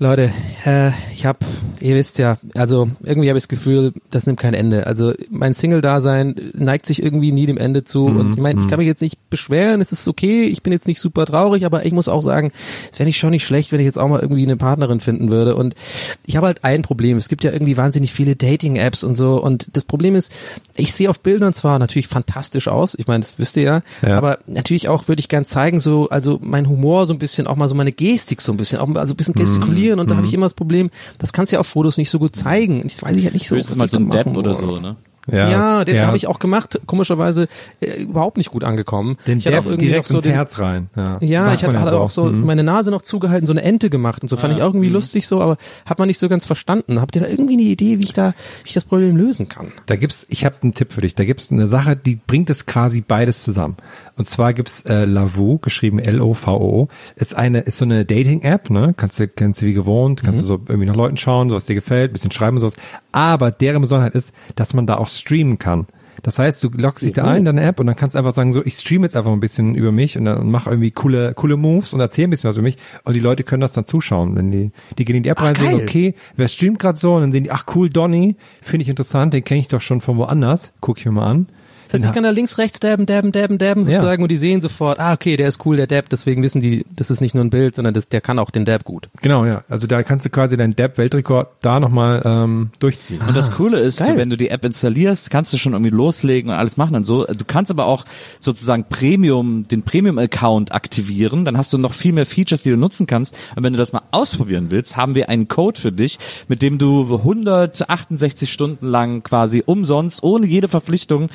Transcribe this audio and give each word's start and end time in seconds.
Leute, 0.00 0.32
äh, 0.66 0.90
ich 1.14 1.24
hab, 1.24 1.44
ihr 1.80 1.94
wisst 1.94 2.18
ja, 2.18 2.36
also 2.56 2.90
irgendwie 3.04 3.28
habe 3.28 3.38
ich 3.38 3.44
das 3.44 3.48
Gefühl, 3.48 3.92
das 4.10 4.26
nimmt 4.26 4.40
kein 4.40 4.52
Ende. 4.52 4.88
Also 4.88 5.12
mein 5.30 5.54
Single-Dasein 5.54 6.34
neigt 6.52 6.84
sich 6.86 7.00
irgendwie 7.00 7.30
nie 7.30 7.46
dem 7.46 7.56
Ende 7.58 7.84
zu. 7.84 8.08
Mhm, 8.08 8.16
Und 8.18 8.30
ich 8.32 8.40
meine, 8.40 8.60
ich 8.60 8.66
kann 8.66 8.80
mich 8.80 8.88
jetzt 8.88 9.02
nicht 9.02 9.30
beschweren, 9.30 9.80
es 9.80 9.92
ist 9.92 10.08
okay, 10.08 10.46
ich 10.46 10.64
bin 10.64 10.72
jetzt 10.72 10.88
nicht 10.88 10.98
super 11.00 11.26
traurig, 11.26 11.64
aber 11.64 11.86
ich 11.86 11.92
muss 11.92 12.08
auch 12.08 12.22
sagen, 12.22 12.50
es 12.92 12.98
wäre 12.98 13.06
nicht 13.06 13.18
schon 13.18 13.30
nicht 13.30 13.44
schlecht, 13.46 13.70
wenn 13.70 13.78
ich 13.78 13.86
jetzt 13.86 13.96
auch 13.96 14.08
mal 14.08 14.18
irgendwie 14.18 14.42
eine 14.42 14.56
Partnerin 14.56 14.98
finden 14.98 15.30
würde. 15.30 15.54
Und 15.54 15.76
ich 16.26 16.34
habe 16.36 16.48
halt 16.48 16.64
ein 16.64 16.82
Problem. 16.82 17.16
Es 17.16 17.28
gibt 17.28 17.44
ja 17.44 17.52
irgendwie 17.52 17.76
wahnsinnig 17.76 18.12
viele 18.12 18.34
Dating-Apps 18.34 19.04
und 19.04 19.14
so. 19.14 19.40
Und 19.40 19.68
das 19.76 19.84
Problem 19.84 20.16
ist, 20.16 20.32
ich 20.74 20.92
sehe 20.92 21.08
auf 21.08 21.20
Bildern 21.20 21.54
zwar 21.54 21.78
natürlich 21.78 22.08
fantastisch 22.08 22.66
aus, 22.66 22.96
ich 22.98 23.06
meine, 23.06 23.20
das 23.20 23.38
wisst 23.38 23.56
ihr 23.58 23.62
ja, 23.62 23.82
Ja. 24.02 24.18
aber 24.18 24.40
natürlich 24.48 24.88
auch 24.88 25.06
würde 25.06 25.20
ich 25.20 25.28
gern 25.28 25.44
zeigen, 25.44 25.78
so, 25.78 26.08
also 26.08 26.40
mein 26.42 26.68
Humor 26.68 27.06
so 27.06 27.12
ein 27.14 27.20
bisschen, 27.20 27.46
auch 27.46 27.54
mal 27.54 27.68
so 27.68 27.76
meine 27.76 27.92
Gestik 27.92 28.40
so 28.40 28.52
ein 28.52 28.56
bisschen, 28.56 28.80
auch 28.80 28.88
mal 28.88 28.98
also 28.98 29.14
ein 29.14 29.16
bisschen 29.16 29.34
gestikulieren 29.34 29.83
und 29.92 30.10
da 30.10 30.16
habe 30.16 30.26
ich 30.26 30.34
immer 30.34 30.46
das 30.46 30.54
Problem, 30.54 30.90
das 31.18 31.32
kannst 31.32 31.52
du 31.52 31.56
ja 31.56 31.60
auf 31.60 31.66
Fotos 31.66 31.96
nicht 31.96 32.10
so 32.10 32.18
gut 32.18 32.34
zeigen. 32.36 32.82
Und 32.82 32.86
Ich 32.92 33.02
weiß 33.02 33.16
ich 33.16 33.24
halt 33.24 33.34
nicht 33.34 33.48
so, 33.48 33.56
Höchstens 33.56 33.72
was 33.72 33.78
mal 33.78 33.84
ich 33.86 33.90
so 33.90 33.98
ein 33.98 34.10
Depp 34.10 34.36
oder 34.36 34.54
so, 34.54 34.80
ne? 34.80 34.96
Ja, 35.30 35.84
den 35.84 36.06
habe 36.06 36.16
ich 36.16 36.26
auch 36.26 36.38
gemacht, 36.38 36.80
komischerweise 36.86 37.48
äh, 37.80 38.02
überhaupt 38.02 38.36
nicht 38.36 38.50
gut 38.50 38.64
angekommen. 38.64 39.16
Den 39.26 39.38
ich 39.38 39.46
hatte 39.46 39.58
auch 39.60 39.64
irgendwie 39.66 39.86
direkt 39.86 40.04
noch 40.04 40.10
so 40.10 40.14
ins 40.16 40.24
den, 40.24 40.34
Herz 40.34 40.58
rein. 40.58 40.90
Ja, 40.96 41.18
ja, 41.20 41.54
ich 41.54 41.64
hatte 41.64 41.74
ja 41.74 41.80
halt 41.82 41.94
auch 41.94 42.10
so 42.10 42.24
Mhm. 42.24 42.44
meine 42.46 42.62
Nase 42.62 42.90
noch 42.90 43.02
zugehalten, 43.02 43.46
so 43.46 43.52
eine 43.52 43.62
Ente 43.62 43.90
gemacht 43.90 44.22
und 44.22 44.28
so 44.28 44.36
fand 44.36 44.54
ich 44.54 44.62
auch 44.62 44.68
irgendwie 44.68 44.88
lustig 44.88 45.26
so, 45.26 45.40
aber 45.40 45.56
hat 45.86 45.98
man 45.98 46.08
nicht 46.08 46.18
so 46.18 46.28
ganz 46.28 46.44
verstanden. 46.44 47.00
Habt 47.00 47.16
ihr 47.16 47.22
da 47.22 47.28
irgendwie 47.28 47.54
eine 47.54 47.62
Idee, 47.62 47.98
wie 47.98 48.04
ich 48.04 48.12
da, 48.12 48.34
wie 48.62 48.68
ich 48.68 48.74
das 48.74 48.84
Problem 48.84 49.16
lösen 49.16 49.48
kann? 49.48 49.68
Da 49.86 49.96
gibt's, 49.96 50.26
ich 50.28 50.44
habe 50.44 50.56
einen 50.62 50.74
Tipp 50.74 50.92
für 50.92 51.00
dich. 51.00 51.14
Da 51.14 51.24
gibt's 51.24 51.50
eine 51.50 51.66
Sache, 51.66 51.96
die 51.96 52.16
bringt 52.16 52.50
es 52.50 52.66
quasi 52.66 53.00
beides 53.00 53.42
zusammen. 53.42 53.76
Und 54.16 54.26
zwar 54.26 54.52
gibt's 54.52 54.82
äh, 54.82 55.04
Lavu, 55.06 55.58
geschrieben 55.58 55.98
L-O-V-O. 55.98 56.88
Ist 57.16 57.34
eine, 57.36 57.60
ist 57.60 57.78
so 57.78 57.84
eine 57.84 58.04
Dating-App, 58.04 58.70
ne? 58.70 58.94
Kannst 58.96 59.18
du, 59.18 59.26
kennst 59.26 59.62
du 59.62 59.66
wie 59.66 59.72
gewohnt, 59.74 60.22
kannst 60.22 60.42
du 60.42 60.46
so 60.46 60.54
irgendwie 60.54 60.86
nach 60.86 60.94
Leuten 60.96 61.16
schauen, 61.16 61.50
so 61.50 61.56
was 61.56 61.66
dir 61.66 61.74
gefällt, 61.74 62.12
bisschen 62.12 62.30
schreiben 62.30 62.56
und 62.56 62.60
sowas. 62.60 62.74
Aber 63.12 63.50
deren 63.50 63.80
Besonderheit 63.80 64.14
ist, 64.14 64.32
dass 64.54 64.74
man 64.74 64.86
da 64.86 64.96
auch 64.96 65.08
streamen 65.18 65.58
kann. 65.58 65.86
Das 66.22 66.38
heißt, 66.38 66.64
du 66.64 66.70
loggst 66.70 67.04
dich 67.04 67.12
da 67.12 67.24
ein 67.24 67.40
in 67.40 67.44
deine 67.44 67.62
App 67.62 67.78
und 67.80 67.86
dann 67.86 67.96
kannst 67.96 68.14
du 68.14 68.18
einfach 68.18 68.32
sagen, 68.32 68.52
so, 68.52 68.64
ich 68.64 68.76
streame 68.76 69.04
jetzt 69.04 69.14
einfach 69.14 69.30
ein 69.30 69.40
bisschen 69.40 69.74
über 69.74 69.92
mich 69.92 70.16
und 70.16 70.24
dann 70.24 70.50
mach 70.50 70.66
irgendwie 70.66 70.90
coole, 70.90 71.34
coole 71.34 71.58
Moves 71.58 71.92
und 71.92 72.00
erzähl 72.00 72.26
ein 72.26 72.30
bisschen 72.30 72.48
was 72.48 72.56
über 72.56 72.62
mich 72.62 72.78
und 73.04 73.12
die 73.12 73.20
Leute 73.20 73.42
können 73.42 73.60
das 73.60 73.72
dann 73.72 73.86
zuschauen. 73.86 74.34
Wenn 74.34 74.50
die, 74.50 74.72
die 74.96 75.04
gehen 75.04 75.16
in 75.16 75.22
die 75.22 75.28
App 75.28 75.38
Ach, 75.40 75.44
rein, 75.44 75.54
sehen, 75.54 75.76
geil. 75.76 75.82
okay, 75.82 76.14
wer 76.36 76.48
streamt 76.48 76.78
gerade 76.78 76.98
so 76.98 77.14
und 77.14 77.20
dann 77.20 77.32
sehen 77.32 77.44
die, 77.44 77.50
ach 77.50 77.66
cool, 77.74 77.90
Donny, 77.90 78.36
finde 78.62 78.82
ich 78.84 78.88
interessant, 78.88 79.34
den 79.34 79.44
kenne 79.44 79.60
ich 79.60 79.68
doch 79.68 79.82
schon 79.82 80.00
von 80.00 80.16
woanders, 80.16 80.72
guck 80.80 80.98
ich 80.98 81.04
mir 81.04 81.12
mal 81.12 81.26
an. 81.26 81.46
Das 81.94 82.02
heißt, 82.02 82.10
ich 82.10 82.14
kann 82.14 82.24
da 82.24 82.30
links, 82.30 82.58
rechts 82.58 82.80
dabben, 82.80 83.06
dabben, 83.06 83.32
dabben, 83.32 83.58
dabben 83.58 83.82
Ja. 83.82 83.98
sozusagen 83.98 84.22
und 84.22 84.30
die 84.30 84.36
sehen 84.36 84.60
sofort, 84.60 84.98
ah, 85.00 85.12
okay, 85.12 85.36
der 85.36 85.48
ist 85.48 85.64
cool, 85.64 85.76
der 85.76 85.86
Dab, 85.86 86.08
deswegen 86.08 86.42
wissen 86.42 86.60
die, 86.60 86.84
das 86.94 87.10
ist 87.10 87.20
nicht 87.20 87.34
nur 87.34 87.44
ein 87.44 87.50
Bild, 87.50 87.74
sondern 87.74 87.94
das, 87.94 88.08
der 88.08 88.20
kann 88.20 88.38
auch 88.38 88.50
den 88.50 88.64
Dab 88.64 88.84
gut. 88.84 89.08
Genau, 89.22 89.44
ja. 89.44 89.62
Also 89.68 89.86
da 89.86 90.02
kannst 90.02 90.24
du 90.26 90.30
quasi 90.30 90.56
deinen 90.56 90.76
Depp-Weltrekord 90.76 91.48
da 91.62 91.80
nochmal 91.80 92.22
ähm, 92.24 92.70
durchziehen. 92.78 93.20
Und 93.26 93.36
das 93.36 93.50
Coole 93.52 93.78
ist, 93.80 93.98
geil. 93.98 94.16
wenn 94.16 94.30
du 94.30 94.36
die 94.36 94.48
App 94.50 94.64
installierst, 94.64 95.30
kannst 95.30 95.52
du 95.52 95.58
schon 95.58 95.72
irgendwie 95.72 95.90
loslegen 95.90 96.50
und 96.50 96.56
alles 96.56 96.76
machen 96.76 96.96
und 96.96 97.04
so. 97.04 97.24
Du 97.26 97.44
kannst 97.46 97.70
aber 97.70 97.86
auch 97.86 98.04
sozusagen 98.40 98.84
Premium, 98.88 99.66
den 99.68 99.82
Premium-Account 99.82 100.72
aktivieren. 100.72 101.44
Dann 101.44 101.56
hast 101.56 101.72
du 101.72 101.78
noch 101.78 101.92
viel 101.92 102.12
mehr 102.12 102.26
Features, 102.26 102.62
die 102.62 102.70
du 102.70 102.76
nutzen 102.76 103.06
kannst. 103.06 103.34
Und 103.56 103.62
wenn 103.62 103.72
du 103.72 103.78
das 103.78 103.92
mal 103.92 104.02
ausprobieren 104.10 104.66
willst, 104.70 104.96
haben 104.96 105.14
wir 105.14 105.28
einen 105.28 105.48
Code 105.48 105.80
für 105.80 105.92
dich, 105.92 106.18
mit 106.48 106.62
dem 106.62 106.78
du 106.78 107.14
168 107.16 108.50
Stunden 108.52 108.86
lang 108.86 109.22
quasi 109.22 109.62
umsonst, 109.64 110.22
ohne 110.22 110.46
jede 110.46 110.68
Verpflichtung, 110.68 111.28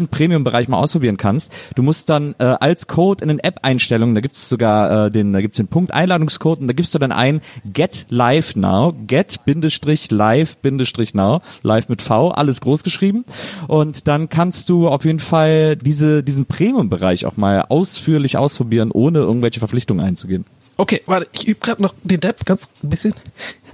diesen 0.00 0.08
Premium-Bereich 0.08 0.68
mal 0.68 0.78
ausprobieren 0.78 1.18
kannst. 1.18 1.52
Du 1.74 1.82
musst 1.82 2.08
dann 2.08 2.34
äh, 2.38 2.44
als 2.44 2.86
Code 2.86 3.22
in 3.22 3.28
den 3.28 3.38
App-Einstellungen, 3.38 4.14
da 4.14 4.22
gibt 4.22 4.36
es 4.36 4.48
sogar 4.48 5.06
äh, 5.06 5.10
den, 5.10 5.34
da 5.34 5.40
gibt's 5.40 5.56
den 5.58 5.66
Punkt 5.68 5.92
Einladungscode 5.92 6.60
und 6.60 6.66
da 6.66 6.72
gibst 6.72 6.94
du 6.94 6.98
dann 6.98 7.12
ein 7.12 7.42
Get 7.70 8.06
Live 8.08 8.56
Now, 8.56 8.94
Get-Live-Now, 9.06 11.42
live 11.62 11.88
mit 11.88 12.02
V, 12.02 12.28
alles 12.30 12.60
groß 12.60 12.82
geschrieben. 12.82 13.24
Und 13.68 14.08
dann 14.08 14.28
kannst 14.28 14.68
du 14.70 14.88
auf 14.88 15.04
jeden 15.04 15.20
Fall 15.20 15.76
diese, 15.76 16.22
diesen 16.22 16.46
Premium-Bereich 16.46 17.26
auch 17.26 17.36
mal 17.36 17.66
ausführlich 17.68 18.38
ausprobieren, 18.38 18.90
ohne 18.90 19.18
irgendwelche 19.18 19.58
Verpflichtungen 19.58 20.02
einzugehen. 20.04 20.46
Okay, 20.76 21.02
warte, 21.04 21.28
ich 21.32 21.46
übe 21.46 21.60
gerade 21.60 21.82
noch 21.82 21.94
den 22.02 22.20
Dab 22.20 22.46
ganz 22.46 22.70
ein 22.82 22.88
bisschen. 22.88 23.12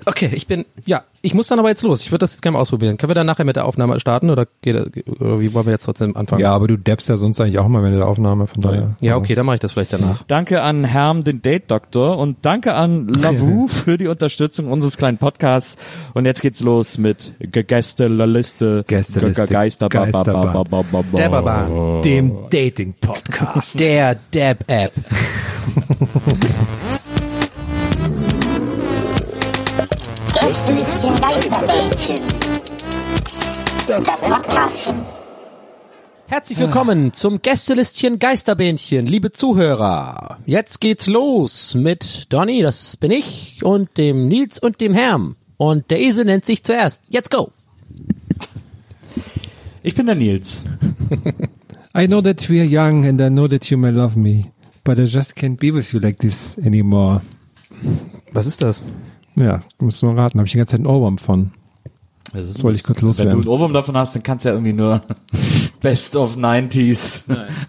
Okay, 0.07 0.29
ich 0.35 0.49
bin, 0.49 0.65
ja, 0.87 1.05
ich 1.27 1.35
muss 1.35 1.49
dann 1.49 1.59
aber 1.59 1.69
jetzt 1.69 1.83
los. 1.83 2.03
Ich 2.03 2.11
würde 2.13 2.21
das 2.21 2.33
jetzt 2.33 2.43
gerne 2.43 2.55
mal 2.55 2.61
ausprobieren. 2.63 2.97
Können 2.99 3.11
wir 3.11 3.15
dann 3.15 3.27
nachher 3.27 3.45
mit 3.45 3.57
der 3.57 3.65
Aufnahme 3.65 3.99
starten 4.01 4.31
oder 4.31 4.47
geht, 4.63 4.77
das- 4.77 4.87
oder 5.21 5.41
wie 5.41 5.53
wollen 5.53 5.67
wir 5.67 5.73
jetzt 5.73 5.85
trotzdem 5.85 6.17
anfangen? 6.17 6.41
Ja, 6.41 6.53
aber 6.53 6.69
du 6.69 6.79
deppst 6.79 7.09
ja 7.09 7.17
sonst 7.17 7.41
eigentlich 7.41 7.59
auch 7.59 7.67
mal 7.69 7.83
während 7.83 7.99
der 7.99 8.07
Aufnahme, 8.07 8.47
von 8.47 8.63
daher. 8.63 8.97
Ja, 9.01 9.17
okay, 9.17 9.35
dann 9.35 9.45
mache 9.45 9.57
ich 9.57 9.61
das 9.61 9.73
vielleicht 9.73 9.93
danach. 9.93 10.23
Danke 10.29 10.63
an 10.63 10.85
Herm, 10.85 11.25
den 11.25 11.43
Date-Doktor 11.43 12.17
und 12.19 12.39
danke 12.43 12.75
an 12.75 13.09
Lavu 13.09 13.67
für 13.69 13.99
die 13.99 14.07
Unterstützung 14.07 14.71
unseres 14.71 14.97
kleinen 14.97 15.19
Podcasts. 15.19 15.77
Und 16.15 16.27
jetzt 16.27 16.43
geht's 16.43 16.61
los 16.61 16.97
mit 16.97 17.35
Gästeliste, 17.41 18.85
Gästeliste, 18.87 19.47
Geister, 19.49 19.89
ba, 19.89 20.07
ba, 20.07 20.23
ba, 20.23 20.45
ba, 20.45 20.63
ba, 20.63 20.83
ba, 20.93 21.03
ba. 21.13 21.19
Dababa. 21.19 22.01
Dem 22.03 22.33
Dating-Podcast. 22.51 23.81
Der 23.81 24.17
Dab-App. 24.31 24.93
Geisterbällchen. 31.29 32.17
Das 33.89 34.05
Podcastchen. 34.05 34.95
Herzlich 36.29 36.57
willkommen 36.57 37.13
zum 37.15 37.43
Gästelistchen 37.43 38.21
Geisterbähnchen, 38.21 39.09
liebe 39.09 39.33
Zuhörer. 39.33 40.39
Jetzt 40.47 40.81
geht's 40.81 41.09
los 41.09 41.75
mit 41.75 42.33
Donny, 42.33 42.63
das 42.63 42.97
bin 42.97 43.11
ich, 43.11 43.65
und 43.65 43.97
dem 43.97 44.29
Nils 44.29 44.61
und 44.61 44.81
dem 44.81 44.95
Herm. 44.95 45.35
Und 45.57 45.91
der 45.91 46.01
Esel 46.01 46.27
nennt 46.27 46.45
sich 46.45 46.63
zuerst. 46.63 47.03
Jetzt 47.09 47.33
go! 47.33 47.51
Ich 49.83 49.97
bin 49.97 50.07
der 50.07 50.15
Nils. 50.15 50.63
I 51.97 52.07
know 52.07 52.23
that 52.23 52.49
we're 52.49 52.65
young 52.65 53.05
and 53.05 53.21
I 53.21 53.31
know 53.31 53.49
that 53.49 53.69
you 53.69 53.77
may 53.77 53.91
love 53.91 54.17
me, 54.17 54.53
but 54.85 55.01
I 55.01 55.07
just 55.07 55.37
can't 55.37 55.59
be 55.59 55.75
with 55.75 55.93
you 55.93 55.99
like 55.99 56.21
this 56.21 56.57
anymore. 56.59 57.21
Was 58.33 58.47
ist 58.47 58.63
das? 58.63 58.85
Ja, 59.37 59.61
musst 59.79 60.03
du 60.03 60.07
mal 60.07 60.19
raten, 60.19 60.39
habe 60.39 60.47
ich 60.47 60.53
die 60.53 60.59
ganze 60.59 60.73
Zeit 60.73 60.81
einen 60.81 60.87
Ohrwurm 60.87 61.19
von. 61.19 61.53
Das 62.37 62.63
wollte 62.63 62.79
ich 62.79 62.85
kurz 62.85 63.01
Wenn 63.01 63.07
loswerden. 63.09 63.33
du 63.33 63.39
einen 63.41 63.49
Ohrwurm 63.49 63.73
davon 63.73 63.97
hast, 63.97 64.15
dann 64.15 64.23
kann 64.23 64.37
es 64.37 64.45
ja 64.45 64.53
irgendwie 64.53 64.73
nur 64.73 65.03
Best 65.83 66.17
of 66.17 66.37
90s 66.37 67.25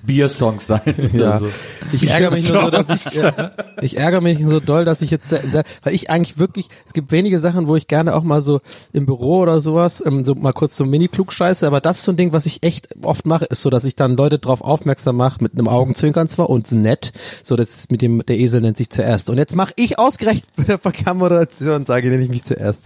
Beer-Songs 0.06 0.68
sein. 0.68 0.82
Ja, 1.14 1.38
so. 1.38 1.48
ich 1.92 2.10
ärgere 2.10 2.32
mich 2.32 2.50
nur 2.50 2.62
so, 2.62 2.70
dass 2.70 2.90
ich, 2.90 3.18
äh, 3.24 3.50
ich 3.82 3.98
ärgere 3.98 4.22
mich 4.22 4.40
so 4.46 4.60
doll, 4.60 4.86
dass 4.86 5.02
ich 5.02 5.10
jetzt, 5.10 5.30
sehr, 5.30 5.44
sehr, 5.44 5.64
weil 5.84 5.94
ich 5.94 6.10
eigentlich 6.10 6.38
wirklich, 6.38 6.68
es 6.86 6.94
gibt 6.94 7.12
wenige 7.12 7.40
Sachen, 7.40 7.68
wo 7.68 7.76
ich 7.76 7.88
gerne 7.88 8.14
auch 8.16 8.24
mal 8.24 8.42
so 8.42 8.62
im 8.94 9.06
Büro 9.06 9.40
oder 9.40 9.62
sowas, 9.62 10.04
ähm, 10.06 10.26
so 10.26 10.36
mal 10.36 10.54
kurz 10.54 10.76
so 10.76 10.86
mini-klug 10.86 11.32
scheiße, 11.32 11.66
aber 11.66 11.82
das 11.82 12.00
ist 12.00 12.04
so 12.04 12.12
ein 12.12 12.18
Ding, 12.18 12.34
was 12.34 12.46
ich 12.46 12.64
echt 12.64 12.90
oft 13.04 13.26
mache, 13.26 13.46
ist 13.46 13.62
so, 13.62 13.70
dass 13.70 13.84
ich 13.84 13.96
dann 13.96 14.18
Leute 14.18 14.40
drauf 14.40 14.62
aufmerksam 14.62 15.16
mache, 15.18 15.44
mit 15.44 15.54
einem 15.54 15.68
Augenzwinkern 15.68 16.28
zwar 16.28 16.50
und 16.50 16.72
nett, 16.72 17.14
so 17.44 17.56
das 17.56 17.70
ist 17.76 17.92
mit 17.92 18.02
dem, 18.02 18.26
der 18.26 18.38
Esel 18.38 18.62
nennt 18.62 18.78
sich 18.78 18.90
zuerst. 18.90 19.30
Und 19.30 19.38
jetzt 19.38 19.56
mache 19.56 19.74
ich 19.76 20.00
ausgerechnet 20.00 20.46
bei 20.56 20.64
der 20.64 20.78
Verkammeration, 20.78 21.86
sage 21.86 22.10
nenne 22.10 22.24
ich 22.24 22.30
mich 22.30 22.44
zuerst. 22.44 22.82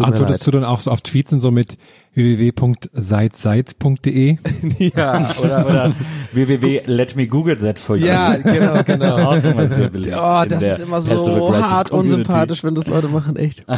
Antwortest 0.00 0.46
du 0.46 0.50
dann 0.50 0.64
auch 0.64 0.80
so 0.80 0.90
auf 0.90 1.00
Tweets 1.00 1.32
und 1.32 1.40
so 1.40 1.50
mit 1.50 1.78
www.seitseit.de. 2.14 4.36
Ja, 4.78 5.30
oder, 5.42 5.66
Oder 5.66 5.94
www.letmegoogle 6.32 7.56
ja, 7.98 8.36
genau, 8.36 8.82
genau. 8.82 9.16
Auch 9.30 9.42
immer 9.42 9.68
sehr 9.68 9.88
beliebt 9.90 10.16
Oh, 10.18 10.44
das 10.48 10.64
ist 10.64 10.80
immer 10.80 11.00
so 11.00 11.54
hart 11.54 11.90
unsympathisch, 11.90 12.62
wenn 12.64 12.74
das 12.74 12.86
Leute 12.86 13.08
machen, 13.08 13.36
echt. 13.36 13.64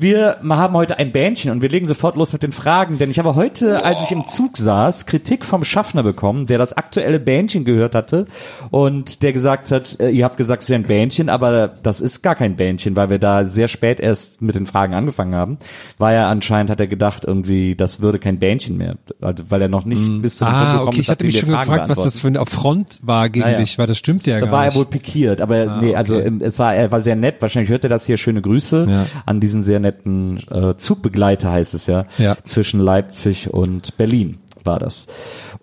Wir 0.00 0.36
haben 0.48 0.74
heute 0.74 0.96
ein 1.00 1.10
Bähnchen 1.10 1.50
und 1.50 1.60
wir 1.60 1.68
legen 1.68 1.88
sofort 1.88 2.14
los 2.14 2.32
mit 2.32 2.44
den 2.44 2.52
Fragen, 2.52 2.98
denn 2.98 3.10
ich 3.10 3.18
habe 3.18 3.34
heute, 3.34 3.84
als 3.84 4.04
ich 4.04 4.12
im 4.12 4.26
Zug 4.26 4.56
saß, 4.56 5.06
Kritik 5.06 5.44
vom 5.44 5.64
Schaffner 5.64 6.04
bekommen, 6.04 6.46
der 6.46 6.56
das 6.56 6.72
aktuelle 6.72 7.18
Bähnchen 7.18 7.64
gehört 7.64 7.96
hatte 7.96 8.26
und 8.70 9.24
der 9.24 9.32
gesagt 9.32 9.72
hat, 9.72 9.98
äh, 9.98 10.10
ihr 10.10 10.24
habt 10.24 10.36
gesagt, 10.36 10.62
es 10.62 10.70
wäre 10.70 10.78
ein 10.80 10.86
Bähnchen, 10.86 11.28
aber 11.28 11.66
das 11.82 12.00
ist 12.00 12.22
gar 12.22 12.36
kein 12.36 12.54
Bähnchen, 12.54 12.94
weil 12.94 13.10
wir 13.10 13.18
da 13.18 13.44
sehr 13.46 13.66
spät 13.66 13.98
erst 13.98 14.40
mit 14.40 14.54
den 14.54 14.66
Fragen 14.66 14.94
angefangen 14.94 15.34
haben. 15.34 15.58
War 15.98 16.12
ja 16.12 16.28
anscheinend, 16.28 16.70
hat 16.70 16.78
er 16.78 16.86
gedacht, 16.86 17.24
irgendwie, 17.24 17.74
das 17.74 18.00
würde 18.00 18.20
kein 18.20 18.38
Bähnchen 18.38 18.76
mehr, 18.76 18.98
also, 19.20 19.42
weil 19.48 19.62
er 19.62 19.68
noch 19.68 19.84
nicht 19.84 20.22
bis 20.22 20.36
zu 20.36 20.44
dem 20.44 20.50
Punkt 20.52 20.64
Ah, 20.64 20.72
gekommen 20.74 20.88
okay, 20.90 20.98
ist, 21.00 21.04
ich 21.06 21.10
hatte 21.10 21.24
mich 21.26 21.38
schon 21.40 21.48
Fragen 21.50 21.70
gefragt, 21.70 21.88
was 21.88 22.02
das 22.04 22.20
für 22.20 22.28
eine 22.28 22.46
Front 22.46 23.00
war 23.02 23.28
gegen 23.30 23.44
Ah, 23.44 23.50
ja. 23.50 23.58
dich, 23.58 23.76
weil 23.78 23.88
das 23.88 23.98
stimmt 23.98 24.24
ja 24.26 24.38
da 24.38 24.46
gar 24.46 24.52
war 24.52 24.64
nicht. 24.66 24.74
er 24.74 24.78
wohl 24.78 24.86
pikiert, 24.86 25.40
aber 25.40 25.80
nee, 25.80 25.96
also 25.96 26.16
okay. 26.18 26.30
es 26.40 26.60
war, 26.60 26.72
er 26.76 26.92
war 26.92 27.00
sehr 27.00 27.16
nett. 27.16 27.36
Wahrscheinlich 27.40 27.70
hört 27.70 27.82
er 27.84 27.90
das 27.90 28.06
hier. 28.06 28.16
Schöne 28.16 28.42
Grüße 28.42 28.86
Ja. 28.88 29.06
an 29.26 29.40
diesen 29.40 29.64
sehr 29.64 29.80
netten 29.80 29.87
äh, 29.88 30.76
Zugbegleiter, 30.76 31.50
heißt 31.50 31.74
es 31.74 31.86
ja, 31.86 32.06
Ja. 32.18 32.36
zwischen 32.44 32.80
Leipzig 32.80 33.52
und 33.52 33.96
Berlin 33.96 34.38
war 34.64 34.78
das. 34.78 35.06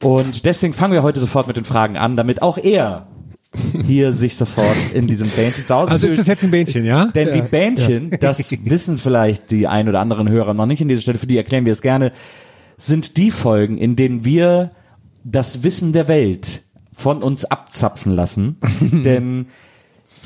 Und 0.01 0.45
deswegen 0.45 0.73
fangen 0.73 0.93
wir 0.93 1.03
heute 1.03 1.19
sofort 1.19 1.47
mit 1.47 1.57
den 1.57 1.65
Fragen 1.65 1.97
an, 1.97 2.15
damit 2.15 2.41
auch 2.41 2.57
er 2.57 3.07
hier 3.85 4.11
sich 4.11 4.35
sofort 4.35 4.75
in 4.93 5.07
diesem 5.07 5.29
Bähnchen 5.29 5.65
zu 5.65 5.73
Hause 5.73 5.91
also 5.93 6.07
ist 6.07 6.19
das 6.19 6.27
jetzt 6.27 6.43
ein 6.43 6.51
Bähnchen, 6.51 6.83
ja? 6.83 7.05
Denn 7.05 7.31
die 7.33 7.41
Bändchen, 7.41 8.11
das 8.19 8.51
wissen 8.65 8.97
vielleicht 8.97 9.49
die 9.51 9.67
ein 9.67 9.87
oder 9.87 10.01
anderen 10.01 10.27
Hörer 10.27 10.53
noch 10.53 10.65
nicht 10.65 10.81
in 10.81 10.89
dieser 10.89 11.01
Stelle, 11.01 11.17
für 11.17 11.27
die 11.27 11.37
erklären 11.37 11.65
wir 11.65 11.71
es 11.71 11.81
gerne, 11.81 12.11
sind 12.77 13.15
die 13.17 13.31
Folgen, 13.31 13.77
in 13.77 13.95
denen 13.95 14.25
wir 14.25 14.71
das 15.23 15.63
Wissen 15.63 15.93
der 15.93 16.07
Welt 16.07 16.63
von 16.93 17.23
uns 17.23 17.45
abzapfen 17.45 18.11
lassen. 18.11 18.57
Denn 18.81 19.47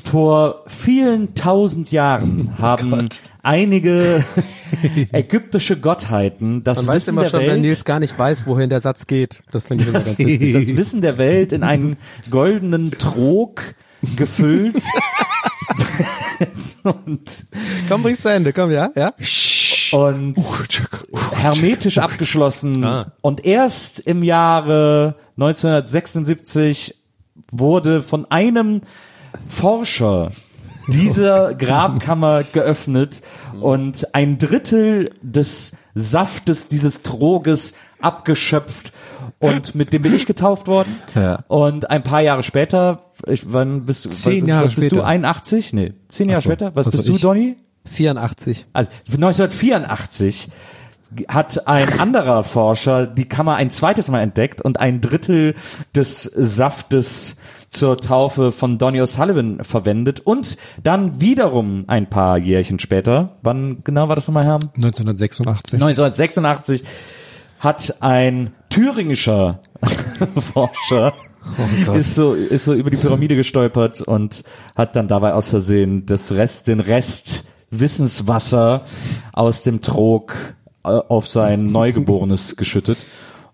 vor 0.09 0.63
vielen 0.65 1.35
tausend 1.35 1.91
Jahren 1.91 2.55
haben 2.59 3.07
einige 3.43 4.23
ägyptische 5.11 5.77
Gottheiten 5.77 6.63
das 6.63 6.79
Man 6.79 6.87
weiß 6.87 6.95
Wissen 6.95 7.09
immer 7.11 7.21
der 7.21 7.29
schon, 7.29 7.39
wenn 7.41 7.47
Welt 7.49 7.61
Nils 7.61 7.85
gar 7.85 7.99
nicht 7.99 8.17
weiß, 8.17 8.47
wohin 8.47 8.69
der 8.69 8.81
Satz 8.81 9.05
geht. 9.05 9.41
Das 9.51 9.67
finde 9.67 9.83
ich 9.83 9.89
immer 9.89 9.99
ganz 9.99 10.17
wichtig. 10.17 10.53
das 10.53 10.75
Wissen 10.75 11.01
der 11.01 11.17
Welt 11.19 11.51
in 11.53 11.63
einen 11.63 11.97
goldenen 12.31 12.91
Trog 12.91 13.75
gefüllt. 14.15 14.81
und 16.83 17.45
Komm, 17.87 18.01
bring's 18.01 18.21
zu 18.21 18.29
Ende, 18.29 18.51
komm, 18.51 18.71
ja, 18.71 18.89
ja. 18.95 19.13
und 19.91 20.35
hermetisch 21.33 21.99
abgeschlossen. 21.99 22.83
Ah. 22.83 23.11
Und 23.21 23.45
erst 23.45 23.99
im 23.99 24.23
Jahre 24.23 25.15
1976 25.35 26.95
wurde 27.51 28.01
von 28.01 28.29
einem 28.31 28.81
Forscher 29.47 30.31
dieser 30.87 31.53
Grabkammer 31.53 32.43
geöffnet 32.43 33.21
und 33.61 34.15
ein 34.15 34.37
Drittel 34.37 35.11
des 35.21 35.73
Saftes 35.93 36.67
dieses 36.67 37.03
Troges 37.03 37.73
abgeschöpft 38.01 38.91
und 39.39 39.75
mit 39.75 39.93
dem 39.93 40.01
bin 40.01 40.13
ich 40.13 40.25
getauft 40.25 40.67
worden. 40.67 40.97
Ja. 41.15 41.43
Und 41.47 41.89
ein 41.89 42.03
paar 42.03 42.21
Jahre 42.21 42.43
später, 42.43 43.11
ich, 43.25 43.51
wann 43.51 43.85
bist 43.85 44.05
du? 44.05 44.09
Zehn 44.09 44.43
was, 44.43 44.49
Jahre 44.49 44.65
was 44.65 44.73
bist 44.75 44.91
du? 44.91 44.95
später. 44.95 45.05
81? 45.05 45.73
Nee, 45.73 45.93
zehn 46.09 46.29
Jahre 46.29 46.41
so. 46.41 46.49
später. 46.49 46.75
Was 46.75 46.87
Was 46.87 46.93
bist 46.93 47.07
du? 47.07 47.17
Donny? 47.17 47.57
84. 47.85 48.67
Also 48.73 48.91
1984 49.05 50.49
hat 51.27 51.67
ein 51.67 51.99
anderer 51.99 52.43
Forscher 52.43 53.07
die 53.07 53.27
Kammer 53.27 53.55
ein 53.55 53.71
zweites 53.71 54.09
Mal 54.09 54.21
entdeckt 54.21 54.61
und 54.61 54.79
ein 54.79 55.01
Drittel 55.01 55.55
des 55.95 56.23
Saftes 56.23 57.37
zur 57.69 57.97
Taufe 57.97 58.51
von 58.51 58.77
Donny 58.77 59.01
O'Sullivan 59.01 59.63
verwendet 59.63 60.21
und 60.21 60.57
dann 60.83 61.21
wiederum 61.21 61.85
ein 61.87 62.09
paar 62.09 62.37
Jährchen 62.37 62.79
später, 62.79 63.37
wann 63.41 63.83
genau 63.83 64.09
war 64.09 64.15
das 64.15 64.27
nochmal, 64.27 64.45
Herr? 64.45 64.59
1986. 64.75 65.75
1986 65.75 66.83
hat 67.59 67.95
ein 68.01 68.51
thüringischer 68.69 69.59
Forscher 70.35 71.13
ist 71.95 72.15
so 72.15 72.33
ist 72.33 72.65
so 72.65 72.73
über 72.73 72.89
die 72.89 72.97
Pyramide 72.97 73.35
gestolpert 73.35 74.01
und 74.01 74.43
hat 74.75 74.95
dann 74.95 75.07
dabei 75.07 75.33
aus 75.33 75.49
Versehen 75.49 76.05
das 76.05 76.31
Rest 76.33 76.67
den 76.67 76.79
Rest 76.79 77.45
Wissenswasser 77.71 78.83
aus 79.31 79.63
dem 79.63 79.81
Trog 79.81 80.35
äh, 80.83 80.89
auf 80.89 81.27
sein 81.27 81.71
Neugeborenes 81.71 82.55
geschüttet 82.55 82.97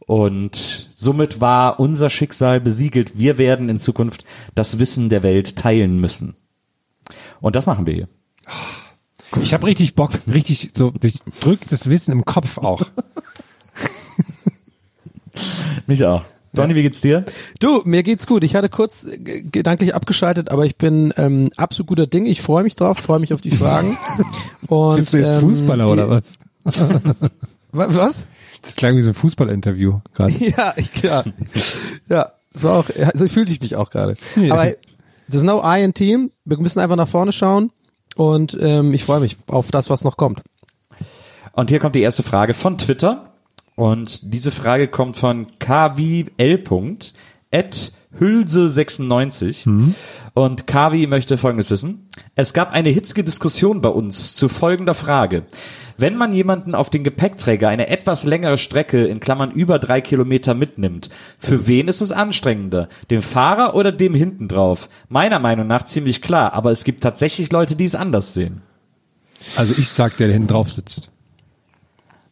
und 0.05 0.89
somit 0.93 1.41
war 1.41 1.79
unser 1.79 2.09
Schicksal 2.09 2.59
besiegelt. 2.61 3.17
Wir 3.17 3.37
werden 3.37 3.69
in 3.69 3.79
Zukunft 3.79 4.23
das 4.53 4.79
Wissen 4.79 5.09
der 5.09 5.23
Welt 5.23 5.55
teilen 5.55 5.99
müssen. 5.99 6.35
Und 7.41 7.55
das 7.55 7.65
machen 7.65 7.85
wir 7.87 7.93
hier. 7.93 8.07
Ich 9.41 9.53
habe 9.53 9.65
richtig 9.65 9.95
Bock, 9.95 10.11
richtig 10.31 10.71
so, 10.75 10.93
ich 11.01 11.19
drück 11.41 11.59
das 11.69 11.89
Wissen 11.89 12.11
im 12.11 12.25
Kopf 12.25 12.57
auch. 12.59 12.83
Mich 15.87 16.03
auch. 16.05 16.23
Donny, 16.53 16.73
wie 16.73 16.83
geht's 16.83 17.01
dir? 17.01 17.25
Du, 17.59 17.81
mir 17.83 18.01
geht's 18.01 18.27
gut. 18.27 18.41
Ich 18.45 18.55
hatte 18.55 18.69
kurz 18.69 19.05
gedanklich 19.19 19.93
abgeschaltet, 19.93 20.49
aber 20.49 20.65
ich 20.65 20.77
bin 20.77 21.13
ähm, 21.17 21.49
absolut 21.57 21.87
guter 21.87 22.07
Ding. 22.07 22.25
Ich 22.25 22.41
freue 22.41 22.63
mich 22.63 22.77
drauf, 22.77 22.97
freue 22.99 23.19
mich 23.19 23.33
auf 23.33 23.41
die 23.41 23.51
Fragen. 23.51 23.97
Und, 24.67 24.95
Bist 24.95 25.11
du 25.11 25.17
jetzt 25.17 25.33
ähm, 25.33 25.39
Fußballer 25.41 25.85
die- 25.87 25.91
oder 25.91 26.09
was? 26.09 26.39
Wa- 26.63 27.87
Was? 27.93 28.25
Das 28.65 28.75
klang 28.75 28.95
wie 28.95 29.01
so 29.01 29.11
ein 29.11 29.13
Fußballinterview 29.13 29.99
gerade. 30.13 30.33
Ja, 30.39 30.73
ich 30.75 30.91
klar. 30.93 31.23
Ja, 32.09 32.33
so 32.53 32.69
auch, 32.69 32.85
so 33.13 33.27
fühlte 33.27 33.51
ich 33.51 33.61
mich 33.61 33.75
auch 33.75 33.89
gerade. 33.89 34.15
Aber 34.49 34.73
there's 35.29 35.43
no 35.43 35.61
I 35.63 35.83
in 35.83 35.93
Team. 35.93 36.31
Wir 36.45 36.57
müssen 36.57 36.79
einfach 36.79 36.95
nach 36.95 37.07
vorne 37.07 37.31
schauen 37.31 37.71
und 38.15 38.57
ähm, 38.59 38.93
ich 38.93 39.03
freue 39.03 39.19
mich 39.19 39.37
auf 39.47 39.71
das, 39.71 39.89
was 39.89 40.03
noch 40.03 40.17
kommt. 40.17 40.41
Und 41.53 41.69
hier 41.69 41.79
kommt 41.79 41.95
die 41.95 42.01
erste 42.01 42.23
Frage 42.23 42.53
von 42.53 42.77
Twitter. 42.77 43.31
Und 43.75 44.33
diese 44.33 44.51
Frage 44.51 44.87
kommt 44.87 45.17
von 45.17 45.47
kwl. 45.59 46.25
at 47.51 47.91
Hülse96. 48.19 49.93
Und 50.33 50.67
Kavi 50.67 51.07
möchte 51.07 51.37
Folgendes 51.37 51.69
wissen. 51.71 52.09
Es 52.35 52.53
gab 52.53 52.71
eine 52.71 52.89
hitzige 52.89 53.23
Diskussion 53.23 53.81
bei 53.81 53.89
uns 53.89 54.35
zu 54.35 54.49
folgender 54.49 54.93
Frage. 54.93 55.43
Wenn 55.97 56.17
man 56.17 56.33
jemanden 56.33 56.75
auf 56.75 56.89
den 56.89 57.03
Gepäckträger 57.03 57.69
eine 57.69 57.87
etwas 57.87 58.25
längere 58.25 58.57
Strecke 58.57 59.05
in 59.05 59.19
Klammern 59.19 59.51
über 59.51 59.79
drei 59.79 60.01
Kilometer 60.01 60.53
mitnimmt, 60.53 61.09
für 61.39 61.67
wen 61.67 61.87
ist 61.87 62.01
es 62.01 62.11
anstrengender? 62.11 62.89
Dem 63.09 63.21
Fahrer 63.21 63.75
oder 63.75 63.91
dem 63.91 64.13
hinten 64.13 64.47
drauf? 64.47 64.89
Meiner 65.07 65.39
Meinung 65.39 65.67
nach 65.67 65.83
ziemlich 65.83 66.21
klar, 66.21 66.53
aber 66.53 66.71
es 66.71 66.83
gibt 66.83 67.01
tatsächlich 67.01 67.51
Leute, 67.51 67.75
die 67.75 67.85
es 67.85 67.95
anders 67.95 68.33
sehen. 68.33 68.61
Also 69.55 69.73
ich 69.77 69.89
sag, 69.89 70.17
der 70.17 70.27
da 70.27 70.33
hinten 70.33 70.49
drauf 70.49 70.71
sitzt. 70.71 71.11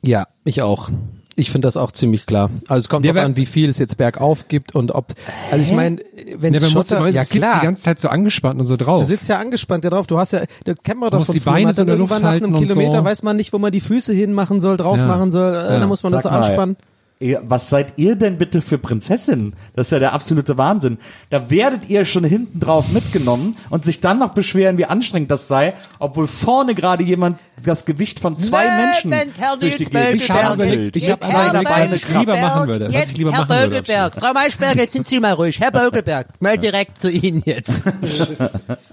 Ja, 0.01 0.27
ich 0.43 0.61
auch. 0.61 0.89
Ich 1.35 1.49
finde 1.49 1.65
das 1.67 1.77
auch 1.77 1.91
ziemlich 1.91 2.25
klar. 2.27 2.51
Also 2.67 2.81
es 2.81 2.89
kommt 2.89 3.05
Ja, 3.05 3.13
an, 3.13 3.35
wie 3.35 3.47
viel 3.47 3.69
es 3.69 3.79
jetzt 3.79 3.97
bergauf 3.97 4.47
gibt 4.47 4.75
und 4.75 4.91
ob. 4.91 5.13
Also 5.51 5.63
ich 5.63 5.71
meine, 5.71 5.97
wenn 6.37 6.53
Ja, 6.53 6.57
es 6.57 6.63
man 6.63 6.73
muss 6.73 6.89
Schotter, 6.89 6.99
ja 7.07 7.07
ja, 7.07 7.23
sitzt 7.23 7.33
die 7.33 7.39
klar. 7.39 7.61
ganze 7.61 7.81
Zeit 7.83 7.99
so 7.99 8.09
angespannt 8.09 8.59
und 8.59 8.67
so 8.67 8.75
drauf. 8.75 9.01
Du 9.01 9.07
sitzt 9.07 9.27
ja 9.29 9.39
angespannt 9.39 9.83
da 9.83 9.89
drauf. 9.89 10.05
Du 10.05 10.19
hast 10.19 10.31
ja, 10.33 10.41
das 10.65 10.77
wir 11.01 11.09
Du 11.09 11.17
doch 11.17 11.25
von 11.25 11.33
die 11.33 11.39
früher. 11.39 11.53
Beine 11.53 11.65
Man 11.67 11.75
dann 11.75 11.87
irgendwann 11.87 12.21
nach 12.21 12.31
einem 12.33 12.53
Kilometer 12.55 12.99
so. 12.99 13.05
weiß 13.05 13.23
man 13.23 13.35
nicht, 13.35 13.51
wo 13.51 13.57
man 13.57 13.71
die 13.71 13.81
Füße 13.81 14.13
hinmachen 14.13 14.61
soll, 14.61 14.77
drauf 14.77 14.97
Ja. 14.99 15.05
machen 15.05 15.31
soll. 15.31 15.53
Äh, 15.53 15.73
Ja. 15.73 15.79
Da 15.79 15.87
muss 15.87 16.03
man 16.03 16.11
das 16.11 16.23
so 16.23 16.29
mal, 16.29 16.37
anspannen. 16.37 16.77
Ihr, 16.79 16.92
was 17.19 17.69
seid 17.69 17.93
ihr 17.97 18.15
denn 18.15 18.37
bitte 18.37 18.61
für 18.61 18.77
Prinzessin? 18.77 19.55
Das 19.75 19.87
ist 19.87 19.91
ja 19.91 19.99
der 19.99 20.13
absolute 20.13 20.57
Wahnsinn. 20.57 20.97
Da 21.29 21.49
werdet 21.49 21.89
ihr 21.89 22.03
schon 22.05 22.23
hinten 22.23 22.59
drauf 22.59 22.91
mitgenommen 22.91 23.55
und 23.69 23.85
sich 23.85 24.01
dann 24.01 24.19
noch 24.19 24.33
beschweren, 24.33 24.77
wie 24.77 24.85
anstrengend 24.85 25.31
das 25.31 25.47
sei, 25.47 25.73
obwohl 25.99 26.27
vorne 26.27 26.75
gerade 26.75 27.03
jemand 27.03 27.39
das 27.63 27.85
Gewicht 27.85 28.19
von 28.19 28.37
zwei 28.37 28.65
Menschen 28.77 29.13
durch 29.59 29.77
die 29.77 29.85
Gegend 29.85 30.21
Ich 30.21 30.31
habe 30.31 30.55
überlegt, 30.55 30.95
ich 30.95 31.09
habe 31.09 31.25
überlegt, 31.25 31.69
Beine 31.69 31.91
was 31.91 31.97
ich 31.97 32.09
lieber 32.09 32.37
machen 32.37 32.67
würde. 32.67 32.85
Was 32.85 33.05
ich 33.05 33.17
lieber 33.17 33.31
Herr 33.31 33.41
machen 33.41 33.49
würde. 33.49 33.69
Bögelberg, 33.69 34.15
Frau 34.15 34.33
Maischberger, 34.33 34.81
jetzt 34.81 34.93
sind 34.93 35.07
Sie 35.07 35.19
mal 35.19 35.33
ruhig. 35.33 35.59
Herr 35.59 35.71
Bögelberg, 35.71 36.27
mal 36.41 36.57
direkt 36.57 37.01
zu 37.01 37.09
Ihnen 37.09 37.41
jetzt. 37.45 37.83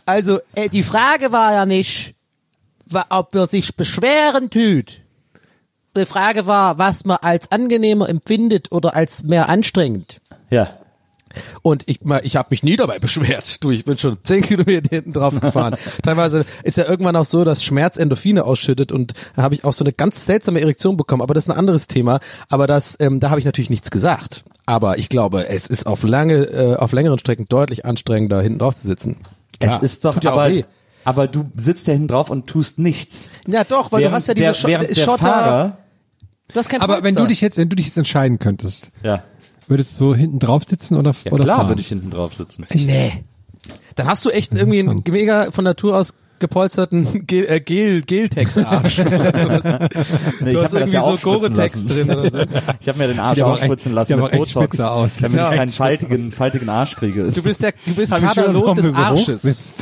Also, 0.06 0.40
äh, 0.54 0.68
die 0.68 0.82
Frage 0.82 1.30
war 1.30 1.52
ja 1.52 1.66
nicht, 1.66 2.14
ob 3.10 3.34
er 3.34 3.46
sich 3.46 3.76
beschweren 3.76 4.50
tut. 4.50 5.00
Die 5.96 6.06
Frage 6.06 6.46
war, 6.46 6.78
was 6.78 7.04
man 7.04 7.18
als 7.20 7.50
angenehmer 7.50 8.08
empfindet 8.08 8.70
oder 8.70 8.94
als 8.94 9.22
mehr 9.22 9.48
anstrengend. 9.48 10.20
Ja. 10.50 10.70
Und 11.62 11.84
ich, 11.86 12.02
mal, 12.02 12.20
ich 12.24 12.36
habe 12.36 12.48
mich 12.50 12.62
nie 12.62 12.76
dabei 12.76 12.98
beschwert. 12.98 13.62
Du, 13.62 13.70
ich 13.70 13.84
bin 13.84 13.98
schon 13.98 14.18
zehn 14.22 14.42
Kilometer 14.42 14.88
hinten 14.90 15.12
drauf 15.12 15.38
gefahren. 15.40 15.76
Teilweise 16.02 16.44
ist 16.64 16.76
ja 16.76 16.88
irgendwann 16.88 17.16
auch 17.16 17.24
so, 17.24 17.44
dass 17.44 17.62
Schmerz 17.62 17.96
Endorphine 17.96 18.44
ausschüttet 18.44 18.92
und 18.92 19.14
da 19.36 19.42
habe 19.42 19.54
ich 19.54 19.64
auch 19.64 19.72
so 19.72 19.84
eine 19.84 19.92
ganz 19.92 20.26
seltsame 20.26 20.60
Erektion 20.60 20.96
bekommen. 20.96 21.22
Aber 21.22 21.34
das 21.34 21.44
ist 21.44 21.50
ein 21.50 21.58
anderes 21.58 21.86
Thema. 21.86 22.20
Aber 22.48 22.66
das, 22.66 22.96
ähm, 23.00 23.20
da 23.20 23.30
habe 23.30 23.38
ich 23.38 23.46
natürlich 23.46 23.70
nichts 23.70 23.90
gesagt. 23.90 24.44
Aber 24.66 24.98
ich 24.98 25.08
glaube, 25.08 25.48
es 25.48 25.66
ist 25.66 25.86
auf 25.86 26.02
lange, 26.02 26.44
äh, 26.44 26.76
auf 26.76 26.92
längeren 26.92 27.18
Strecken 27.18 27.46
deutlich 27.48 27.84
anstrengender, 27.84 28.40
hinten 28.40 28.58
drauf 28.58 28.76
zu 28.76 28.86
sitzen. 28.86 29.16
Klar, 29.60 29.74
Es 29.74 29.82
ist 29.82 30.04
doch 30.04 30.14
tut 30.14 30.24
ja 30.24 30.32
auch 30.32 30.38
aber, 30.38 30.52
weh. 30.52 30.64
Aber 31.04 31.26
du 31.28 31.50
sitzt 31.56 31.86
ja 31.86 31.92
hinten 31.94 32.08
drauf 32.08 32.30
und 32.30 32.46
tust 32.48 32.78
nichts. 32.78 33.30
Ja 33.46 33.64
doch, 33.64 33.92
weil 33.92 34.00
du 34.00 34.04
Während 34.04 34.16
hast 34.16 34.28
ja 34.28 34.34
diese 34.34 34.46
der, 34.46 34.54
Scho 34.54 34.68
während 34.68 34.90
der 34.90 34.94
Schotter. 34.94 35.18
Fahrer 35.18 35.78
Du 36.52 36.58
hast 36.58 36.68
kein 36.68 36.80
Aber 36.80 37.02
wenn 37.04 37.14
du 37.14 37.26
dich 37.26 37.40
jetzt, 37.40 37.58
wenn 37.58 37.68
du 37.68 37.76
dich 37.76 37.86
jetzt 37.86 37.96
entscheiden 37.96 38.38
könntest, 38.40 38.90
Ja, 39.04 39.22
würdest 39.68 39.92
du 39.94 39.96
so 40.10 40.14
hinten 40.14 40.38
drauf 40.40 40.64
sitzen 40.64 40.96
oder, 40.96 41.12
ja 41.24 41.30
oder 41.32 41.44
klar 41.44 41.56
fahren? 41.58 41.68
würde 41.68 41.80
ich 41.80 41.88
hinten 41.88 42.10
drauf 42.10 42.34
sitzen. 42.34 42.66
Nee. 42.74 43.24
Dann 43.94 44.06
hast 44.08 44.24
du 44.24 44.30
echt 44.30 44.52
irgendwie 44.52 44.80
einen 44.80 45.02
mega 45.08 45.50
von 45.52 45.62
Natur 45.64 45.96
aus 45.96 46.14
gepolsterten 46.40 47.26
Gel, 47.26 47.44
äh, 47.48 47.60
Gel, 47.60 48.02
Geltex-Arsch. 48.02 48.98
Nee, 50.40 50.52
Du 50.52 50.58
ich 50.58 50.62
hast 50.64 50.72
irgendwie 50.72 50.92
ja 50.94 51.02
so 51.04 51.16
Gore-Tex 51.18 51.84
drin 51.86 52.10
oder 52.10 52.30
so. 52.30 52.38
Ich 52.80 52.88
habe 52.88 52.98
mir 52.98 53.08
den 53.08 53.20
Arsch 53.20 53.40
aufspritzen 53.42 53.92
echt- 53.92 54.10
lassen 54.10 54.20
mit 54.20 54.32
echt 54.32 54.54
Botox, 54.54 54.80
aus. 54.80 55.10
damit 55.20 55.36
Ja, 55.38 55.50
ich 55.50 55.56
keinen 55.56 55.68
echt 55.68 55.76
faltigen, 55.76 56.32
faltigen 56.32 56.68
Arsch 56.68 56.96
kriege. 56.96 57.28
Du 57.30 57.42
bist 57.42 57.62
der, 57.62 57.74
du 57.86 57.94
bist 57.94 58.10
Katalog 58.12 58.74
des 58.74 58.86
du 58.86 58.92
so 58.92 58.98
Arsches. 58.98 59.74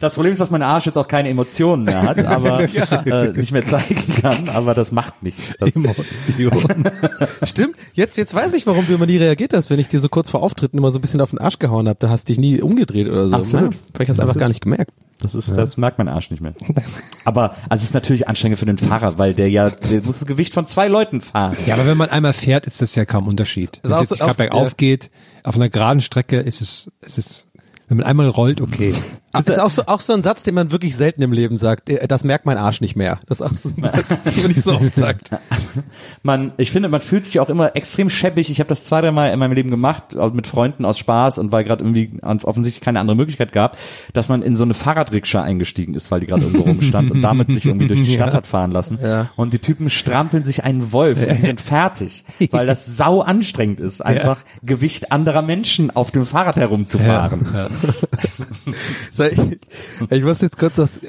Das 0.00 0.14
Problem 0.14 0.32
ist, 0.32 0.40
dass 0.40 0.50
mein 0.50 0.62
Arsch 0.62 0.86
jetzt 0.86 0.98
auch 0.98 1.08
keine 1.08 1.28
Emotionen 1.28 1.84
mehr 1.84 2.02
hat, 2.02 2.24
aber 2.24 2.60
äh, 3.06 3.32
nicht 3.32 3.52
mehr 3.52 3.64
zeigen 3.64 4.02
kann, 4.20 4.48
aber 4.48 4.74
das 4.74 4.92
macht 4.92 5.22
nichts. 5.22 5.56
Das, 5.58 5.72
Stimmt. 7.42 7.76
Jetzt, 7.94 8.16
jetzt 8.16 8.34
weiß 8.34 8.54
ich, 8.54 8.66
warum 8.66 8.86
du 8.86 8.94
immer 8.94 9.06
nie 9.06 9.16
reagiert 9.16 9.52
hast, 9.54 9.70
wenn 9.70 9.78
ich 9.78 9.88
dir 9.88 10.00
so 10.00 10.08
kurz 10.08 10.30
vor 10.30 10.42
Auftritten 10.42 10.78
immer 10.78 10.90
so 10.90 10.98
ein 10.98 11.02
bisschen 11.02 11.20
auf 11.20 11.30
den 11.30 11.38
Arsch 11.38 11.58
gehauen 11.58 11.88
habe. 11.88 11.98
Da 11.98 12.08
hast 12.08 12.28
du 12.28 12.32
dich 12.32 12.38
nie 12.38 12.60
umgedreht 12.60 13.08
oder 13.08 13.28
so. 13.28 13.36
Absolut. 13.36 13.74
Ja, 13.74 13.80
vielleicht 13.94 14.10
hast 14.10 14.18
du 14.18 14.22
einfach 14.22 14.38
gar 14.38 14.48
nicht 14.48 14.60
gemerkt. 14.60 14.92
Das 15.20 15.34
ist, 15.34 15.48
das 15.56 15.76
merkt 15.76 15.98
mein 15.98 16.08
Arsch 16.08 16.30
nicht 16.30 16.40
mehr. 16.40 16.54
Aber 17.24 17.56
also 17.68 17.82
es 17.82 17.84
ist 17.84 17.94
natürlich 17.94 18.28
anstrengend 18.28 18.60
für 18.60 18.66
den 18.66 18.78
Fahrer, 18.78 19.18
weil 19.18 19.34
der 19.34 19.50
ja, 19.50 19.68
der 19.70 20.02
muss 20.02 20.20
das 20.20 20.26
Gewicht 20.26 20.54
von 20.54 20.66
zwei 20.66 20.86
Leuten 20.86 21.20
fahren. 21.20 21.56
Ja, 21.66 21.74
aber 21.74 21.86
wenn 21.86 21.96
man 21.96 22.08
einmal 22.08 22.32
fährt, 22.32 22.66
ist 22.66 22.80
das 22.80 22.94
ja 22.94 23.04
kaum 23.04 23.26
Unterschied. 23.26 23.80
Wenn 23.82 23.92
auch 23.94 24.02
es 24.02 24.10
gerade 24.10 24.34
bergauf 24.34 24.68
ja. 24.68 24.74
geht, 24.76 25.10
auf 25.42 25.56
einer 25.56 25.68
geraden 25.68 26.00
Strecke 26.00 26.38
ist 26.38 26.60
es, 26.60 26.90
ist 27.00 27.18
es, 27.18 27.46
wenn 27.88 27.96
man 27.96 28.06
einmal 28.06 28.28
rollt, 28.28 28.60
okay. 28.60 28.94
Das 29.38 29.48
ist 29.56 29.58
auch 29.58 29.70
so, 29.70 29.86
auch 29.86 30.00
so 30.00 30.12
ein 30.12 30.22
Satz, 30.22 30.42
den 30.42 30.54
man 30.54 30.72
wirklich 30.72 30.96
selten 30.96 31.22
im 31.22 31.32
Leben 31.32 31.56
sagt. 31.56 31.88
Äh, 31.88 32.06
Das 32.08 32.24
merkt 32.24 32.46
mein 32.46 32.58
Arsch 32.58 32.80
nicht 32.80 32.96
mehr. 32.96 33.18
Das 33.26 33.40
ist 33.40 33.46
auch 33.46 33.56
so 33.56 33.68
ein 33.70 33.82
Satz, 33.82 34.08
den 34.24 34.42
man 34.42 34.50
nicht 34.50 34.62
so 34.62 34.74
oft 34.74 34.94
sagt. 34.94 35.30
Man, 36.22 36.52
ich 36.56 36.70
finde, 36.72 36.88
man 36.88 37.00
fühlt 37.00 37.24
sich 37.24 37.38
auch 37.40 37.48
immer 37.48 37.76
extrem 37.76 38.10
scheppig. 38.10 38.50
Ich 38.50 38.58
habe 38.58 38.68
das 38.68 38.84
zwei, 38.84 39.00
dreimal 39.00 39.32
in 39.32 39.38
meinem 39.38 39.52
Leben 39.52 39.70
gemacht, 39.70 40.16
mit 40.32 40.46
Freunden 40.46 40.84
aus 40.84 40.98
Spaß 40.98 41.38
und 41.38 41.52
weil 41.52 41.62
gerade 41.64 41.84
irgendwie 41.84 42.18
offensichtlich 42.22 42.80
keine 42.82 42.98
andere 43.00 43.16
Möglichkeit 43.16 43.52
gab, 43.52 43.76
dass 44.12 44.28
man 44.28 44.42
in 44.42 44.56
so 44.56 44.64
eine 44.64 44.74
Fahrradrikscha 44.74 45.42
eingestiegen 45.42 45.94
ist, 45.94 46.10
weil 46.10 46.20
die 46.20 46.26
gerade 46.26 46.42
irgendwo 46.42 46.64
rumstand 46.64 47.12
und 47.12 47.22
damit 47.22 47.52
sich 47.52 47.66
irgendwie 47.66 47.86
durch 47.86 48.02
die 48.02 48.12
Stadt 48.14 48.34
hat 48.34 48.46
fahren 48.46 48.72
lassen. 48.72 48.98
Ja. 49.02 49.30
Und 49.36 49.52
die 49.52 49.60
Typen 49.60 49.88
strampeln 49.90 50.44
sich 50.44 50.64
einen 50.64 50.92
Wolf 50.92 51.22
und 51.22 51.36
die 51.38 51.42
sind 51.42 51.60
fertig, 51.60 52.24
weil 52.50 52.66
das 52.66 52.86
sau 52.86 53.20
anstrengend 53.20 53.78
ist, 53.80 54.04
einfach 54.04 54.42
Gewicht 54.62 55.12
anderer 55.12 55.42
Menschen 55.42 55.94
auf 55.94 56.10
dem 56.10 56.26
Fahrrad 56.26 56.56
herumzufahren. 56.56 57.68
So, 59.12 59.24
ich, 59.24 59.38
ich 60.10 60.22
muss 60.22 60.40
jetzt 60.40 60.58
kurz 60.58 60.76
das, 60.76 61.00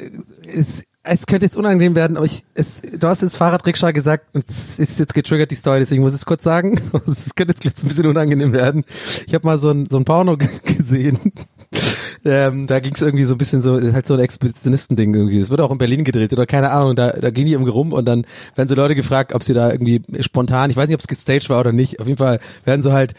es, 0.46 0.84
es 1.04 1.26
könnte 1.26 1.46
jetzt 1.46 1.58
unangenehm 1.58 1.96
werden, 1.96 2.18
aber 2.18 2.26
ich, 2.26 2.44
es, 2.54 2.82
du 2.82 3.08
hast 3.08 3.22
jetzt 3.22 3.38
Fahrradrikscha 3.38 3.92
gesagt 3.92 4.28
und 4.34 4.46
es 4.50 4.80
ist 4.80 5.00
jetzt 5.00 5.14
getriggert 5.14 5.52
die 5.52 5.56
Story, 5.56 5.80
deswegen 5.80 6.02
muss 6.02 6.14
ich 6.14 6.20
es 6.20 6.26
kurz 6.26 6.44
sagen. 6.44 6.80
Es 7.08 7.36
könnte 7.36 7.56
jetzt 7.62 7.84
ein 7.84 7.88
bisschen 7.88 8.08
unangenehm 8.08 8.54
werden. 8.54 8.84
Ich 9.26 9.34
habe 9.34 9.48
mal 9.48 9.58
so 9.58 9.72
ein, 9.72 9.88
so 9.90 9.98
ein 9.98 10.06
Porno 10.06 10.38
gesehen. 10.64 11.20
Ähm, 12.26 12.68
da 12.68 12.80
ging 12.80 12.94
es 12.94 13.02
irgendwie 13.02 13.26
so 13.26 13.36
ein 13.36 13.38
bisschen 13.38 13.62
so, 13.62 13.80
halt 13.80 14.06
so 14.06 14.14
ein 14.14 14.20
Expeditionisten-Ding 14.20 15.14
irgendwie. 15.14 15.40
Es 15.40 15.50
wird 15.50 15.62
auch 15.62 15.72
in 15.72 15.78
Berlin 15.78 16.04
gedreht 16.04 16.34
oder 16.34 16.46
keine 16.46 16.72
Ahnung, 16.72 16.96
da, 16.96 17.12
da 17.12 17.30
gehen 17.30 17.46
die 17.46 17.54
irgendwie 17.54 17.72
rum 17.72 17.94
und 17.94 18.06
dann 18.06 18.26
werden 18.56 18.68
so 18.68 18.76
Leute 18.76 18.96
gefragt, 18.96 19.34
ob 19.34 19.44
sie 19.44 19.54
da 19.54 19.72
irgendwie 19.72 20.02
spontan, 20.22 20.70
ich 20.70 20.78
weiß 20.78 20.88
nicht, 20.88 20.96
ob 20.96 21.02
es 21.02 21.08
gestaged 21.08 21.50
war 21.50 21.60
oder 21.60 21.72
nicht, 21.72 22.00
auf 22.00 22.08
jeden 22.08 22.18
Fall 22.18 22.40
werden 22.66 22.82
so 22.82 22.92
halt, 22.92 23.14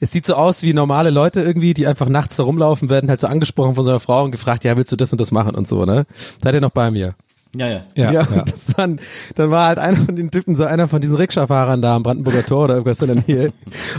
es 0.00 0.12
sieht 0.12 0.26
so 0.26 0.34
aus 0.34 0.62
wie 0.62 0.72
normale 0.72 1.10
Leute 1.10 1.40
irgendwie, 1.40 1.74
die 1.74 1.86
einfach 1.86 2.08
nachts 2.08 2.36
da 2.36 2.44
rumlaufen, 2.44 2.88
werden 2.90 3.10
halt 3.10 3.20
so 3.20 3.26
angesprochen 3.26 3.74
von 3.74 3.84
so 3.84 3.90
einer 3.90 4.00
Frau 4.00 4.24
und 4.24 4.30
gefragt, 4.30 4.64
ja, 4.64 4.76
willst 4.76 4.92
du 4.92 4.96
das 4.96 5.12
und 5.12 5.20
das 5.20 5.32
machen 5.32 5.54
und 5.54 5.68
so, 5.68 5.84
ne? 5.84 6.06
Seid 6.42 6.54
ihr 6.54 6.60
noch 6.60 6.70
bei 6.70 6.90
mir? 6.90 7.14
Ja, 7.58 7.68
ja. 7.68 7.82
Ja, 7.94 8.12
ja, 8.12 8.12
ja. 8.12 8.26
und 8.40 8.52
Das 8.52 8.66
dann, 8.76 9.00
dann 9.34 9.50
war 9.50 9.68
halt 9.68 9.78
einer 9.78 9.96
von 9.96 10.16
den 10.16 10.30
Typen, 10.30 10.54
so 10.54 10.64
einer 10.64 10.88
von 10.88 11.00
diesen 11.00 11.16
Rikscha-Fahrern 11.16 11.82
da 11.82 11.96
am 11.96 12.02
Brandenburger 12.02 12.44
Tor 12.44 12.64
oder 12.64 12.74
irgendwas 12.74 13.00
in 13.02 13.06
der 13.08 13.24
Nähe. 13.26 13.52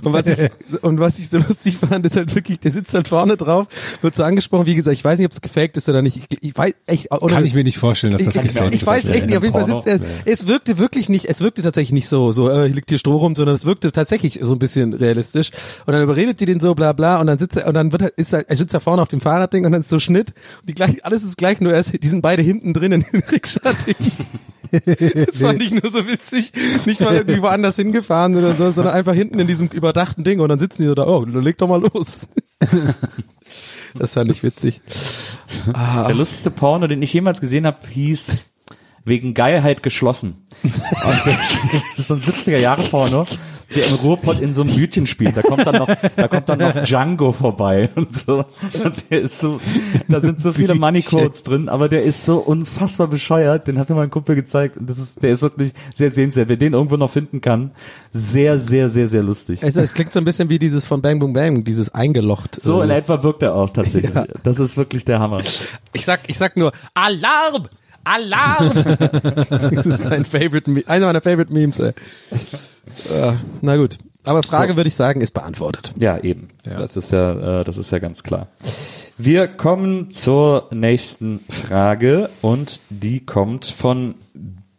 Und 0.04 0.14
was 0.14 0.28
ich, 0.28 0.50
und 0.82 1.00
was 1.00 1.20
ich 1.20 1.30
so 1.30 1.38
lustig 1.38 1.78
fand, 1.78 2.06
ist 2.06 2.16
halt 2.16 2.34
wirklich, 2.36 2.60
der 2.60 2.72
sitzt 2.72 2.94
halt 2.94 3.08
vorne 3.08 3.38
drauf, 3.38 3.68
wird 4.02 4.16
so 4.16 4.24
angesprochen, 4.24 4.66
wie 4.66 4.76
gesagt, 4.76 4.96
ich 4.96 5.04
weiß 5.04 5.20
nicht, 5.20 5.26
ob 5.26 5.32
es 5.32 5.42
gefaked 5.42 5.78
ist 5.78 5.90
oder 5.90 6.02
nicht. 6.02 6.18
Ich, 6.18 6.44
ich 6.44 6.58
weiß 6.58 6.74
echt, 6.86 7.12
ohne 7.12 7.34
Kann 7.34 7.46
ich 7.46 7.54
mir 7.54 7.64
nicht 7.64 7.78
vorstellen, 7.78 8.14
dass 8.14 8.24
das 8.24 8.36
ich, 8.36 8.42
gefällt 8.42 8.74
ich 8.74 8.86
weiß 8.86 9.08
echt 9.08 9.28
nicht, 9.28 9.38
auf 9.38 9.44
jeden 9.44 9.54
Fall 9.54 9.66
sitzt 9.66 9.88
er, 9.88 10.00
es 10.26 10.48
wirkte 10.48 10.78
wirklich 10.78 11.10
nicht, 11.10 11.26
es 11.26 11.42
wirkte 11.42 11.62
tatsächlich 11.62 11.94
nicht 11.94 12.08
so, 12.08 12.32
so, 12.32 12.50
äh, 12.50 12.66
hier 12.66 12.76
liegt 12.76 12.90
hier 12.90 12.98
Stroh 12.98 13.18
rum, 13.18 13.36
sondern 13.36 13.56
es 13.56 13.66
wirkte 13.66 13.92
tatsächlich 13.92 14.40
so 14.42 14.54
ein 14.54 14.60
bisschen 14.60 14.94
realistisch. 14.94 15.52
Und 15.86 15.94
dann 15.94 16.04
überredet 16.04 16.40
die 16.40 16.46
den 16.46 16.60
so, 16.60 16.76
bla, 16.76 16.94
bla, 16.94 17.20
und 17.20 17.28
dann 17.28 17.40
sitzt 17.40 17.58
er, 17.58 17.68
und 17.68 17.74
dann 17.74 17.92
wird 17.92 18.02
er, 18.02 18.18
ist 18.18 18.34
er, 18.34 18.50
er 18.50 18.58
sitzt 18.58 18.74
da 18.74 18.80
vorne 18.80 19.02
auf 19.02 19.08
dem 19.08 19.22
Fahrradding 19.22 19.66
und 19.66 19.72
dann 19.72 19.82
ist 19.82 19.90
so 19.90 20.00
Schnitt, 20.00 20.34
und 20.62 20.70
die 20.70 20.74
gleich, 20.74 21.04
alles 21.06 21.24
ist 21.24 21.38
gleich, 21.38 21.60
nur 21.60 21.74
er 21.74 21.80
ist, 21.80 21.92
die 22.02 22.08
sind 22.08 22.22
beide 22.22 22.42
hinten 22.42 22.74
drin 22.74 22.92
in 22.92 23.06
Rikscha-Ding. 23.56 23.96
Das 25.27 25.39
fand 25.39 25.63
ich 25.63 25.72
nur 25.72 25.89
so 25.89 26.06
witzig. 26.08 26.51
Nicht 26.86 27.00
mal 27.00 27.16
irgendwie 27.16 27.42
woanders 27.42 27.77
hingefahren 27.77 28.36
oder 28.36 28.54
so, 28.54 28.70
sondern 28.72 28.96
einfach 28.96 29.13
hinten 29.13 29.39
in 29.39 29.48
diesem 29.48 29.70
überdachten 29.70 30.25
Ding 30.25 30.42
und 30.42 30.50
dann 30.50 30.60
sitzen 30.60 30.82
die 30.82 30.89
so 30.89 30.94
da, 30.94 31.08
oh, 31.08 31.24
leg 31.24 31.58
doch 31.58 31.70
mal 31.70 31.82
los. 31.82 32.27
Das 33.98 34.13
fand 34.13 34.30
ich 34.30 34.44
witzig. 34.44 34.82
Der 35.66 36.13
lustigste 36.13 36.51
Porno, 36.51 36.88
den 36.88 37.01
ich 37.01 37.13
jemals 37.13 37.39
gesehen 37.39 37.66
habe, 37.66 37.88
hieß 37.88 38.44
wegen 39.08 39.34
Geilheit 39.34 39.84
geschlossen. 39.84 40.46
Und 40.64 40.74
das 41.26 41.56
ist 41.98 42.08
so 42.08 42.16
ein 42.16 42.22
70er 42.22 42.58
Jahre 42.58 42.82
Porno, 42.84 43.26
der 43.76 43.88
im 43.88 43.96
Ruhrpott 43.96 44.40
in 44.40 44.54
so 44.54 44.62
einem 44.62 44.74
Bütchen 44.76 45.06
spielt. 45.08 45.36
Da 45.38 45.42
kommt 45.42 45.68
dann 45.68 45.76
noch, 45.76 45.90
da 46.16 46.28
kommt 46.28 46.48
dann 46.50 46.60
noch 46.60 46.74
Django 46.84 47.32
vorbei 47.32 47.90
und 47.96 48.16
so. 48.16 48.46
Und 48.84 49.12
der 49.12 49.22
ist 49.22 49.40
so, 49.40 49.60
da 50.08 50.22
sind 50.22 50.40
so 50.42 50.54
viele 50.54 50.74
Money 50.76 51.02
Codes 51.02 51.44
drin, 51.44 51.68
aber 51.70 51.90
der 51.90 52.04
ist 52.04 52.26
so 52.26 52.38
unfassbar 52.40 53.08
bescheuert. 53.08 53.68
Den 53.68 53.78
hat 53.78 53.90
mir 53.90 53.96
mein 53.96 54.10
Kumpel 54.10 54.36
gezeigt 54.36 54.78
und 54.78 54.90
das 54.90 54.98
ist, 54.98 55.22
der 55.22 55.32
ist 55.32 55.42
wirklich 55.42 55.74
sehr 55.94 56.12
sehenswert. 56.12 56.50
Wer 56.50 56.58
den 56.58 56.74
irgendwo 56.74 56.96
noch 56.98 57.10
finden 57.12 57.42
kann, 57.42 57.72
sehr, 58.12 58.58
sehr, 58.60 58.90
sehr, 58.90 59.08
sehr 59.08 59.24
lustig. 59.24 59.60
Es, 59.62 59.76
es 59.76 59.94
klingt 59.94 60.14
so 60.14 60.20
ein 60.20 60.26
bisschen 60.26 60.50
wie 60.50 60.60
dieses 60.60 60.86
von 60.86 61.02
Bang 61.02 61.20
Boom 61.20 61.34
Bang, 61.34 61.64
dieses 61.64 61.94
eingelocht. 61.94 62.60
So 62.60 62.82
in 62.82 62.90
Äh, 62.90 62.98
etwa 62.98 63.22
wirkt 63.22 63.44
er 63.44 63.54
auch 63.56 63.70
tatsächlich. 63.70 64.14
Ja. 64.16 64.26
Das 64.44 64.60
ist 64.60 64.78
wirklich 64.78 65.04
der 65.06 65.20
Hammer. 65.20 65.40
Ich 65.94 66.06
sag, 66.06 66.22
ich 66.28 66.38
sag 66.38 66.56
nur 66.58 66.72
Alarm! 66.94 67.68
Alarm! 68.08 68.72
das 69.76 69.86
ist 69.86 70.06
mein 70.06 70.26
Favorite, 70.26 70.72
einer 70.88 71.08
meiner 71.08 71.22
Favorite 71.22 71.52
Memes, 71.52 71.80
ey. 71.80 71.94
Äh, 73.12 73.34
na 73.62 73.78
gut. 73.78 73.98
Aber 74.24 74.44
Frage 74.44 74.76
würde 74.76 74.88
ich 74.90 74.96
sagen, 74.96 75.22
ist 75.22 75.34
beantwortet. 75.34 75.94
Ja, 75.98 76.18
eben. 76.18 76.50
Das 76.64 76.98
ist 76.98 77.12
ja, 77.12 77.62
äh, 77.62 77.64
das 77.64 77.78
ist 77.78 77.92
ja 77.92 78.00
ganz 78.00 78.24
klar. 78.24 78.48
Wir 79.18 79.48
kommen 79.48 80.12
zur 80.12 80.68
nächsten 80.72 81.40
Frage 81.50 82.30
und 82.42 82.82
die 82.90 83.26
kommt 83.26 83.66
von 83.66 84.16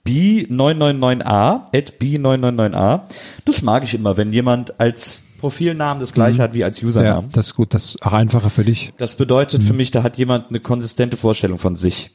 B999A, 0.06 1.62
at 1.75 1.94
B999A. 2.00 3.00
Das 3.44 3.62
mag 3.62 3.85
ich 3.85 3.94
immer, 3.94 4.16
wenn 4.16 4.32
jemand 4.32 4.80
als 4.80 5.23
Profilnamen 5.38 6.00
das 6.00 6.12
gleiche 6.12 6.42
hat 6.42 6.52
wie 6.54 6.64
als 6.64 6.80
Ja, 6.80 6.88
Usernamen. 6.88 7.30
das 7.33 7.47
ist 7.47 7.54
gut, 7.54 7.73
das 7.73 7.87
ist 7.87 8.02
auch 8.02 8.12
einfacher 8.12 8.50
für 8.50 8.64
dich. 8.64 8.92
Das 8.99 9.14
bedeutet 9.14 9.62
für 9.62 9.73
mich, 9.73 9.90
da 9.90 10.02
hat 10.02 10.18
jemand 10.18 10.50
eine 10.50 10.61
konsistente 10.61 11.16
Vorstellung 11.16 11.59
von 11.59 11.76
sich. 11.76 12.11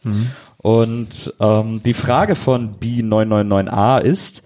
Und 0.58 1.34
ähm, 1.40 1.82
die 1.84 1.94
Frage 1.94 2.36
von 2.36 2.76
B999A 2.80 4.00
ist, 4.00 4.44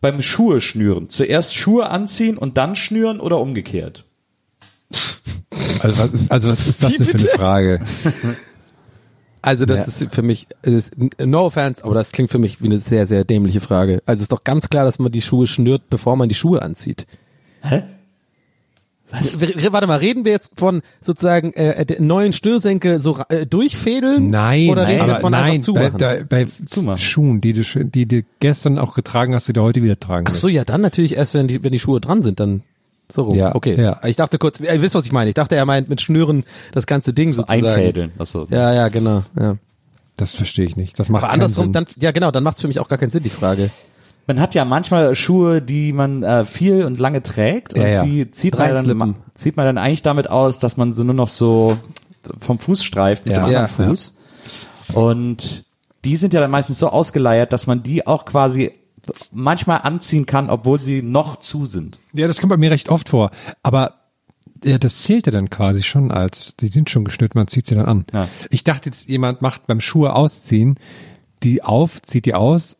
beim 0.00 0.22
Schuhe 0.22 0.60
schnüren, 0.60 1.08
zuerst 1.10 1.54
Schuhe 1.54 1.88
anziehen 1.90 2.38
und 2.38 2.56
dann 2.56 2.76
schnüren 2.76 3.18
oder 3.20 3.40
umgekehrt? 3.40 4.04
Also 5.80 6.02
was 6.02 6.12
ist, 6.14 6.30
also 6.30 6.48
was 6.48 6.66
ist 6.66 6.82
das 6.82 6.96
denn 6.96 7.06
für 7.06 7.18
eine? 7.18 7.28
Frage? 7.28 7.80
Also 9.42 9.66
das 9.66 9.86
ist 9.88 10.14
für 10.14 10.22
mich, 10.22 10.46
ist, 10.62 10.92
no 11.24 11.42
offense, 11.46 11.84
aber 11.84 11.94
das 11.94 12.12
klingt 12.12 12.30
für 12.30 12.38
mich 12.38 12.60
wie 12.62 12.66
eine 12.66 12.78
sehr, 12.78 13.06
sehr 13.06 13.24
dämliche 13.24 13.60
Frage. 13.60 14.02
Also 14.04 14.18
es 14.18 14.22
ist 14.22 14.32
doch 14.32 14.44
ganz 14.44 14.68
klar, 14.68 14.84
dass 14.84 14.98
man 14.98 15.12
die 15.12 15.22
Schuhe 15.22 15.46
schnürt, 15.46 15.88
bevor 15.90 16.16
man 16.16 16.28
die 16.28 16.34
Schuhe 16.34 16.60
anzieht. 16.62 17.06
Hä? 17.62 17.82
Was? 19.10 19.40
Warte 19.40 19.86
mal, 19.86 19.96
reden 19.96 20.24
wir 20.24 20.32
jetzt 20.32 20.52
von 20.56 20.82
sozusagen 21.00 21.52
äh, 21.54 21.86
der 21.86 22.00
neuen 22.00 22.32
Stürsenkel 22.32 23.00
so 23.00 23.18
äh, 23.28 23.46
durchfädeln? 23.46 24.28
Nein, 24.28 24.68
Oder 24.68 24.86
reden 24.86 25.06
wir 25.06 25.14
aber 25.14 25.20
von 25.20 25.32
nein, 25.32 25.44
einfach 25.44 25.64
zumachen? 25.64 25.98
bei, 25.98 26.24
bei, 26.24 26.46
bei. 26.46 26.96
Schuhen, 26.98 27.40
die 27.40 27.54
du, 27.54 27.62
die 27.84 28.06
du 28.06 28.22
gestern 28.40 28.78
auch 28.78 28.94
getragen 28.94 29.34
hast, 29.34 29.48
die 29.48 29.54
du 29.54 29.62
heute 29.62 29.82
wieder 29.82 29.98
tragen 29.98 30.26
Ach 30.28 30.34
so, 30.34 30.48
ja, 30.48 30.64
dann 30.64 30.82
natürlich 30.82 31.16
erst, 31.16 31.34
wenn 31.34 31.48
die, 31.48 31.64
wenn 31.64 31.72
die 31.72 31.78
Schuhe 31.78 32.00
dran 32.00 32.22
sind, 32.22 32.38
dann 32.40 32.62
so 33.10 33.22
rum. 33.22 33.36
Ja, 33.38 33.54
okay. 33.54 33.80
ja. 33.80 34.00
Ich 34.04 34.16
dachte 34.16 34.38
kurz, 34.38 34.60
ihr 34.60 34.82
wisst, 34.82 34.94
was 34.94 35.06
ich 35.06 35.12
meine. 35.12 35.30
Ich 35.30 35.34
dachte, 35.34 35.56
er 35.56 35.64
meint 35.64 35.88
mit 35.88 36.00
Schnüren 36.00 36.44
das 36.72 36.86
ganze 36.86 37.14
Ding 37.14 37.32
sozusagen. 37.32 37.64
Einfädeln. 37.66 38.12
Achso. 38.18 38.46
Ja, 38.50 38.74
ja, 38.74 38.88
genau. 38.88 39.24
Ja. 39.40 39.56
Das 40.18 40.34
verstehe 40.34 40.66
ich 40.66 40.76
nicht. 40.76 40.98
Das 40.98 41.08
macht 41.08 41.22
Aber 41.22 41.30
keinen 41.30 41.42
andersrum, 41.42 41.66
Sinn. 41.66 41.72
dann, 41.72 41.86
ja 41.96 42.10
genau, 42.10 42.30
dann 42.30 42.42
macht 42.42 42.56
es 42.56 42.60
für 42.60 42.68
mich 42.68 42.80
auch 42.80 42.88
gar 42.88 42.98
keinen 42.98 43.10
Sinn, 43.10 43.22
die 43.22 43.30
Frage. 43.30 43.70
Man 44.28 44.38
hat 44.40 44.54
ja 44.54 44.64
manchmal 44.64 45.14
Schuhe, 45.16 45.60
die 45.60 45.92
man 45.92 46.22
äh, 46.22 46.44
viel 46.44 46.84
und 46.84 46.98
lange 47.00 47.22
trägt 47.22 47.74
und 47.74 47.80
Ja, 47.80 47.88
ja. 47.88 48.04
die 48.04 48.30
zieht 48.30 48.56
man, 48.56 48.74
dann, 48.74 49.14
zieht 49.34 49.56
man 49.56 49.66
dann 49.66 49.78
eigentlich 49.78 50.02
damit 50.02 50.30
aus, 50.30 50.58
dass 50.60 50.76
man 50.76 50.92
so 50.92 51.02
nur 51.02 51.14
noch 51.14 51.28
so 51.28 51.76
vom 52.38 52.58
Fuß 52.60 52.84
streift 52.84 53.24
mit 53.24 53.32
Ja. 53.34 53.40
dem 53.40 53.44
anderen 53.46 53.66
Ja, 53.78 53.84
ja. 53.84 53.88
Fuß. 53.90 54.16
Und 54.94 55.64
die 56.04 56.16
sind 56.16 56.32
ja 56.34 56.40
dann 56.40 56.50
meistens 56.50 56.78
so 56.78 56.88
ausgeleiert, 56.90 57.52
dass 57.52 57.66
man 57.66 57.82
die 57.82 58.06
auch 58.06 58.24
quasi 58.24 58.72
manchmal 59.32 59.80
anziehen 59.82 60.26
kann, 60.26 60.50
obwohl 60.50 60.80
sie 60.82 61.02
noch 61.02 61.36
zu 61.36 61.66
sind. 61.66 61.98
Ja, 62.12 62.26
das 62.28 62.38
kommt 62.40 62.50
bei 62.50 62.56
mir 62.56 62.70
recht 62.70 62.88
oft 62.88 63.08
vor. 63.08 63.30
Aber 63.62 63.94
ja, 64.64 64.76
das 64.78 65.02
zählt 65.04 65.26
ja 65.26 65.32
dann 65.32 65.50
quasi 65.50 65.82
schon 65.82 66.10
als, 66.10 66.54
die 66.56 66.66
sind 66.68 66.90
schon 66.90 67.04
geschnürt, 67.04 67.34
man 67.34 67.48
zieht 67.48 67.66
sie 67.66 67.74
dann 67.74 67.86
an. 67.86 68.04
Ja. 68.12 68.28
Ich 68.50 68.64
dachte 68.64 68.88
jetzt, 68.90 69.08
jemand 69.08 69.40
macht 69.40 69.66
beim 69.66 69.80
Schuhe 69.80 70.14
ausziehen, 70.14 70.78
die 71.42 71.62
auf, 71.62 72.02
zieht 72.02 72.26
die 72.26 72.34
aus 72.34 72.76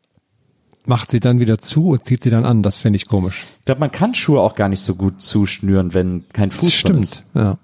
macht 0.88 1.10
sie 1.10 1.20
dann 1.20 1.40
wieder 1.40 1.58
zu 1.58 1.90
und 1.90 2.04
zieht 2.04 2.22
sie 2.22 2.30
dann 2.30 2.44
an. 2.44 2.62
Das 2.62 2.80
finde 2.80 2.96
ich 2.96 3.06
komisch. 3.06 3.46
Ich 3.60 3.64
glaube, 3.66 3.80
man 3.80 3.92
kann 3.92 4.14
Schuhe 4.14 4.40
auch 4.40 4.54
gar 4.54 4.68
nicht 4.68 4.80
so 4.80 4.94
gut 4.94 5.20
zuschnüren, 5.20 5.94
wenn 5.94 6.24
kein 6.32 6.50
Fuß 6.50 6.82
drin 6.82 6.98
ist. 6.98 7.14
Stimmt, 7.14 7.24
ja. 7.34 7.58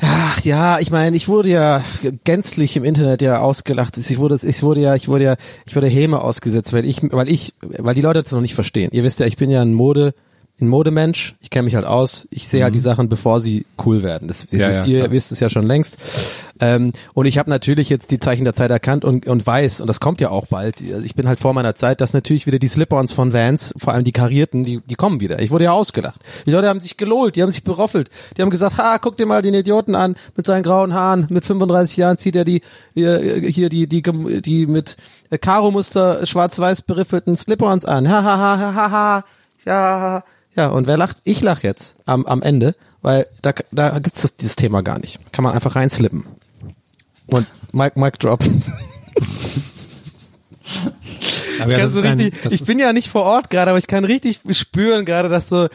Ach 0.00 0.40
ja, 0.40 0.80
ich 0.80 0.90
meine, 0.90 1.16
ich 1.16 1.28
wurde 1.28 1.48
ja 1.48 1.84
gänzlich 2.24 2.76
im 2.76 2.84
Internet 2.84 3.22
ja 3.22 3.38
ausgelacht. 3.38 3.96
Ich 3.96 4.18
wurde, 4.18 4.38
ich 4.42 4.62
wurde 4.62 4.80
ja, 4.80 4.96
ich 4.96 5.06
wurde 5.06 5.24
ja, 5.24 5.36
ich 5.64 5.76
wurde 5.76 5.86
Häme 5.86 6.20
ausgesetzt, 6.20 6.72
weil 6.72 6.84
ich, 6.84 7.00
weil 7.12 7.28
ich, 7.28 7.54
weil 7.60 7.94
die 7.94 8.00
Leute 8.00 8.22
das 8.22 8.32
noch 8.32 8.40
nicht 8.40 8.56
verstehen. 8.56 8.90
Ihr 8.92 9.04
wisst 9.04 9.20
ja, 9.20 9.26
ich 9.26 9.36
bin 9.36 9.48
ja 9.48 9.62
ein 9.62 9.72
Mode, 9.72 10.14
ein 10.60 10.68
Modemensch. 10.68 11.34
Ich 11.40 11.50
kenne 11.50 11.64
mich 11.64 11.74
halt 11.74 11.86
aus. 11.86 12.28
Ich 12.30 12.48
sehe 12.48 12.62
halt 12.64 12.74
die 12.74 12.78
Sachen, 12.80 13.08
bevor 13.08 13.40
sie 13.40 13.66
cool 13.84 14.02
werden. 14.02 14.28
Das 14.28 14.46
Ja, 14.50 14.68
wisst 14.68 14.80
ja, 14.80 14.84
ihr, 14.86 14.98
klar. 15.00 15.10
wisst 15.12 15.32
es 15.32 15.40
ja 15.40 15.48
schon 15.48 15.66
längst. 15.66 15.98
Ähm, 16.62 16.92
und 17.14 17.24
ich 17.26 17.38
habe 17.38 17.48
natürlich 17.48 17.88
jetzt 17.88 18.10
die 18.10 18.18
Zeichen 18.20 18.44
der 18.44 18.52
Zeit 18.52 18.70
erkannt 18.70 19.04
und, 19.04 19.26
und 19.26 19.46
weiß, 19.46 19.80
und 19.80 19.86
das 19.86 19.98
kommt 19.98 20.20
ja 20.20 20.28
auch 20.30 20.46
bald. 20.46 20.82
Ich 20.82 21.14
bin 21.14 21.26
halt 21.26 21.40
vor 21.40 21.54
meiner 21.54 21.74
Zeit, 21.74 22.02
dass 22.02 22.12
natürlich 22.12 22.46
wieder 22.46 22.58
die 22.58 22.68
Slip-ons 22.68 23.12
von 23.12 23.32
Vans, 23.32 23.72
vor 23.78 23.94
allem 23.94 24.04
die 24.04 24.12
karierten, 24.12 24.64
die, 24.64 24.80
die 24.80 24.94
kommen 24.94 25.20
wieder. 25.20 25.40
Ich 25.40 25.50
wurde 25.50 25.64
ja 25.64 25.72
ausgelacht. 25.72 26.20
Die 26.44 26.50
Leute 26.50 26.68
haben 26.68 26.80
sich 26.80 26.98
gelohlt, 26.98 27.36
die 27.36 27.42
haben 27.42 27.50
sich 27.50 27.64
beroffelt. 27.64 28.10
Die 28.36 28.42
haben 28.42 28.50
gesagt, 28.50 28.76
ha, 28.76 28.98
guck 28.98 29.16
dir 29.16 29.24
mal 29.24 29.40
den 29.40 29.54
Idioten 29.54 29.94
an 29.94 30.16
mit 30.36 30.46
seinen 30.46 30.62
grauen 30.62 30.92
Haaren. 30.92 31.26
Mit 31.30 31.46
35 31.46 31.96
Jahren 31.96 32.18
zieht 32.18 32.36
er 32.36 32.44
die 32.44 32.60
hier, 32.94 33.18
hier 33.20 33.68
die 33.70 33.88
die 33.88 34.02
die, 34.02 34.42
die 34.42 34.66
mit 34.66 34.96
Karo-Muster 35.40 36.26
schwarz-weiß 36.26 36.82
beriffelten 36.82 37.36
Slip-ons 37.36 37.84
an. 37.86 38.08
Ha 38.08 38.22
ha 38.22 38.36
ha 38.38 38.58
ha 38.58 38.74
ha 38.74 38.90
ha. 38.90 39.24
Ja, 39.64 40.24
ja. 40.56 40.68
Und 40.68 40.86
wer 40.86 40.96
lacht? 40.96 41.18
Ich 41.24 41.40
lach 41.40 41.62
jetzt 41.62 41.96
am 42.06 42.26
am 42.26 42.42
Ende, 42.42 42.74
weil 43.02 43.26
da 43.42 43.52
da 43.72 43.98
gibt's 43.98 44.22
das, 44.22 44.36
dieses 44.36 44.56
Thema 44.56 44.82
gar 44.82 44.98
nicht. 44.98 45.18
Kann 45.32 45.42
man 45.44 45.54
einfach 45.54 45.76
reinslippen. 45.76 46.24
Und 47.26 47.46
Mike 47.72 47.98
Mike 47.98 48.18
Drop. 48.18 48.42
Ich, 51.66 51.72
ja, 51.72 51.88
so 51.88 52.00
ein- 52.00 52.18
richtig, 52.18 52.42
das 52.42 52.52
ich 52.52 52.64
bin 52.64 52.78
ja 52.78 52.92
nicht 52.92 53.08
vor 53.08 53.24
Ort 53.24 53.50
gerade, 53.50 53.70
aber 53.70 53.78
ich 53.78 53.86
kann 53.86 54.04
richtig 54.04 54.40
spüren 54.52 55.04
gerade, 55.04 55.28
dass 55.28 55.48
so, 55.48 55.68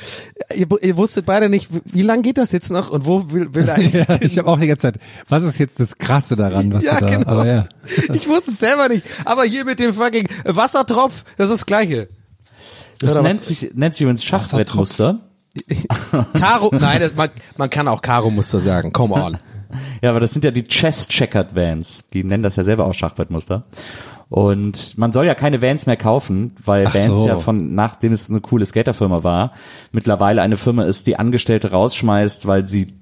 ihr, 0.54 0.68
ihr 0.82 0.98
wusstet 0.98 1.26
beide 1.26 1.48
nicht, 1.50 1.70
wie 1.86 2.02
lang 2.02 2.22
geht 2.24 2.38
das 2.38 2.52
jetzt 2.52 2.72
noch 2.72 2.90
und 2.90 3.06
wo 3.06 3.32
will, 3.32 3.54
will 3.54 3.70
eigentlich 3.70 3.94
ja, 3.94 4.18
ich 4.22 4.38
habe 4.38 4.48
auch 4.48 4.60
die 4.60 4.68
ganze 4.68 4.84
Zeit, 4.94 5.00
was 5.30 5.44
ist 5.44 5.60
jetzt 5.60 5.80
das 5.80 5.98
Krasse 5.98 6.36
daran, 6.36 6.74
was 6.74 6.84
Ja, 6.84 7.00
du 7.00 7.06
da, 7.06 7.18
genau. 7.18 7.28
aber 7.30 7.46
ja. 7.46 7.68
Ich 8.14 8.28
wusste 8.28 8.52
es 8.52 8.58
selber 8.60 8.88
nicht. 8.90 9.06
Aber 9.26 9.44
hier 9.44 9.64
mit 9.66 9.80
dem 9.80 9.94
fucking 9.94 10.28
Wassertropf, 10.46 11.24
das 11.38 11.50
ist 11.52 11.58
das 11.62 11.66
Gleiche. 11.66 12.08
Das 13.00 13.16
nennt 13.16 13.40
was? 13.40 13.48
sich, 13.48 13.72
nennt 13.74 13.94
sich 13.94 14.02
übrigens 14.02 14.24
Schachbrettmuster. 14.24 15.20
Karo, 16.34 16.70
nein, 16.78 17.00
das, 17.02 17.16
man, 17.16 17.30
man 17.58 17.70
kann 17.70 17.88
auch 17.88 18.02
Karo-Muster 18.02 18.60
sagen. 18.60 18.92
Come 18.94 19.14
on. 19.14 19.38
Ja, 20.02 20.12
aber 20.12 20.22
das 20.22 20.32
sind 20.32 20.46
ja 20.46 20.52
die 20.52 20.64
Chess-Checkered 20.64 21.54
Vans. 21.54 22.08
Die 22.14 22.24
nennen 22.24 22.44
das 22.44 22.56
ja 22.56 22.64
selber 22.64 22.86
auch 22.86 22.94
Schachbrettmuster. 22.94 23.66
Und 24.30 24.98
man 24.98 25.12
soll 25.12 25.26
ja 25.26 25.36
keine 25.36 25.62
Vans 25.62 25.86
mehr 25.86 25.98
kaufen, 25.98 26.56
weil 26.64 26.88
Ach 26.88 26.96
Vans 26.96 27.20
so. 27.20 27.28
ja 27.28 27.38
von, 27.38 27.76
nachdem 27.76 28.14
es 28.14 28.30
eine 28.30 28.42
coole 28.42 28.66
Skaterfirma 28.66 29.24
war, 29.24 29.52
mittlerweile 29.92 30.42
eine 30.42 30.56
Firma 30.58 30.84
ist, 30.86 31.08
die 31.08 31.18
Angestellte 31.18 31.72
rausschmeißt, 31.72 32.48
weil 32.48 32.66
sie 32.66 32.94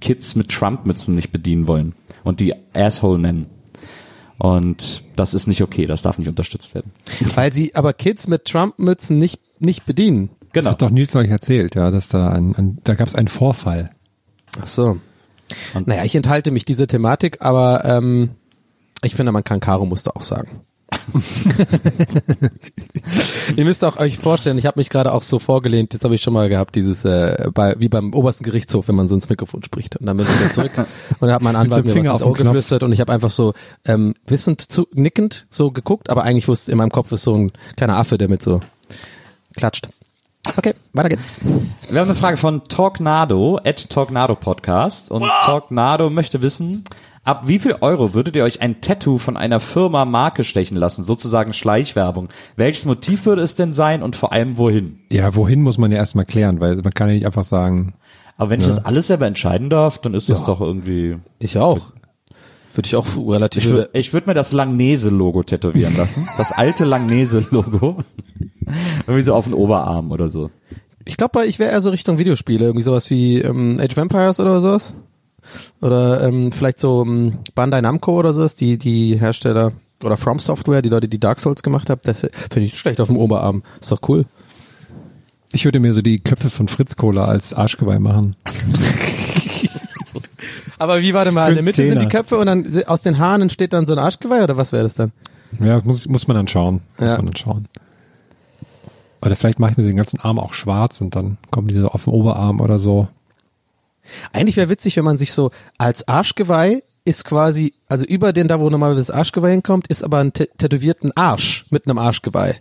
Kids 0.00 0.36
mit 0.36 0.50
Trump-Mützen 0.50 1.14
nicht 1.14 1.32
bedienen 1.32 1.66
wollen 1.66 1.94
und 2.22 2.40
die 2.40 2.54
Asshole 2.72 3.18
nennen. 3.18 3.46
Und 4.42 5.04
das 5.14 5.34
ist 5.34 5.46
nicht 5.46 5.62
okay, 5.62 5.86
das 5.86 6.02
darf 6.02 6.18
nicht 6.18 6.26
unterstützt 6.26 6.74
werden. 6.74 6.90
Weil 7.36 7.52
sie 7.52 7.76
aber 7.76 7.92
Kids 7.92 8.26
mit 8.26 8.44
Trump-Mützen 8.46 9.16
nicht, 9.16 9.40
nicht 9.60 9.86
bedienen. 9.86 10.30
Das 10.40 10.50
Genau. 10.64 10.70
hat 10.72 10.82
doch 10.82 10.90
Nils 10.90 11.14
euch 11.14 11.30
erzählt, 11.30 11.76
ja, 11.76 11.92
dass 11.92 12.08
da 12.08 12.28
ein, 12.30 12.52
ein 12.56 12.78
da 12.82 12.94
gab 12.94 13.06
es 13.06 13.14
einen 13.14 13.28
Vorfall. 13.28 13.90
Ach 14.60 14.66
so. 14.66 14.98
Und- 15.74 15.86
Naja, 15.86 16.02
ich 16.04 16.16
enthalte 16.16 16.50
mich 16.50 16.64
dieser 16.64 16.88
Thematik, 16.88 17.40
aber 17.40 17.84
ähm, 17.84 18.30
ich 19.04 19.14
finde, 19.14 19.30
man 19.30 19.44
kann 19.44 19.60
Karo-Muster 19.60 20.16
auch 20.16 20.24
sagen. 20.24 20.62
Ihr 23.56 23.64
müsst 23.64 23.84
auch 23.84 23.98
euch 23.98 24.18
vorstellen, 24.18 24.58
ich 24.58 24.66
habe 24.66 24.80
mich 24.80 24.90
gerade 24.90 25.12
auch 25.12 25.22
so 25.22 25.38
vorgelehnt, 25.38 25.94
das 25.94 26.04
habe 26.04 26.14
ich 26.14 26.22
schon 26.22 26.32
mal 26.32 26.48
gehabt, 26.48 26.74
dieses 26.74 27.04
äh, 27.04 27.48
bei, 27.52 27.74
wie 27.78 27.88
beim 27.88 28.14
obersten 28.14 28.44
Gerichtshof, 28.44 28.88
wenn 28.88 28.94
man 28.94 29.08
so 29.08 29.14
ins 29.14 29.28
Mikrofon 29.28 29.62
spricht. 29.62 29.96
Und 29.96 30.06
dann 30.06 30.16
bin 30.16 30.26
ich 30.26 30.40
wieder 30.40 30.52
zurück 30.52 30.72
und 30.76 30.86
dann 31.20 31.32
hat 31.32 31.42
mein 31.42 31.56
Anwalt 31.56 31.84
so 31.84 31.88
mir 31.88 31.94
was 31.94 31.94
Finger 31.94 32.12
ins 32.12 32.22
Ohr 32.22 32.34
geflüstert 32.34 32.82
und 32.82 32.92
ich 32.92 33.00
habe 33.00 33.12
einfach 33.12 33.30
so 33.30 33.54
ähm, 33.84 34.14
wissend, 34.26 34.72
zu, 34.72 34.88
nickend 34.92 35.46
so 35.50 35.70
geguckt, 35.70 36.10
aber 36.10 36.24
eigentlich 36.24 36.48
wusste 36.48 36.72
in 36.72 36.78
meinem 36.78 36.92
Kopf 36.92 37.12
ist 37.12 37.22
so 37.22 37.36
ein 37.36 37.52
kleiner 37.76 37.96
Affe, 37.96 38.18
der 38.18 38.28
mit 38.28 38.42
so 38.42 38.60
klatscht. 39.56 39.88
Okay, 40.56 40.74
weiter 40.92 41.08
geht's. 41.08 41.24
Wir 41.88 42.00
haben 42.00 42.08
eine 42.08 42.16
Frage 42.16 42.36
von 42.36 42.64
Talknado, 42.64 43.60
at 43.64 43.88
Talknado 43.88 44.34
Podcast. 44.34 45.10
Und 45.10 45.24
Talknado 45.44 46.10
möchte 46.10 46.42
wissen, 46.42 46.84
ab 47.24 47.48
wie 47.48 47.58
viel 47.58 47.76
Euro 47.80 48.14
würdet 48.14 48.36
ihr 48.36 48.44
euch 48.44 48.60
ein 48.60 48.80
Tattoo 48.80 49.18
von 49.18 49.36
einer 49.36 49.60
Firma 49.60 50.04
Marke 50.04 50.44
stechen 50.44 50.76
lassen? 50.76 51.04
Sozusagen 51.04 51.52
Schleichwerbung. 51.52 52.28
Welches 52.56 52.84
Motiv 52.86 53.26
würde 53.26 53.42
es 53.42 53.54
denn 53.54 53.72
sein 53.72 54.02
und 54.02 54.16
vor 54.16 54.32
allem 54.32 54.56
wohin? 54.56 55.00
Ja, 55.10 55.34
wohin 55.34 55.62
muss 55.62 55.78
man 55.78 55.92
ja 55.92 55.98
erstmal 55.98 56.24
klären, 56.24 56.60
weil 56.60 56.76
man 56.76 56.92
kann 56.92 57.08
ja 57.08 57.14
nicht 57.14 57.26
einfach 57.26 57.44
sagen, 57.44 57.94
Aber 58.36 58.50
wenn 58.50 58.60
ich 58.60 58.66
das 58.66 58.84
alles 58.84 59.06
selber 59.06 59.26
entscheiden 59.26 59.70
darf, 59.70 59.98
dann 59.98 60.14
ist 60.14 60.28
das 60.28 60.44
doch 60.44 60.60
irgendwie... 60.60 61.16
Ich 61.38 61.58
auch. 61.58 61.92
Würde 62.74 62.86
ich 62.86 62.96
auch 62.96 63.06
relativ 63.28 63.64
Ich 63.64 63.70
würde 63.70 63.90
ich 63.92 64.12
würd 64.14 64.26
mir 64.26 64.34
das 64.34 64.52
Langnese-Logo 64.52 65.42
tätowieren 65.42 65.94
lassen. 65.96 66.26
Das 66.38 66.52
alte 66.52 66.84
Langnese-Logo. 66.86 67.98
Irgendwie 69.06 69.22
so 69.22 69.34
auf 69.34 69.44
den 69.44 69.52
Oberarm 69.52 70.10
oder 70.10 70.30
so. 70.30 70.50
Ich 71.04 71.16
glaube, 71.16 71.44
ich 71.46 71.58
wäre 71.58 71.72
eher 71.72 71.80
so 71.82 71.90
Richtung 71.90 72.16
Videospiele, 72.16 72.64
irgendwie 72.64 72.84
sowas 72.84 73.10
wie 73.10 73.40
ähm, 73.40 73.78
Age 73.78 73.92
of 73.92 73.98
Empires 73.98 74.40
oder 74.40 74.60
sowas. 74.60 75.02
Oder 75.80 76.22
ähm, 76.26 76.52
vielleicht 76.52 76.78
so 76.78 77.02
ähm, 77.06 77.38
Bandai 77.54 77.80
Namco 77.80 78.18
oder 78.18 78.32
sowas, 78.34 78.54
die, 78.54 78.78
die 78.78 79.18
Hersteller 79.18 79.72
oder 80.04 80.16
From 80.16 80.38
Software, 80.38 80.82
die 80.82 80.88
Leute, 80.88 81.08
die 81.08 81.20
Dark 81.20 81.38
Souls 81.38 81.62
gemacht 81.62 81.88
haben, 81.90 82.00
das 82.04 82.20
finde 82.20 82.60
ich 82.66 82.76
schlecht 82.76 83.00
auf 83.00 83.08
dem 83.08 83.16
Oberarm. 83.16 83.62
Ist 83.80 83.92
doch 83.92 84.00
cool. 84.08 84.24
ich 85.52 85.64
würde 85.64 85.78
mir 85.80 85.92
so 85.92 86.02
die 86.02 86.18
Köpfe 86.18 86.50
von 86.50 86.66
Fritz 86.68 86.96
Kohler 86.96 87.28
als 87.28 87.54
Arschgeweih 87.54 87.98
machen. 88.00 88.34
Aber 90.78 91.00
wie, 91.00 91.14
warte 91.14 91.30
mal, 91.30 91.44
Für 91.44 91.50
in 91.50 91.54
der 91.56 91.64
Mitte 91.64 91.76
sind 91.76 91.86
die 91.94 91.98
Zehner. 91.98 92.08
Köpfe 92.10 92.38
und 92.38 92.46
dann 92.46 92.84
aus 92.86 93.02
den 93.02 93.18
Haaren 93.18 93.42
entsteht 93.42 93.72
dann 93.72 93.86
so 93.86 93.92
ein 93.92 93.98
Arschgeweih 93.98 94.42
oder 94.42 94.56
was 94.56 94.72
wäre 94.72 94.82
das 94.82 94.94
dann? 94.94 95.12
Ja, 95.60 95.80
muss, 95.84 96.08
muss 96.08 96.26
man 96.26 96.36
dann 96.36 96.48
schauen. 96.48 96.80
Muss 96.98 97.10
Ja. 97.10 97.16
man 97.18 97.26
dann 97.26 97.36
schauen. 97.36 97.68
Oder 99.20 99.36
vielleicht 99.36 99.60
mache 99.60 99.72
ich 99.72 99.76
mir 99.76 99.84
den 99.84 99.96
ganzen 99.96 100.18
Arm 100.20 100.40
auch 100.40 100.52
schwarz 100.54 101.00
und 101.00 101.14
dann 101.14 101.38
kommen 101.50 101.68
die 101.68 101.74
so 101.74 101.88
auf 101.88 102.04
den 102.04 102.12
Oberarm 102.12 102.60
oder 102.60 102.78
so. 102.80 103.06
Eigentlich 104.32 104.56
wäre 104.56 104.68
witzig, 104.68 104.96
wenn 104.96 105.04
man 105.04 105.18
sich 105.18 105.32
so 105.32 105.50
als 105.78 106.06
Arschgeweih 106.08 106.82
ist 107.04 107.24
quasi, 107.24 107.74
also 107.88 108.04
über 108.04 108.32
den 108.32 108.48
da, 108.48 108.60
wo 108.60 108.70
normalerweise 108.70 109.06
das 109.06 109.16
Arschgeweih 109.16 109.50
hinkommt, 109.50 109.88
ist 109.88 110.04
aber 110.04 110.18
ein 110.18 110.32
tä- 110.32 110.48
tätowierten 110.58 111.10
Arsch 111.16 111.64
mit 111.70 111.86
einem 111.86 111.98
Arschgeweih. 111.98 112.54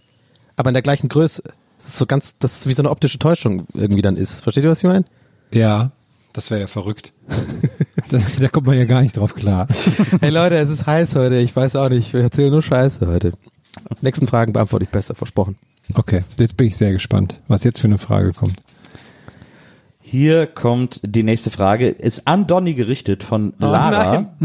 Aber 0.55 0.69
in 0.69 0.73
der 0.73 0.81
gleichen 0.83 1.09
Größe. 1.09 1.43
Das 1.77 1.87
ist 1.87 1.97
so 1.97 2.05
ganz, 2.05 2.37
das 2.37 2.59
ist 2.59 2.67
wie 2.67 2.73
so 2.73 2.81
eine 2.83 2.89
optische 2.91 3.17
Täuschung 3.19 3.65
irgendwie 3.73 4.01
dann 4.01 4.15
ist. 4.17 4.41
Versteht 4.41 4.63
ihr, 4.63 4.69
was 4.69 4.79
ich 4.83 4.89
meine? 4.89 5.05
Ja, 5.53 5.91
das 6.33 6.49
wäre 6.51 6.61
ja 6.61 6.67
verrückt. 6.67 7.11
da, 8.09 8.19
da 8.39 8.47
kommt 8.49 8.67
man 8.67 8.77
ja 8.77 8.85
gar 8.85 9.01
nicht 9.01 9.17
drauf 9.17 9.33
klar. 9.35 9.67
Hey 10.21 10.29
Leute, 10.29 10.57
es 10.57 10.69
ist 10.69 10.85
heiß 10.85 11.15
heute. 11.15 11.37
Ich 11.37 11.55
weiß 11.55 11.75
auch 11.75 11.89
nicht. 11.89 12.13
Wir 12.13 12.21
erzählen 12.21 12.51
nur 12.51 12.61
Scheiße 12.61 13.07
heute. 13.07 13.33
Nächsten 14.01 14.27
Fragen 14.27 14.53
beantworte 14.53 14.83
ich 14.85 14.91
besser, 14.91 15.15
versprochen. 15.15 15.57
Okay, 15.95 16.23
jetzt 16.39 16.55
bin 16.57 16.67
ich 16.67 16.77
sehr 16.77 16.91
gespannt, 16.91 17.39
was 17.47 17.63
jetzt 17.63 17.79
für 17.79 17.87
eine 17.87 17.97
Frage 17.97 18.33
kommt. 18.33 18.61
Hier 20.11 20.45
kommt 20.45 20.99
die 21.05 21.23
nächste 21.23 21.51
Frage. 21.51 21.87
Ist 21.87 22.27
an 22.27 22.45
Donny 22.45 22.73
gerichtet 22.73 23.23
von 23.23 23.53
Lara. 23.59 24.35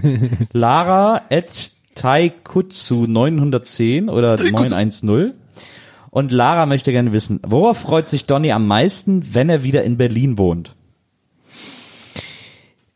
Lara 0.52 1.22
at 1.30 1.72
Taikutsu 1.96 3.08
910 3.08 4.08
oder 4.08 4.36
910. 4.36 5.34
Und 6.10 6.30
Lara 6.30 6.66
möchte 6.66 6.92
gerne 6.92 7.12
wissen, 7.12 7.40
worauf 7.44 7.78
freut 7.78 8.08
sich 8.08 8.26
Donny 8.26 8.52
am 8.52 8.68
meisten, 8.68 9.34
wenn 9.34 9.48
er 9.48 9.64
wieder 9.64 9.82
in 9.82 9.96
Berlin 9.96 10.38
wohnt? 10.38 10.76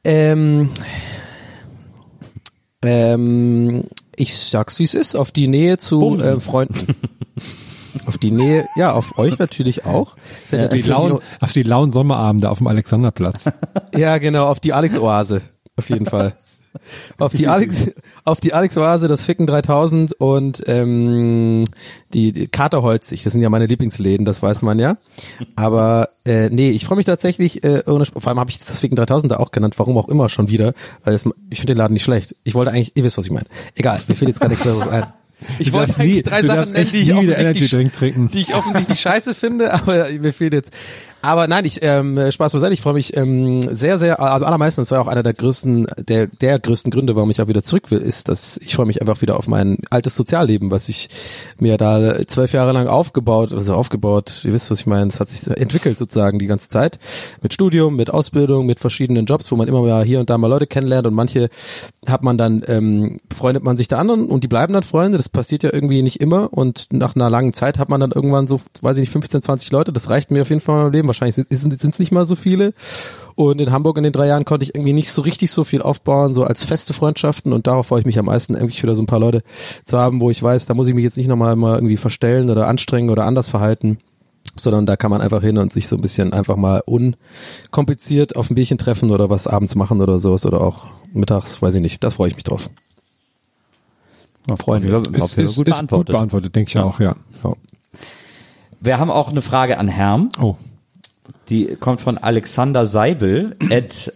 Ähm, 0.05 0.71
ähm, 2.81 3.87
ich 4.15 4.39
sag's, 4.39 4.79
wie 4.79 4.85
es 4.85 4.95
ist. 4.95 5.17
Auf 5.17 5.33
die 5.33 5.49
Nähe 5.49 5.79
zu 5.79 6.21
äh, 6.21 6.39
Freunden. 6.39 6.95
auf 8.21 8.29
die 8.29 8.31
Nähe, 8.33 8.69
ja, 8.77 8.93
auf 8.93 9.19
euch 9.19 9.39
natürlich 9.39 9.87
auch. 9.87 10.15
Seid 10.45 10.61
ihr 10.61 10.69
Die 10.69 10.83
lauen, 10.83 11.21
auf 11.41 11.53
die 11.55 11.63
lauen 11.63 11.91
Sommerabende 11.91 12.51
auf 12.51 12.59
dem 12.59 12.67
Alexanderplatz. 12.67 13.45
Ja, 13.97 14.19
genau, 14.19 14.47
auf 14.47 14.61
die 14.61 14.73
Alex-Oase. 14.73 15.43
Auf 15.77 15.89
jeden 15.89 16.07
Fall. 16.07 16.35
Auf 17.19 17.33
die 17.33 17.49
Alex, 17.49 17.91
auf 18.25 18.41
die 18.41 18.53
Alex-Oase, 18.53 19.09
das 19.09 19.25
Ficken 19.25 19.47
3000 19.47 20.13
und 20.13 20.63
ähm, 20.67 21.65
die, 22.15 22.33
die 22.33 22.47
Katerholzig. 22.47 23.25
Das 23.25 23.33
sind 23.33 23.43
ja 23.43 23.49
meine 23.49 23.67
Lieblingsläden, 23.67 24.25
das 24.25 24.43
weiß 24.43 24.63
man 24.63 24.79
ja. 24.79 24.97
Aber 25.57 26.11
äh, 26.25 26.51
nee, 26.51 26.71
ich 26.71 26.85
freue 26.85 26.97
mich 26.97 27.07
tatsächlich, 27.07 27.65
äh, 27.65 27.83
ohne, 27.87 28.05
vor 28.05 28.29
allem 28.29 28.39
habe 28.39 28.51
ich 28.51 28.61
das 28.65 28.79
Ficken 28.79 28.97
3000 28.97 29.33
da 29.33 29.37
auch 29.39 29.51
genannt, 29.51 29.79
warum 29.79 29.99
auch 29.99 30.09
immer 30.09 30.29
schon 30.29 30.49
wieder, 30.49 30.75
weil 31.05 31.15
es, 31.15 31.25
ich 31.51 31.59
finde 31.59 31.75
den 31.75 31.79
Laden 31.79 31.95
nicht 31.95 32.05
schlecht. 32.05 32.37
Ich 32.45 32.55
wollte 32.55 32.71
eigentlich, 32.71 32.97
ihr 32.97 33.03
wisst, 33.03 33.19
was 33.19 33.27
ich 33.27 33.33
meine. 33.33 33.47
Egal, 33.75 33.99
mir 34.07 34.15
fällt 34.15 34.29
jetzt 34.29 34.41
gar 34.41 34.49
nichts 34.49 34.63
Besseres 34.65 34.89
ein. 34.89 35.05
Ich 35.59 35.73
wollte 35.73 35.95
eigentlich 36.01 36.15
nie- 36.17 36.23
drei 36.23 36.43
Sachen 36.43 36.73
nennen, 36.73 36.91
die 36.93 36.97
ich 36.99 37.15
offensichtlich, 37.15 37.71
die 38.33 38.39
ich 38.41 38.55
offensichtlich 38.55 39.01
scheiße 39.01 39.35
finde, 39.35 39.73
aber 39.73 40.09
mir 40.11 40.33
fehlt 40.33 40.53
jetzt. 40.53 40.71
Aber 41.23 41.47
nein, 41.49 41.67
ich 41.67 41.81
ähm, 41.83 42.19
Spaß 42.31 42.53
beiseite, 42.53 42.73
ich 42.73 42.81
freue 42.81 42.95
mich 42.95 43.15
ähm, 43.15 43.61
sehr, 43.77 43.99
sehr, 43.99 44.21
am 44.21 44.43
allermeisten, 44.43 44.81
das 44.81 44.91
war 44.91 45.03
auch 45.03 45.07
einer 45.07 45.23
der 45.23 45.35
größten, 45.35 45.87
der, 46.09 46.29
der 46.29 46.59
größten 46.59 46.91
Gründe, 46.91 47.15
warum 47.15 47.31
ich 47.31 47.43
auch 47.43 47.49
wieder 47.49 47.63
zurück 47.63 47.91
will, 47.91 47.99
ist, 47.99 48.31
dass 48.31 48.59
ich 48.63 48.75
freue 48.75 48.87
mich 48.87 49.03
einfach 49.03 49.21
wieder 49.21 49.37
auf 49.37 49.47
mein 49.47 49.79
altes 49.91 50.17
Sozialleben, 50.17 50.71
was 50.71 50.89
ich 50.89 51.11
mir 51.59 51.77
da 51.77 52.27
zwölf 52.27 52.53
Jahre 52.53 52.73
lang 52.73 52.87
aufgebaut, 52.87 53.53
also 53.53 53.75
aufgebaut, 53.75 54.41
ihr 54.45 54.55
wisst, 54.55 54.71
was 54.71 54.81
ich 54.81 54.87
meine, 54.87 55.09
es 55.09 55.21
hat 55.21 55.29
sich 55.29 55.47
entwickelt 55.55 55.99
sozusagen 55.99 56.39
die 56.39 56.47
ganze 56.47 56.71
Zeit. 56.71 56.99
Mit 57.43 57.53
Studium, 57.53 57.97
mit 57.97 58.09
Ausbildung, 58.09 58.65
mit 58.65 58.81
verschiedenen 58.81 59.27
Jobs, 59.27 59.53
wo 59.53 59.57
man 59.57 59.69
immer 59.69 59.83
mal 59.83 60.05
hier 60.05 60.21
und 60.21 60.31
da 60.31 60.39
mal 60.39 60.47
Leute 60.47 60.67
kennenlernt 60.67 61.07
und 61.07 61.15
manche 61.15 61.51
hat 62.07 62.23
man 62.23 62.39
dann, 62.39 62.63
ähm, 62.67 63.21
freundet 63.31 63.63
man 63.63 63.77
sich 63.77 63.89
der 63.89 63.99
anderen 63.99 64.27
und 64.27 64.43
die 64.43 64.49
bleiben 64.49 64.73
dann 64.73 64.83
Freunde, 64.83 65.19
das 65.19 65.29
passiert 65.29 65.65
ja 65.65 65.71
irgendwie 65.73 66.01
nicht 66.01 66.21
immer 66.21 66.51
und 66.51 66.87
nach 66.91 67.15
einer 67.15 67.29
langen 67.29 67.53
Zeit 67.53 67.79
hat 67.79 67.91
man 67.91 68.01
dann 68.01 68.13
irgendwann 68.13 68.47
so, 68.47 68.59
weiß 68.81 68.97
ich 68.97 69.03
nicht, 69.03 69.13
15, 69.13 69.43
20 69.43 69.71
Leute, 69.71 69.93
das 69.93 70.09
reicht 70.09 70.31
mir 70.31 70.41
auf 70.43 70.49
jeden 70.49 70.63
Fall 70.63 70.77
in 70.77 70.83
meinem 70.85 70.93
Leben, 70.93 71.10
wahrscheinlich 71.11 71.35
sind 71.35 71.85
es 71.85 71.99
nicht 71.99 72.13
mal 72.13 72.27
so 72.27 72.35
viele 72.35 72.73
und 73.35 73.61
in 73.61 73.73
Hamburg 73.73 73.97
in 73.97 74.05
den 74.05 74.13
drei 74.13 74.27
Jahren 74.27 74.45
konnte 74.45 74.65
ich 74.65 74.75
irgendwie 74.75 74.93
nicht 74.93 75.13
so 75.13 75.23
richtig 75.23 75.51
so 75.51 75.65
viel 75.65 75.83
aufbauen, 75.83 76.35
so 76.35 76.45
als 76.45 76.65
feste 76.65 76.93
Freundschaften 76.93 77.53
und 77.53 77.67
darauf 77.67 77.89
freue 77.89 78.01
ich 78.01 78.07
mich 78.07 78.19
am 78.19 78.27
meisten, 78.27 78.55
irgendwie 78.55 78.83
wieder 78.83 78.97
so 78.97 79.03
ein 79.03 79.07
paar 79.07 79.21
Leute 79.21 79.43
zu 79.85 79.99
haben, 79.99 80.21
wo 80.21 80.31
ich 80.31 80.43
weiß, 80.43 80.67
da 80.67 80.75
muss 80.75 80.89
ich 80.89 80.95
mich 80.95 81.05
jetzt 81.05 81.17
nicht 81.17 81.29
nochmal 81.29 81.57
mal 81.57 81.77
irgendwie 81.77 81.97
verstellen 81.97 82.51
oder 82.51 82.67
anstrengen 82.67 83.11
oder 83.11 83.25
anders 83.27 83.49
verhalten 83.49 83.99
sondern 84.57 84.87
da 84.87 84.97
kann 84.97 85.11
man 85.11 85.21
einfach 85.21 85.43
hin 85.43 85.59
und 85.59 85.73
sich 85.73 85.89
so 85.89 85.97
ein 85.97 86.03
bisschen 86.03 86.33
einfach 86.33 86.57
mal 86.57 86.83
unkompliziert 86.85 88.37
auf 88.37 88.51
ein 88.51 88.55
Bierchen 88.55 88.79
treffen 88.79 89.11
oder 89.11 89.31
was 89.31 89.47
abends 89.47 89.75
machen 89.75 90.01
oder 90.01 90.19
sowas 90.19 90.45
oder 90.45 90.61
auch 90.61 90.89
mittags, 91.13 91.63
weiß 91.63 91.75
ich 91.77 91.81
nicht. 91.81 92.03
Das 92.03 92.15
freue 92.15 92.29
ich 92.29 92.35
mich 92.35 92.45
drauf. 92.45 92.71
Freuen 94.59 94.83
wir. 94.83 95.03
Ist, 95.15 95.39
ist, 95.39 95.57
gut, 95.57 95.69
ist 95.69 95.89
gut 95.89 96.07
beantwortet, 96.07 96.55
denke 96.57 96.69
ich 96.69 96.75
ja. 96.75 96.85
auch, 96.85 96.99
ja. 96.99 97.15
ja. 97.45 97.53
Wir 98.81 98.99
haben 98.99 99.11
auch 99.11 99.31
eine 99.31 99.43
Frage 99.43 99.79
an 99.79 99.89
Herrn. 99.89 100.31
Oh. 100.41 100.57
Die 101.49 101.77
kommt 101.77 102.01
von 102.01 102.19
Alexander 102.19 102.87
Seibel 102.87 103.57
at 103.71 104.13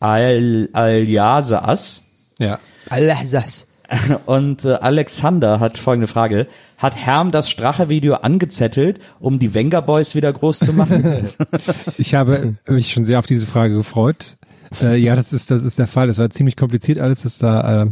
al 0.00 0.68
Aljasas. 0.72 2.02
Ja. 2.38 2.58
Aljasas. 2.88 3.66
Und 4.26 4.64
äh, 4.64 4.74
Alexander 4.74 5.60
hat 5.60 5.78
folgende 5.78 6.08
Frage. 6.08 6.46
Hat 6.76 6.96
Herm 6.96 7.32
das 7.32 7.50
Strache-Video 7.50 8.14
angezettelt, 8.14 9.00
um 9.18 9.38
die 9.38 9.54
Wenger 9.54 9.82
Boys 9.82 10.14
wieder 10.14 10.32
groß 10.32 10.60
zu 10.60 10.72
machen? 10.72 11.26
ich 11.98 12.14
habe 12.14 12.54
mich 12.68 12.92
schon 12.92 13.04
sehr 13.04 13.18
auf 13.18 13.26
diese 13.26 13.46
Frage 13.46 13.74
gefreut. 13.74 14.37
Äh, 14.82 14.96
ja, 14.96 15.16
das 15.16 15.32
ist, 15.32 15.50
das 15.50 15.64
ist 15.64 15.78
der 15.78 15.86
Fall. 15.86 16.08
Es 16.08 16.18
war 16.18 16.30
ziemlich 16.30 16.56
kompliziert, 16.56 17.00
alles 17.00 17.22
das 17.22 17.38
da 17.38 17.82
äh, 17.82 17.86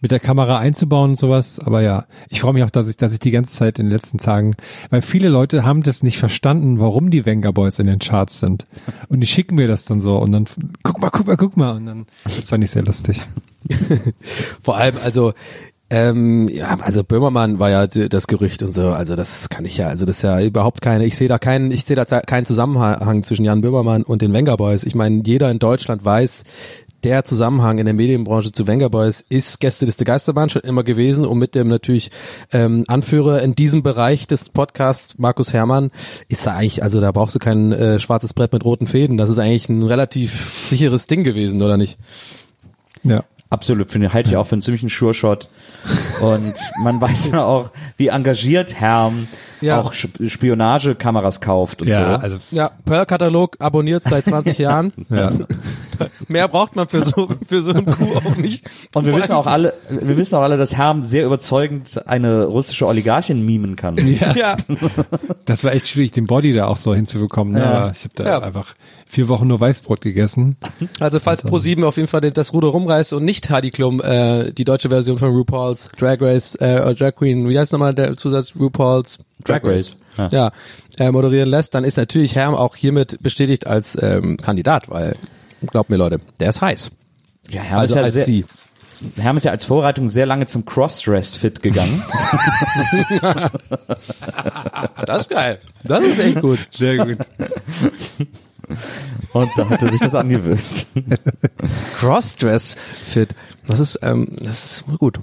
mit 0.00 0.10
der 0.10 0.20
Kamera 0.20 0.58
einzubauen 0.58 1.10
und 1.10 1.18
sowas. 1.18 1.58
Aber 1.58 1.82
ja, 1.82 2.06
ich 2.28 2.40
freue 2.40 2.52
mich 2.52 2.64
auch, 2.64 2.70
dass 2.70 2.88
ich, 2.88 2.96
dass 2.96 3.12
ich 3.12 3.18
die 3.18 3.30
ganze 3.30 3.54
Zeit 3.54 3.78
in 3.78 3.86
den 3.86 3.92
letzten 3.92 4.18
Tagen, 4.18 4.54
weil 4.90 5.02
viele 5.02 5.28
Leute 5.28 5.64
haben 5.64 5.82
das 5.82 6.02
nicht 6.02 6.18
verstanden, 6.18 6.78
warum 6.78 7.10
die 7.10 7.26
Wenger 7.26 7.52
Boys 7.52 7.78
in 7.78 7.86
den 7.86 7.98
Charts 7.98 8.40
sind. 8.40 8.66
Und 9.08 9.20
die 9.20 9.26
schicken 9.26 9.56
mir 9.56 9.68
das 9.68 9.84
dann 9.84 10.00
so 10.00 10.18
und 10.18 10.32
dann, 10.32 10.46
guck 10.82 11.00
mal, 11.00 11.10
guck 11.10 11.26
mal, 11.26 11.36
guck 11.36 11.56
mal. 11.56 11.76
Und 11.76 11.86
dann, 11.86 12.06
das 12.24 12.48
fand 12.48 12.64
ich 12.64 12.70
sehr 12.70 12.82
lustig. 12.82 13.20
Vor 14.62 14.76
allem, 14.76 14.96
also 15.02 15.32
ähm, 15.90 16.48
ja, 16.48 16.78
also 16.80 17.02
Böhmermann 17.02 17.58
war 17.58 17.70
ja 17.70 17.86
das 17.86 18.28
Gerücht 18.28 18.62
und 18.62 18.72
so, 18.72 18.90
also 18.90 19.16
das 19.16 19.48
kann 19.48 19.64
ich 19.64 19.76
ja, 19.76 19.88
also 19.88 20.06
das 20.06 20.18
ist 20.18 20.22
ja 20.22 20.40
überhaupt 20.40 20.80
keine, 20.80 21.04
ich 21.04 21.16
sehe 21.16 21.28
da 21.28 21.38
keinen, 21.38 21.72
ich 21.72 21.84
sehe 21.84 21.96
da 21.96 22.04
keinen 22.04 22.46
Zusammenhang 22.46 23.24
zwischen 23.24 23.44
Jan 23.44 23.60
Böhmermann 23.60 24.04
und 24.04 24.22
den 24.22 24.32
Wenger 24.32 24.56
Boys. 24.56 24.84
Ich 24.84 24.94
meine, 24.94 25.22
jeder 25.24 25.50
in 25.50 25.58
Deutschland 25.58 26.04
weiß, 26.04 26.44
der 27.02 27.24
Zusammenhang 27.24 27.78
in 27.78 27.86
der 27.86 27.94
Medienbranche 27.94 28.52
zu 28.52 28.66
Wenger 28.66 28.90
Boys 28.90 29.24
ist 29.28 29.58
Gästeliste 29.58 30.04
Geisterbahn 30.04 30.50
schon 30.50 30.62
immer 30.62 30.84
gewesen 30.84 31.24
und 31.24 31.38
mit 31.38 31.54
dem 31.54 31.68
natürlich 31.68 32.10
ähm, 32.52 32.84
Anführer 32.86 33.42
in 33.42 33.54
diesem 33.54 33.82
Bereich 33.82 34.26
des 34.26 34.50
Podcasts, 34.50 35.18
Markus 35.18 35.52
Herrmann, 35.52 35.90
ist 36.28 36.46
da 36.46 36.52
eigentlich, 36.52 36.82
also 36.82 37.00
da 37.00 37.10
brauchst 37.10 37.34
du 37.34 37.38
kein 37.38 37.72
äh, 37.72 37.98
schwarzes 37.98 38.34
Brett 38.34 38.52
mit 38.52 38.64
roten 38.64 38.86
Fäden. 38.86 39.16
Das 39.16 39.30
ist 39.30 39.38
eigentlich 39.38 39.68
ein 39.68 39.82
relativ 39.82 40.68
sicheres 40.68 41.06
Ding 41.06 41.24
gewesen, 41.24 41.62
oder 41.62 41.76
nicht? 41.76 41.98
Ja. 43.02 43.24
Absolut, 43.50 43.90
finde 43.90 44.12
halte 44.12 44.30
ich 44.30 44.36
auch 44.36 44.46
für 44.46 44.54
einen 44.54 44.62
ziemlichen 44.62 44.88
Sure-Shot. 44.88 45.48
Und 46.20 46.54
man 46.84 47.00
weiß 47.00 47.32
ja 47.32 47.42
auch, 47.42 47.70
wie 47.96 48.08
engagiert 48.08 48.80
Herm 48.80 49.26
ja. 49.60 49.80
auch 49.80 49.92
Spionagekameras 49.92 51.40
kauft 51.40 51.82
und 51.82 51.88
ja, 51.88 51.96
so. 52.16 52.22
Also 52.22 52.38
ja, 52.52 52.70
Pearl-Katalog 52.84 53.56
abonniert 53.58 54.04
seit 54.04 54.24
20 54.24 54.56
Jahren. 54.58 54.92
ja. 55.10 55.32
Mehr 56.28 56.48
braucht 56.48 56.76
man 56.76 56.88
für 56.88 57.02
so, 57.02 57.28
für 57.48 57.62
so 57.62 57.72
einen 57.72 57.86
Coup 57.86 58.16
auch 58.16 58.36
nicht. 58.36 58.68
Und 58.94 59.06
wir 59.06 59.16
wissen 59.16 59.32
auch 59.32 59.46
alle, 59.46 59.74
wir 59.88 60.16
wissen 60.16 60.34
auch 60.34 60.42
alle, 60.42 60.56
dass 60.56 60.76
Herm 60.76 61.02
sehr 61.02 61.26
überzeugend 61.26 62.06
eine 62.06 62.44
russische 62.44 62.86
Oligarchin 62.86 63.44
mimen 63.44 63.76
kann. 63.76 63.96
Ja. 64.20 64.34
ja. 64.34 64.56
Das 65.44 65.64
war 65.64 65.72
echt 65.72 65.88
schwierig, 65.88 66.12
den 66.12 66.26
Body 66.26 66.52
da 66.52 66.66
auch 66.66 66.76
so 66.76 66.94
hinzubekommen. 66.94 67.54
Ne? 67.54 67.60
Ja. 67.60 67.90
Ich 67.90 68.04
habe 68.04 68.14
da 68.14 68.24
ja. 68.24 68.38
einfach 68.40 68.74
vier 69.06 69.28
Wochen 69.28 69.46
nur 69.46 69.60
Weißbrot 69.60 70.00
gegessen. 70.00 70.56
Also 71.00 71.20
falls 71.20 71.44
also. 71.44 71.56
Pro7 71.56 71.84
auf 71.84 71.96
jeden 71.96 72.08
Fall 72.08 72.20
das 72.20 72.52
Ruder 72.52 72.68
rumreißt 72.68 73.12
und 73.12 73.24
nicht 73.24 73.50
Heidi 73.50 73.70
Klum, 73.70 74.00
äh, 74.00 74.52
die 74.52 74.64
deutsche 74.64 74.88
Version 74.88 75.18
von 75.18 75.30
RuPaul's 75.30 75.90
Drag 75.98 76.20
Race, 76.20 76.54
äh, 76.56 76.94
Drag 76.94 77.14
Queen, 77.16 77.48
wie 77.48 77.58
heißt 77.58 77.72
nochmal 77.72 77.94
der 77.94 78.16
Zusatz 78.16 78.54
RuPaul's 78.58 79.18
Drag 79.44 79.64
Race, 79.64 79.96
ja, 80.16 80.28
ja 80.28 80.52
äh, 80.98 81.10
moderieren 81.10 81.48
lässt, 81.48 81.74
dann 81.74 81.84
ist 81.84 81.96
natürlich 81.96 82.34
Herm 82.34 82.54
auch 82.54 82.76
hiermit 82.76 83.18
bestätigt 83.22 83.66
als 83.66 84.00
ähm, 84.00 84.36
Kandidat, 84.36 84.88
weil, 84.90 85.16
glaubt 85.66 85.90
mir 85.90 85.96
Leute, 85.96 86.20
der 86.38 86.48
ist 86.48 86.60
heiß. 86.60 86.90
Ja, 87.48 87.62
Herm 87.62 87.80
also 87.80 87.94
ist 87.94 87.96
ja 87.96 88.02
als 88.04 88.14
sehr, 88.14 88.24
sie. 88.24 88.44
Herm 89.16 89.36
ist 89.36 89.44
ja 89.44 89.50
als 89.50 89.64
Vorbereitung 89.64 90.10
sehr 90.10 90.26
lange 90.26 90.46
zum 90.46 90.64
Cross-Dressed-Fit 90.64 91.62
gegangen. 91.62 92.02
das 95.06 95.22
ist 95.22 95.30
geil. 95.30 95.58
Das 95.84 96.04
ist 96.04 96.18
echt 96.18 96.40
gut. 96.40 96.58
Sehr 96.70 96.98
gut. 96.98 97.18
Und 99.32 99.50
da 99.56 99.68
hat 99.68 99.82
er 99.82 99.90
sich 99.90 100.00
das 100.00 100.14
angewöhnt. 100.14 100.86
Crossdress-Fit. 101.98 103.34
Das 103.66 103.80
ist, 103.80 103.98
ähm, 104.02 104.28
das 104.38 104.64
ist 104.64 104.84
gut. 104.98 105.18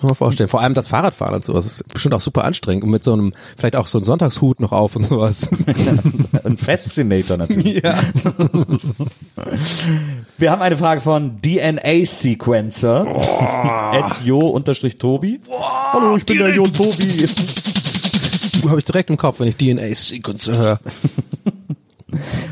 Kann 0.00 0.08
man 0.08 0.14
vorstellen. 0.14 0.48
Vor 0.50 0.60
allem 0.60 0.74
das 0.74 0.88
Fahrradfahren 0.88 1.36
und 1.36 1.44
sowas 1.44 1.64
ist 1.64 1.88
bestimmt 1.88 2.14
auch 2.14 2.20
super 2.20 2.44
anstrengend 2.44 2.84
und 2.84 2.90
mit 2.90 3.02
so 3.02 3.14
einem, 3.14 3.32
vielleicht 3.56 3.76
auch 3.76 3.86
so 3.86 3.96
einem 3.96 4.04
Sonntagshut 4.04 4.60
noch 4.60 4.72
auf 4.72 4.94
und 4.94 5.06
sowas. 5.06 5.48
Ein 6.44 6.58
Fascinator 6.58 7.38
natürlich. 7.38 7.82
Ja. 7.82 7.98
Wir 10.38 10.50
haben 10.50 10.60
eine 10.60 10.76
Frage 10.76 11.00
von 11.00 11.40
DNA 11.40 12.04
Sequencer. 12.04 13.06
At 13.92 14.22
Jo-Tobi. 14.22 15.40
Hallo, 15.92 16.16
ich 16.16 16.26
bin 16.26 16.38
der 16.38 16.54
Jo-Tobi. 16.54 17.26
Habe 18.68 18.78
ich 18.78 18.84
direkt 18.84 19.10
im 19.10 19.16
Kopf, 19.16 19.40
wenn 19.40 19.48
ich 19.48 19.56
DNA 19.56 19.94
Sequencer 19.94 20.58
höre. 20.58 20.80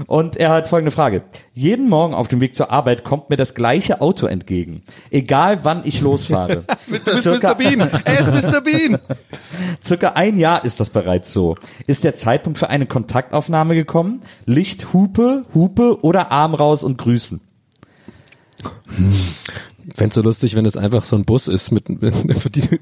Und 0.06 0.36
er 0.36 0.50
hat 0.50 0.68
folgende 0.68 0.90
Frage. 0.90 1.22
Jeden 1.52 1.88
Morgen 1.88 2.14
auf 2.14 2.28
dem 2.28 2.40
Weg 2.40 2.54
zur 2.54 2.70
Arbeit 2.70 3.04
kommt 3.04 3.30
mir 3.30 3.36
das 3.36 3.54
gleiche 3.54 4.00
Auto 4.00 4.26
entgegen. 4.26 4.82
Egal 5.10 5.60
wann 5.62 5.82
ich 5.84 6.00
losfahre. 6.00 6.64
du 6.86 6.92
bist 6.92 7.22
Circa, 7.22 7.50
Mr. 7.50 7.54
Bean. 7.54 7.90
Er 8.04 8.20
ist 8.20 8.30
Mr. 8.30 8.60
Bean. 8.60 8.98
Circa 9.82 10.08
ein 10.10 10.38
Jahr 10.38 10.64
ist 10.64 10.80
das 10.80 10.90
bereits 10.90 11.32
so. 11.32 11.56
Ist 11.86 12.04
der 12.04 12.14
Zeitpunkt 12.14 12.58
für 12.58 12.68
eine 12.68 12.86
Kontaktaufnahme 12.86 13.74
gekommen? 13.74 14.22
Licht, 14.46 14.92
Hupe, 14.92 15.44
Hupe 15.54 15.98
oder 16.02 16.30
Arm 16.30 16.54
raus 16.54 16.84
und 16.84 16.98
grüßen? 16.98 17.40
Hm. 18.96 19.12
Fände 19.94 20.14
so 20.14 20.22
lustig, 20.22 20.56
wenn 20.56 20.66
es 20.66 20.76
einfach 20.76 21.04
so 21.04 21.16
ein 21.16 21.24
Bus 21.24 21.48
ist 21.48 21.70
mit, 21.70 21.88
mit 22.02 22.56
die, 22.56 22.80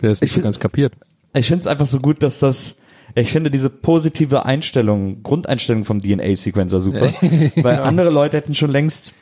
der 0.00 0.10
ist 0.10 0.22
nicht 0.22 0.34
so 0.34 0.40
ganz 0.40 0.58
kapiert. 0.58 0.94
Ich 1.32 1.46
finde 1.46 1.60
es 1.60 1.66
einfach 1.66 1.86
so 1.86 2.00
gut, 2.00 2.22
dass 2.22 2.40
das 2.40 2.78
ich 3.14 3.32
finde 3.32 3.50
diese 3.50 3.70
positive 3.70 4.44
Einstellung, 4.44 5.22
Grundeinstellung 5.22 5.84
vom 5.84 6.00
DNA-Sequencer 6.00 6.80
super, 6.80 7.12
weil 7.56 7.80
andere 7.80 8.10
Leute 8.10 8.36
hätten 8.36 8.54
schon 8.54 8.70
längst 8.70 9.14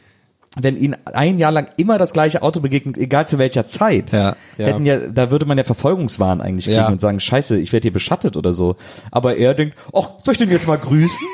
wenn 0.57 0.77
ihnen 0.77 0.97
ein 1.05 1.39
Jahr 1.39 1.53
lang 1.53 1.71
immer 1.77 1.99
das 1.99 2.13
gleiche 2.13 2.43
Auto 2.43 2.61
begegnet, 2.61 2.97
egal 2.97 3.29
zu 3.29 3.39
welcher 3.39 3.67
Zeit, 3.67 4.13
ja, 4.13 4.37
ja. 4.57 4.67
hätten 4.67 4.87
ja, 4.87 4.99
da 4.99 5.31
würde 5.31 5.47
man 5.47 5.59
ja 5.59 5.65
Verfolgungswahn 5.65 6.41
eigentlich 6.41 6.67
kriegen 6.67 6.79
ja. 6.79 6.89
und 6.89 7.01
sagen, 7.01 7.21
scheiße, 7.21 7.59
ich 7.59 7.73
werde 7.73 7.85
hier 7.85 7.93
beschattet 7.93 8.37
oder 8.37 8.53
so. 8.53 8.77
Aber 9.11 9.37
er 9.37 9.55
denkt, 9.55 9.77
ach, 9.95 10.11
soll 10.25 10.33
ich 10.33 10.39
den 10.39 10.51
jetzt 10.51 10.67
mal 10.67 10.79
grüßen? 10.79 11.27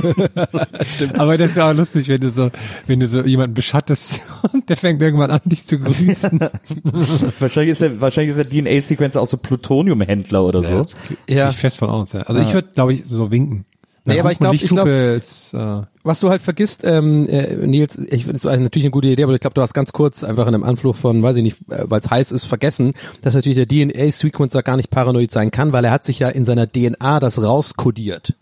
Stimmt. 0.86 1.20
Aber 1.20 1.36
das 1.36 1.54
wäre 1.54 1.70
auch 1.70 1.74
lustig, 1.74 2.08
wenn 2.08 2.20
du 2.20 2.30
so, 2.30 2.50
wenn 2.86 3.00
du 3.00 3.06
so 3.06 3.22
jemanden 3.22 3.54
beschattest 3.54 4.20
und 4.52 4.68
der 4.68 4.76
fängt 4.76 5.02
irgendwann 5.02 5.30
an, 5.30 5.40
dich 5.44 5.66
zu 5.66 5.78
grüßen. 5.78 6.40
wahrscheinlich 7.38 7.72
ist 7.72 7.82
der, 7.82 8.00
wahrscheinlich 8.00 8.36
ist 8.36 8.38
der 8.38 8.48
DNA-Sequencer 8.48 9.20
auch 9.20 9.28
so 9.28 9.36
Plutoniumhändler 9.36 10.42
oder 10.42 10.62
so. 10.62 10.86
Ja, 11.28 11.50
ich 11.50 11.56
fest 11.56 11.78
von 11.78 11.90
aus, 11.90 12.12
ja. 12.12 12.22
Also 12.22 12.40
ich 12.40 12.52
würde, 12.52 12.68
glaube 12.74 12.94
ich, 12.94 13.04
so 13.04 13.30
winken. 13.30 13.66
Nee, 14.06 14.20
aber 14.20 14.32
ich 14.32 14.38
glaube, 14.38 14.56
ich 14.56 14.68
glaub, 14.68 14.86
ist, 14.86 15.54
äh 15.54 15.82
was 16.06 16.20
du 16.20 16.30
halt 16.30 16.40
vergisst, 16.40 16.84
ähm, 16.84 17.28
äh, 17.28 17.54
Nils, 17.66 17.98
ich 17.98 18.24
finde 18.24 18.38
es 18.38 18.44
natürlich 18.44 18.84
eine 18.84 18.92
gute 18.92 19.08
Idee, 19.08 19.24
aber 19.24 19.34
ich 19.34 19.40
glaube, 19.40 19.54
du 19.54 19.62
hast 19.62 19.74
ganz 19.74 19.92
kurz 19.92 20.22
einfach 20.22 20.46
in 20.46 20.54
einem 20.54 20.62
Anflug 20.62 20.96
von, 20.96 21.22
weiß 21.22 21.36
ich 21.36 21.42
nicht, 21.42 21.58
äh, 21.68 21.84
weil 21.90 22.00
es 22.00 22.08
heiß 22.08 22.32
ist, 22.32 22.44
vergessen, 22.44 22.94
dass 23.22 23.34
natürlich 23.34 23.56
der 23.56 23.66
DNA-Sequencer 23.66 24.62
gar 24.62 24.76
nicht 24.76 24.90
paranoid 24.90 25.32
sein 25.32 25.50
kann, 25.50 25.72
weil 25.72 25.84
er 25.84 25.90
hat 25.90 26.04
sich 26.04 26.20
ja 26.20 26.28
in 26.28 26.44
seiner 26.44 26.70
DNA 26.70 27.18
das 27.18 27.42
rauskodiert. 27.42 28.34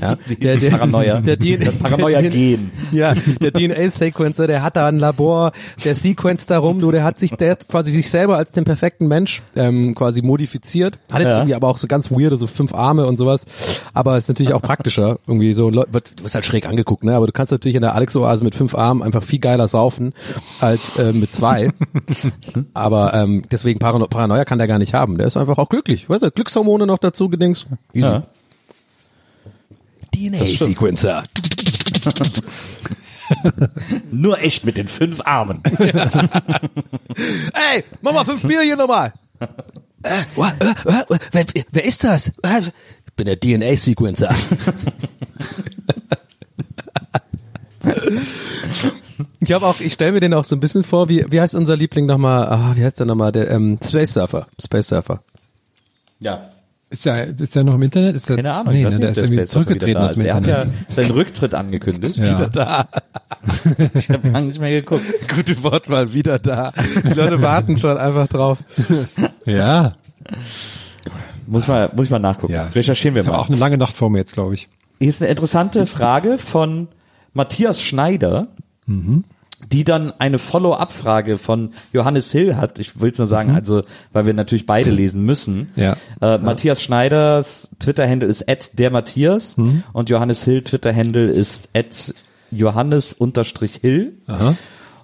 Ja, 0.00 0.16
Die 0.28 0.70
Paranoia. 0.70 1.20
der, 1.20 1.36
der, 1.36 1.58
Das 1.58 1.76
Paranoia-Gen. 1.76 2.70
Ja, 2.92 3.14
der 3.40 3.52
DNA-Sequencer, 3.52 4.46
der 4.46 4.62
hat 4.62 4.76
da 4.76 4.88
ein 4.88 4.98
Labor, 4.98 5.52
der 5.84 5.94
sequenzt 5.94 6.50
da 6.50 6.58
rum, 6.58 6.80
du, 6.80 6.90
der 6.90 7.04
hat 7.04 7.18
sich, 7.18 7.32
der 7.32 7.52
hat 7.52 7.68
quasi 7.68 7.90
sich 7.90 8.10
selber 8.10 8.36
als 8.36 8.50
den 8.52 8.64
perfekten 8.64 9.06
Mensch 9.08 9.42
ähm, 9.56 9.94
quasi 9.94 10.22
modifiziert. 10.22 10.98
Hat 11.12 11.20
jetzt 11.20 11.30
Ja. 11.30 11.36
irgendwie 11.38 11.54
aber 11.54 11.68
auch 11.68 11.76
so 11.78 11.86
ganz 11.86 12.10
weirde, 12.10 12.36
so 12.36 12.46
fünf 12.46 12.74
Arme 12.74 13.06
und 13.06 13.16
sowas. 13.16 13.46
Aber 13.94 14.16
ist 14.16 14.28
natürlich 14.28 14.52
auch 14.52 14.62
praktischer. 14.62 15.18
Irgendwie 15.26 15.52
so, 15.52 15.70
du 15.70 15.84
wirst 15.92 16.34
halt 16.34 16.44
schräg 16.46 16.66
angeguckt, 16.66 17.04
ne? 17.04 17.14
Aber 17.14 17.26
du 17.26 17.32
kannst 17.32 17.52
natürlich 17.52 17.76
in 17.76 17.82
der 17.82 17.94
Alex-Oase 17.94 18.42
mit 18.44 18.54
fünf 18.54 18.74
Armen 18.74 19.02
einfach 19.02 19.22
viel 19.22 19.38
geiler 19.38 19.68
saufen 19.68 20.12
als 20.60 20.96
äh, 20.98 21.12
mit 21.12 21.32
zwei. 21.32 21.70
aber 22.74 23.14
ähm, 23.14 23.42
deswegen 23.50 23.78
Parano 23.78 24.06
Paranoia 24.06 24.44
kann 24.44 24.58
der 24.58 24.66
gar 24.66 24.78
nicht 24.78 24.94
haben. 24.94 25.18
Der 25.18 25.26
ist 25.26 25.36
einfach 25.36 25.58
auch 25.58 25.68
glücklich. 25.68 26.08
Weißt 26.08 26.22
du, 26.22 26.30
Glückshormone 26.30 26.86
noch 26.86 26.98
dazu 26.98 27.28
gedings. 27.28 27.66
Easy. 27.92 28.06
Ja. 28.06 28.22
DNA-Sequencer. 30.14 31.24
Nur 34.10 34.40
echt 34.40 34.64
mit 34.64 34.76
den 34.76 34.88
fünf 34.88 35.20
Armen. 35.24 35.62
Ey, 35.78 35.92
mach 38.02 38.12
mal 38.12 38.24
fünf 38.24 38.42
Bier 38.42 38.62
hier 38.62 38.76
nochmal. 38.76 39.12
Äh, 40.02 40.22
wa- 40.36 40.52
äh, 40.60 41.14
äh, 41.14 41.18
wer, 41.32 41.44
wer 41.72 41.84
ist 41.84 42.04
das? 42.04 42.28
Äh, 42.42 42.62
Ich 43.06 43.12
bin 43.14 43.26
der 43.26 43.38
DNA-Sequencer. 43.38 44.34
Ich 49.40 49.52
habe 49.52 49.66
auch, 49.66 49.80
ich 49.80 49.92
stelle 49.94 50.12
mir 50.12 50.20
den 50.20 50.34
auch 50.34 50.44
so 50.44 50.54
ein 50.56 50.60
bisschen 50.60 50.84
vor, 50.84 51.08
wie, 51.08 51.24
wie 51.30 51.40
heißt 51.40 51.54
unser 51.54 51.76
Liebling 51.76 52.06
nochmal, 52.06 52.46
ah, 52.48 52.72
wie 52.74 52.84
heißt 52.84 52.98
der 53.00 53.06
nochmal, 53.06 53.32
der 53.32 53.50
ähm, 53.50 53.78
Space 53.82 54.12
Surfer. 54.14 54.46
Space 54.62 54.88
Surfer. 54.88 55.22
Ja. 56.20 56.49
Ist 56.92 57.06
der, 57.06 57.38
ist 57.38 57.54
der 57.54 57.62
noch 57.62 57.74
im 57.74 57.82
Internet? 57.82 58.16
Ist 58.16 58.26
Keine 58.26 58.52
Ahnung, 58.52 58.72
Nee, 58.72 58.80
ich 58.80 58.86
weiß 58.86 58.98
ne, 58.98 58.98
nicht, 58.98 59.02
der 59.04 59.10
ist 59.10 59.16
irgendwie 59.18 59.32
wieder 59.34 59.46
zurückgetreten 59.46 60.02
aus 60.02 60.14
dem 60.14 60.24
Der 60.24 60.34
hat 60.34 60.46
ja 60.48 60.62
Internet. 60.62 60.90
seinen 60.92 61.10
Rücktritt 61.12 61.54
angekündigt. 61.54 62.16
Ja. 62.16 62.46
Da. 62.48 62.88
Ich 63.94 64.10
habe 64.10 64.28
lange 64.28 64.48
nicht 64.48 64.60
mehr 64.60 64.70
geguckt. 64.70 65.04
Gute 65.34 65.62
Wortwahl, 65.62 66.12
wieder 66.12 66.38
da. 66.38 66.72
Die 67.08 67.14
Leute 67.14 67.40
warten 67.40 67.78
schon 67.78 67.96
einfach 67.96 68.26
drauf. 68.26 68.58
Ja. 69.46 69.92
Muss 71.46 71.66
mal, 71.68 71.90
muss 71.94 72.06
ich 72.06 72.10
mal 72.10 72.18
nachgucken. 72.18 72.52
ja. 72.52 72.64
Recherchieren 72.64 73.14
wir 73.14 73.22
mal. 73.24 73.36
auch 73.36 73.48
eine 73.48 73.56
lange 73.56 73.78
Nacht 73.78 73.96
vor 73.96 74.10
mir 74.10 74.18
jetzt, 74.18 74.34
glaube 74.34 74.54
ich. 74.54 74.68
Hier 74.98 75.08
ist 75.08 75.22
eine 75.22 75.30
interessante 75.30 75.86
Frage 75.86 76.36
von 76.38 76.88
Matthias 77.32 77.80
Schneider, 77.80 78.48
die 79.72 79.84
dann 79.84 80.12
eine 80.18 80.38
Follow-up-Frage 80.38 81.38
von 81.38 81.74
Johannes 81.92 82.32
Hill 82.32 82.56
hat. 82.56 82.78
Ich 82.78 83.00
will 83.00 83.10
es 83.10 83.18
nur 83.18 83.26
sagen, 83.26 83.54
also, 83.54 83.82
weil 84.12 84.26
wir 84.26 84.34
natürlich 84.34 84.66
beide 84.66 84.90
lesen 84.90 85.24
müssen. 85.24 85.70
Ja. 85.76 85.96
Äh, 86.20 86.38
Matthias 86.38 86.82
Schneiders 86.82 87.70
Twitter-Handle 87.78 88.28
ist 88.28 88.48
at 88.48 88.78
der 88.78 88.90
Matthias 88.90 89.56
und 89.92 90.08
Johannes 90.08 90.44
Hill 90.44 90.62
Twitter-Handle 90.62 91.28
ist 91.28 91.70
at 91.74 92.14
Johannes-Hill. 92.50 94.12
Aha. 94.26 94.56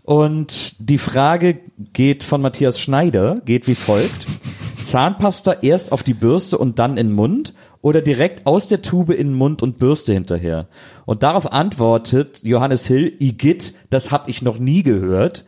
Und 0.02 0.76
die 0.78 0.98
Frage 0.98 1.58
geht 1.92 2.22
von 2.22 2.40
Matthias 2.40 2.80
Schneider, 2.80 3.40
geht 3.44 3.66
wie 3.66 3.74
folgt. 3.74 4.26
Zahnpasta 4.82 5.52
erst 5.62 5.90
auf 5.90 6.04
die 6.04 6.14
Bürste 6.14 6.58
und 6.58 6.78
dann 6.78 6.92
in 6.92 7.08
den 7.08 7.12
Mund 7.12 7.54
oder 7.82 8.02
direkt 8.02 8.46
aus 8.46 8.68
der 8.68 8.82
Tube 8.82 9.10
in 9.10 9.34
Mund 9.34 9.62
und 9.62 9.78
Bürste 9.78 10.12
hinterher? 10.12 10.68
Und 11.04 11.22
darauf 11.22 11.52
antwortet 11.52 12.42
Johannes 12.42 12.86
Hill, 12.86 13.14
Igitt, 13.18 13.74
das 13.90 14.10
hab 14.10 14.28
ich 14.28 14.42
noch 14.42 14.58
nie 14.58 14.82
gehört. 14.82 15.44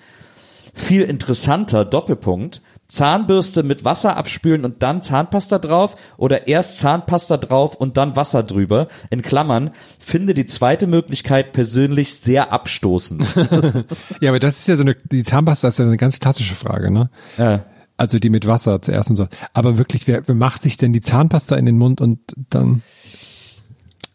Viel 0.75 1.03
interessanter, 1.03 1.85
Doppelpunkt. 1.85 2.63
Zahnbürste 2.89 3.63
mit 3.63 3.85
Wasser 3.85 4.17
abspülen 4.17 4.65
und 4.65 4.83
dann 4.83 5.03
Zahnpasta 5.03 5.59
drauf 5.59 5.95
oder 6.17 6.49
erst 6.49 6.79
Zahnpasta 6.79 7.37
drauf 7.37 7.75
und 7.75 7.99
dann 7.99 8.17
Wasser 8.17 8.43
drüber. 8.43 8.89
In 9.11 9.21
Klammern, 9.21 9.73
finde 9.99 10.33
die 10.33 10.47
zweite 10.47 10.87
Möglichkeit 10.87 11.53
persönlich 11.53 12.15
sehr 12.15 12.53
abstoßend. 12.53 13.37
Ja, 14.21 14.31
aber 14.31 14.39
das 14.39 14.59
ist 14.59 14.69
ja 14.69 14.77
so 14.77 14.83
eine, 14.83 14.95
die 14.95 15.23
Zahnpasta 15.23 15.69
ist 15.69 15.79
ja 15.79 15.85
eine 15.85 15.97
ganz 15.97 16.19
klassische 16.19 16.55
Frage, 16.55 16.91
ne? 16.91 17.11
Ja. 17.37 17.65
Also 17.99 18.19
die 18.19 18.31
mit 18.31 18.47
Wasser 18.47 18.81
zuerst 18.81 19.11
und 19.11 19.17
so. 19.17 19.29
Aber 19.53 19.77
wirklich, 19.77 20.07
wer, 20.07 20.27
wer 20.27 20.35
macht 20.35 20.63
sich 20.63 20.77
denn 20.77 20.93
die 20.93 21.01
Zahnpasta 21.01 21.57
in 21.57 21.67
den 21.67 21.77
Mund 21.77 22.01
und 22.01 22.21
dann? 22.49 22.83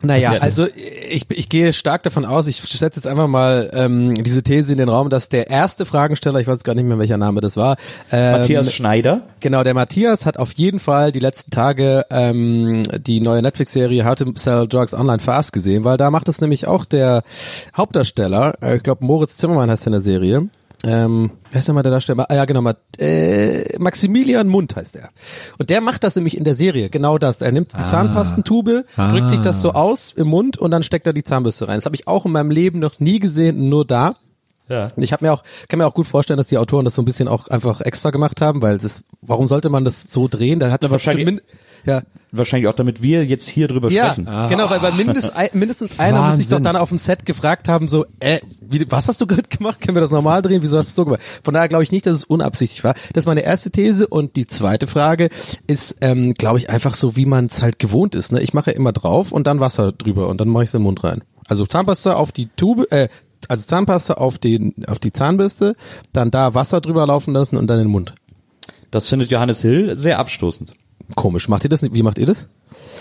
Naja, 0.04 0.34
Ja, 0.34 0.39
also 0.41 0.67
ich, 1.10 1.26
ich 1.30 1.48
gehe 1.48 1.72
stark 1.72 2.04
davon 2.04 2.26
aus, 2.26 2.48
ich 2.48 2.58
setze 2.58 3.00
jetzt 3.00 3.08
einfach 3.08 3.28
mal 3.28 3.69
ähm, 3.74 4.15
diese 4.22 4.43
These 4.43 4.74
in 4.74 4.78
den 4.78 4.89
Raum, 4.89 5.10
dass 5.10 5.30
der 5.30 5.50
erste 5.50 5.86
Fragensteller, 5.86 6.39
ich 6.39 6.48
weiß 6.48 6.63
gar 6.63 6.76
nicht 6.76 6.84
mehr, 6.86 7.00
welcher 7.00 7.17
Name 7.17 7.39
das 7.39 7.56
war, 7.56 7.78
ähm, 8.12 8.34
Matthias 8.34 8.74
Schneider. 8.74 9.22
Genau, 9.39 9.63
der 9.63 9.74
Matthias 9.74 10.26
hat 10.26 10.38
auf 10.38 10.52
jeden 10.54 10.80
Fall 10.80 11.13
die 11.13 11.19
letzten 11.19 11.52
Tage 11.52 12.06
ähm, 12.10 12.84
die 13.00 13.22
neue 13.22 13.41
Netflix-Serie 13.41 14.06
How 14.06 14.15
to 14.15 14.34
Sell 14.36 14.67
Drugs 14.67 14.93
Online 14.93 15.19
Fast 15.19 15.54
gesehen, 15.54 15.86
weil 15.86 15.96
da 15.96 16.12
macht 16.12 16.28
es 16.28 16.41
nämlich 16.41 16.67
auch 16.67 16.84
der 16.84 17.24
Hauptdarsteller, 17.76 18.56
äh, 18.62 18.78
ich 18.78 18.84
glaube 18.84 19.06
Moritz 19.06 19.38
Zimmermann 19.38 19.72
heißt 19.72 19.86
in 19.86 19.93
der 19.93 20.02
Serie. 20.02 20.50
Ähm, 20.86 21.32
wer 21.52 21.60
ist 21.60 21.67
denn 21.67 21.76
mal 21.76 21.84
der 21.84 21.93
Darsteller? 21.93 22.26
Ah, 22.30 22.36
ja, 22.36 22.46
genau, 22.46 22.62
Ma- 22.62 22.76
äh, 23.00 23.78
Maximilian 23.80 24.48
Mund 24.50 24.76
heißt 24.76 24.98
er. 24.98 25.10
Und 25.58 25.69
der 25.69 25.80
macht 25.80 26.04
das 26.04 26.15
nämlich 26.17 26.36
in 26.38 26.43
der 26.43 26.56
Serie, 26.56 26.89
genau 26.89 27.17
das. 27.17 27.41
Er 27.41 27.52
nimmt 27.54 27.72
die 27.74 27.78
Zahnpastentube, 27.86 28.86
drückt 29.12 29.30
sich 29.30 29.39
das 29.39 29.62
so 29.62 29.72
aus 29.72 30.12
im 30.15 30.28
Mund 30.28 30.58
und 30.58 30.72
dann 30.72 30.84
steckt 30.84 31.06
er 31.08 31.13
die 31.13 31.24
Zahnbürste 31.24 31.67
rein. 31.69 31.78
Das 31.78 31.86
habe 31.86 31.96
ich 31.96 32.08
auch 32.08 32.26
in 32.26 32.32
meinem 32.34 32.52
Leben 32.52 32.80
noch 32.80 33.00
nie 33.00 33.19
gesehen, 33.19 33.69
nur 33.69 33.86
da. 33.86 34.17
Ja. 34.69 34.89
Und 34.95 35.04
ich 35.04 35.12
habe 35.13 35.26
mir 35.26 35.34
auch, 35.34 35.43
kann 35.67 35.78
mir 35.80 35.88
auch 35.88 35.93
gut 35.93 36.08
vorstellen, 36.08 36.38
dass 36.38 36.47
die 36.47 36.58
Autoren 36.58 36.86
das 36.86 36.95
so 36.95 37.02
ein 37.02 37.06
bisschen 37.06 37.28
auch 37.28 37.47
einfach 37.47 37.82
extra 37.82 38.12
gemacht 38.12 38.41
haben, 38.41 38.62
weil 38.62 38.78
das, 38.78 39.04
warum 39.21 39.47
sollte 39.47 39.69
man 39.69 39.86
das 39.86 40.04
so 40.04 40.28
drehen? 40.28 40.60
Da 40.60 40.71
hat 40.71 40.82
Na, 40.84 40.91
wahrscheinlich- 40.91 41.26
min, 41.26 41.41
ja, 41.86 42.04
Wahrscheinlich 42.36 42.67
auch, 42.67 42.73
damit 42.73 43.04
wir 43.04 43.23
jetzt 43.26 43.47
hier 43.47 43.67
drüber 43.67 43.91
ja, 43.91 44.13
sprechen. 44.13 44.26
genau, 44.49 44.67
weil, 44.67 44.82
weil 44.82 44.93
mindest, 44.93 45.32
mindestens 45.54 45.99
einer 45.99 46.19
muss 46.23 46.38
sich 46.38 46.47
doch 46.47 46.54
Wahnsinn. 46.54 46.63
dann 46.63 46.76
auf 46.78 46.89
dem 46.89 46.97
Set 46.97 47.28
gefragt 47.28 47.67
haben, 47.67 47.88
so, 47.88 48.08
äh, 48.19 48.39
wie, 48.60 48.89
was 48.89 49.08
hast 49.08 49.21
du 49.21 49.28
gerade 49.28 49.47
gemacht? 49.47 49.80
Können 49.82 49.95
wir 49.95 50.02
das 50.02 50.10
normal 50.10 50.41
drehen? 50.41 50.63
Wieso 50.63 50.80
hast 50.80 50.88
du 50.88 50.89
es 50.89 50.95
so 50.95 51.06
gemacht? 51.06 51.21
Von 51.43 51.54
daher 51.54 51.69
glaube 51.69 51.84
ich 51.84 51.91
nicht, 51.91 52.08
dass 52.08 52.13
es 52.13 52.23
unabsichtlich 52.23 52.84
war. 52.84 52.95
Das 53.13 53.23
ist 53.23 53.26
meine 53.28 53.41
erste 53.41 53.69
These 53.69 54.08
und 54.08 54.36
die 54.36 54.47
zweite 54.47 54.88
Frage 54.88 55.30
ist, 55.67 55.97
ähm, 56.02 56.34
glaube 56.34 56.58
ich, 56.58 56.71
einfach 56.71 56.95
so, 56.95 57.15
wie 57.15 57.28
man 57.28 57.45
es 57.45 57.62
halt 57.62 57.78
gewohnt 57.78 58.15
ist. 58.15 58.32
Ne? 58.32 58.41
Ich 58.41 58.56
mache 58.56 58.71
immer 58.71 58.93
drauf 58.93 59.32
und 59.32 59.45
dann 59.45 59.60
Wasser 59.60 59.91
drüber 59.91 60.28
und 60.28 60.41
dann 60.41 60.49
mache 60.49 60.63
ich 60.63 60.69
es 60.69 60.73
in 60.73 60.80
den 60.80 60.86
Mund 60.86 61.04
rein. 61.04 61.23
Also 61.47 61.67
Zahnpasta 61.67 62.15
auf 62.15 62.32
die 62.32 62.47
Tube, 62.56 62.91
äh, 62.91 63.10
also 63.49 63.65
Zahnpasta 63.65 64.15
auf 64.15 64.38
den, 64.38 64.73
auf 64.88 64.99
die 64.99 65.12
Zahnbürste, 65.13 65.75
dann 66.13 66.32
da 66.32 66.53
Wasser 66.53 66.82
drüber 66.82 67.06
laufen 67.08 67.34
lassen 67.34 67.58
und 67.58 67.67
dann 67.67 67.79
in 67.79 67.86
den 67.86 67.91
Mund. 67.91 68.15
Das 68.91 69.10
findet 69.10 69.32
Johannes 69.32 69.62
Hill 69.62 69.97
sehr 69.97 70.19
abstoßend. 70.19 70.73
Komisch. 71.15 71.47
Macht 71.49 71.63
ihr 71.63 71.69
das 71.69 71.82
nicht? 71.82 71.93
Wie 71.93 72.03
macht 72.03 72.17
ihr 72.17 72.25
das? 72.25 72.47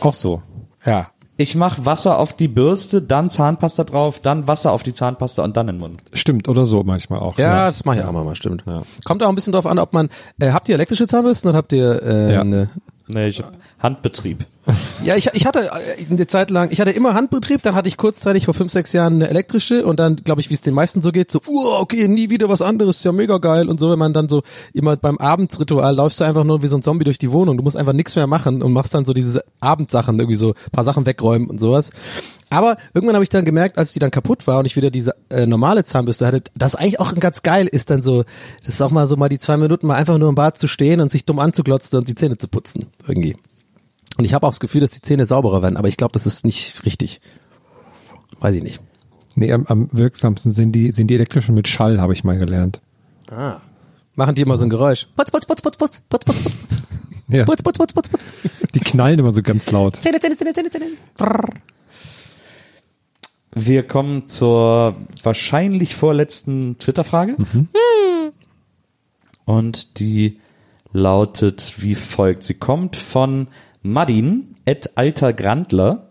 Auch 0.00 0.14
so. 0.14 0.42
Ja. 0.84 1.08
Ich 1.38 1.54
mache 1.54 1.86
Wasser 1.86 2.18
auf 2.18 2.34
die 2.34 2.48
Bürste, 2.48 3.00
dann 3.00 3.30
Zahnpasta 3.30 3.84
drauf, 3.84 4.20
dann 4.20 4.46
Wasser 4.46 4.72
auf 4.72 4.82
die 4.82 4.92
Zahnpasta 4.92 5.42
und 5.42 5.56
dann 5.56 5.68
in 5.68 5.76
den 5.76 5.80
Mund. 5.80 6.00
Stimmt, 6.12 6.46
oder 6.48 6.64
so 6.64 6.82
manchmal 6.82 7.20
auch. 7.20 7.38
Ja, 7.38 7.66
das 7.66 7.84
mache 7.84 7.98
ich 8.00 8.04
auch 8.04 8.12
mal, 8.12 8.36
stimmt. 8.36 8.64
Kommt 9.04 9.22
auch 9.22 9.28
ein 9.28 9.34
bisschen 9.34 9.52
drauf 9.54 9.66
an, 9.66 9.78
ob 9.78 9.92
man, 9.92 10.10
äh, 10.38 10.52
habt 10.52 10.68
ihr 10.68 10.74
elektrische 10.74 11.06
Zahnbürsten 11.06 11.48
oder 11.48 11.56
habt 11.58 11.72
ihr 11.72 12.02
äh, 12.02 12.34
Ja. 12.34 12.40
eine, 12.42 12.68
Nee, 13.08 13.28
ich 13.28 13.40
hab 13.40 13.52
Handbetrieb. 13.78 14.46
Ja, 15.04 15.16
ich, 15.16 15.30
ich 15.32 15.46
hatte 15.46 15.70
äh, 15.72 16.06
eine 16.08 16.28
Zeit 16.28 16.50
lang, 16.50 16.70
ich 16.70 16.80
hatte 16.80 16.92
immer 16.92 17.14
Handbetrieb, 17.14 17.60
dann 17.62 17.74
hatte 17.74 17.88
ich 17.88 17.96
kurzzeitig 17.96 18.44
vor 18.44 18.54
fünf, 18.54 18.70
sechs 18.70 18.92
Jahren 18.92 19.14
eine 19.14 19.28
elektrische 19.28 19.84
und 19.84 19.98
dann, 19.98 20.14
glaube 20.16 20.40
ich, 20.40 20.48
wie 20.48 20.54
es 20.54 20.60
den 20.60 20.74
meisten 20.74 21.02
so 21.02 21.10
geht, 21.10 21.32
so, 21.32 21.40
uh, 21.48 21.80
okay, 21.80 22.06
nie 22.06 22.30
wieder 22.30 22.48
was 22.48 22.62
anderes, 22.62 22.98
ist 22.98 23.04
ja 23.04 23.10
mega 23.10 23.38
geil 23.38 23.68
und 23.68 23.80
so, 23.80 23.90
wenn 23.90 23.98
man 23.98 24.12
dann 24.12 24.28
so 24.28 24.42
immer 24.72 24.96
beim 24.96 25.18
Abendsritual 25.18 25.96
läufst 25.96 26.20
du 26.20 26.24
einfach 26.24 26.44
nur 26.44 26.62
wie 26.62 26.68
so 26.68 26.76
ein 26.76 26.82
Zombie 26.82 27.04
durch 27.04 27.18
die 27.18 27.32
Wohnung, 27.32 27.56
du 27.56 27.64
musst 27.64 27.76
einfach 27.76 27.92
nichts 27.92 28.14
mehr 28.14 28.28
machen 28.28 28.62
und 28.62 28.72
machst 28.72 28.94
dann 28.94 29.04
so 29.04 29.12
diese 29.12 29.44
Abendsachen, 29.58 30.20
irgendwie 30.20 30.36
so 30.36 30.54
paar 30.70 30.84
Sachen 30.84 31.04
wegräumen 31.04 31.50
und 31.50 31.58
sowas. 31.58 31.90
Aber 32.48 32.76
irgendwann 32.94 33.16
habe 33.16 33.24
ich 33.24 33.30
dann 33.30 33.44
gemerkt, 33.44 33.78
als 33.78 33.94
die 33.94 33.98
dann 33.98 34.10
kaputt 34.10 34.46
war 34.46 34.58
und 34.58 34.66
ich 34.66 34.76
wieder 34.76 34.90
diese 34.90 35.14
äh, 35.30 35.46
normale 35.46 35.84
Zahnbürste 35.84 36.26
hatte, 36.26 36.42
dass 36.54 36.74
eigentlich 36.74 37.00
auch 37.00 37.14
ganz 37.14 37.42
geil 37.42 37.66
ist, 37.66 37.90
dann 37.90 38.02
so, 38.02 38.24
das 38.64 38.74
ist 38.74 38.82
auch 38.82 38.90
mal 38.90 39.06
so 39.06 39.16
mal 39.16 39.30
die 39.30 39.38
zwei 39.38 39.56
Minuten 39.56 39.86
mal 39.86 39.96
einfach 39.96 40.18
nur 40.18 40.28
im 40.28 40.34
Bad 40.34 40.58
zu 40.58 40.68
stehen 40.68 41.00
und 41.00 41.10
sich 41.10 41.24
dumm 41.24 41.38
anzuglotzen 41.38 41.98
und 41.98 42.08
die 42.08 42.14
Zähne 42.14 42.36
zu 42.36 42.48
putzen, 42.48 42.88
irgendwie. 43.08 43.36
Und 44.18 44.24
ich 44.24 44.34
habe 44.34 44.46
auch 44.46 44.50
das 44.50 44.60
Gefühl, 44.60 44.80
dass 44.80 44.90
die 44.90 45.00
Zähne 45.00 45.26
sauberer 45.26 45.62
werden, 45.62 45.76
aber 45.76 45.88
ich 45.88 45.96
glaube, 45.96 46.12
das 46.12 46.26
ist 46.26 46.44
nicht 46.44 46.84
richtig. 46.84 47.20
Weiß 48.40 48.54
ich 48.54 48.62
nicht. 48.62 48.80
Nee, 49.34 49.52
am, 49.52 49.66
am 49.66 49.88
wirksamsten 49.92 50.52
sind 50.52 50.72
die, 50.72 50.92
sind 50.92 51.06
die 51.08 51.14
elektrischen 51.14 51.54
mit 51.54 51.68
Schall, 51.68 52.00
habe 52.00 52.12
ich 52.12 52.22
mal 52.24 52.38
gelernt. 52.38 52.80
Machen 54.14 54.34
die 54.34 54.42
immer 54.42 54.58
so 54.58 54.64
ein 54.64 54.70
Geräusch. 54.70 55.06
Putz, 55.16 55.30
putz, 55.30 55.46
putz, 55.46 55.62
putz, 55.62 55.76
putz, 55.76 56.02
putz, 56.08 56.24
putz, 56.24 56.42
putz, 56.42 56.82
Ja. 57.28 57.44
putz, 57.44 57.62
putz, 57.62 57.78
putz, 57.78 57.92
putz, 57.94 58.08
putz. 58.10 58.24
Die 58.74 58.80
knallen 58.80 59.18
immer 59.18 59.32
so 59.32 59.42
ganz 59.42 59.70
laut. 59.70 59.96
Zähne, 59.96 60.20
Zähne, 60.20 60.36
Zähne, 60.36 60.52
Zähne, 60.52 60.70
Zähne. 60.70 60.86
Wir 63.54 63.82
kommen 63.86 64.26
zur 64.26 64.96
wahrscheinlich 65.22 65.94
vorletzten 65.94 66.78
Twitter-Frage. 66.78 67.36
Und 69.46 69.98
die 69.98 70.40
lautet 70.92 71.74
wie 71.78 71.94
folgt. 71.94 72.42
Sie 72.44 72.54
kommt 72.54 72.96
von 72.96 73.48
Madin, 73.82 74.54
et 74.64 74.90
alter 74.96 75.32
Grandler. 75.32 76.08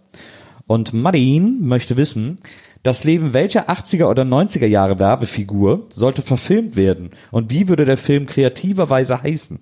Und 0.68 0.94
Madin 0.94 1.66
möchte 1.66 1.98
wissen, 1.98 2.40
das 2.84 3.04
Leben 3.04 3.34
welcher 3.34 3.70
80er 3.70 4.06
oder 4.06 4.24
90er 4.24 4.66
Jahre 4.66 5.00
Werbefigur 5.00 5.86
sollte 5.90 6.22
verfilmt 6.22 6.76
werden? 6.76 7.12
Und 7.30 7.52
wie 7.52 7.68
würde 7.68 7.86
der 7.86 7.98
Film 7.98 8.26
kreativerweise 8.26 9.22
heißen? 9.22 9.60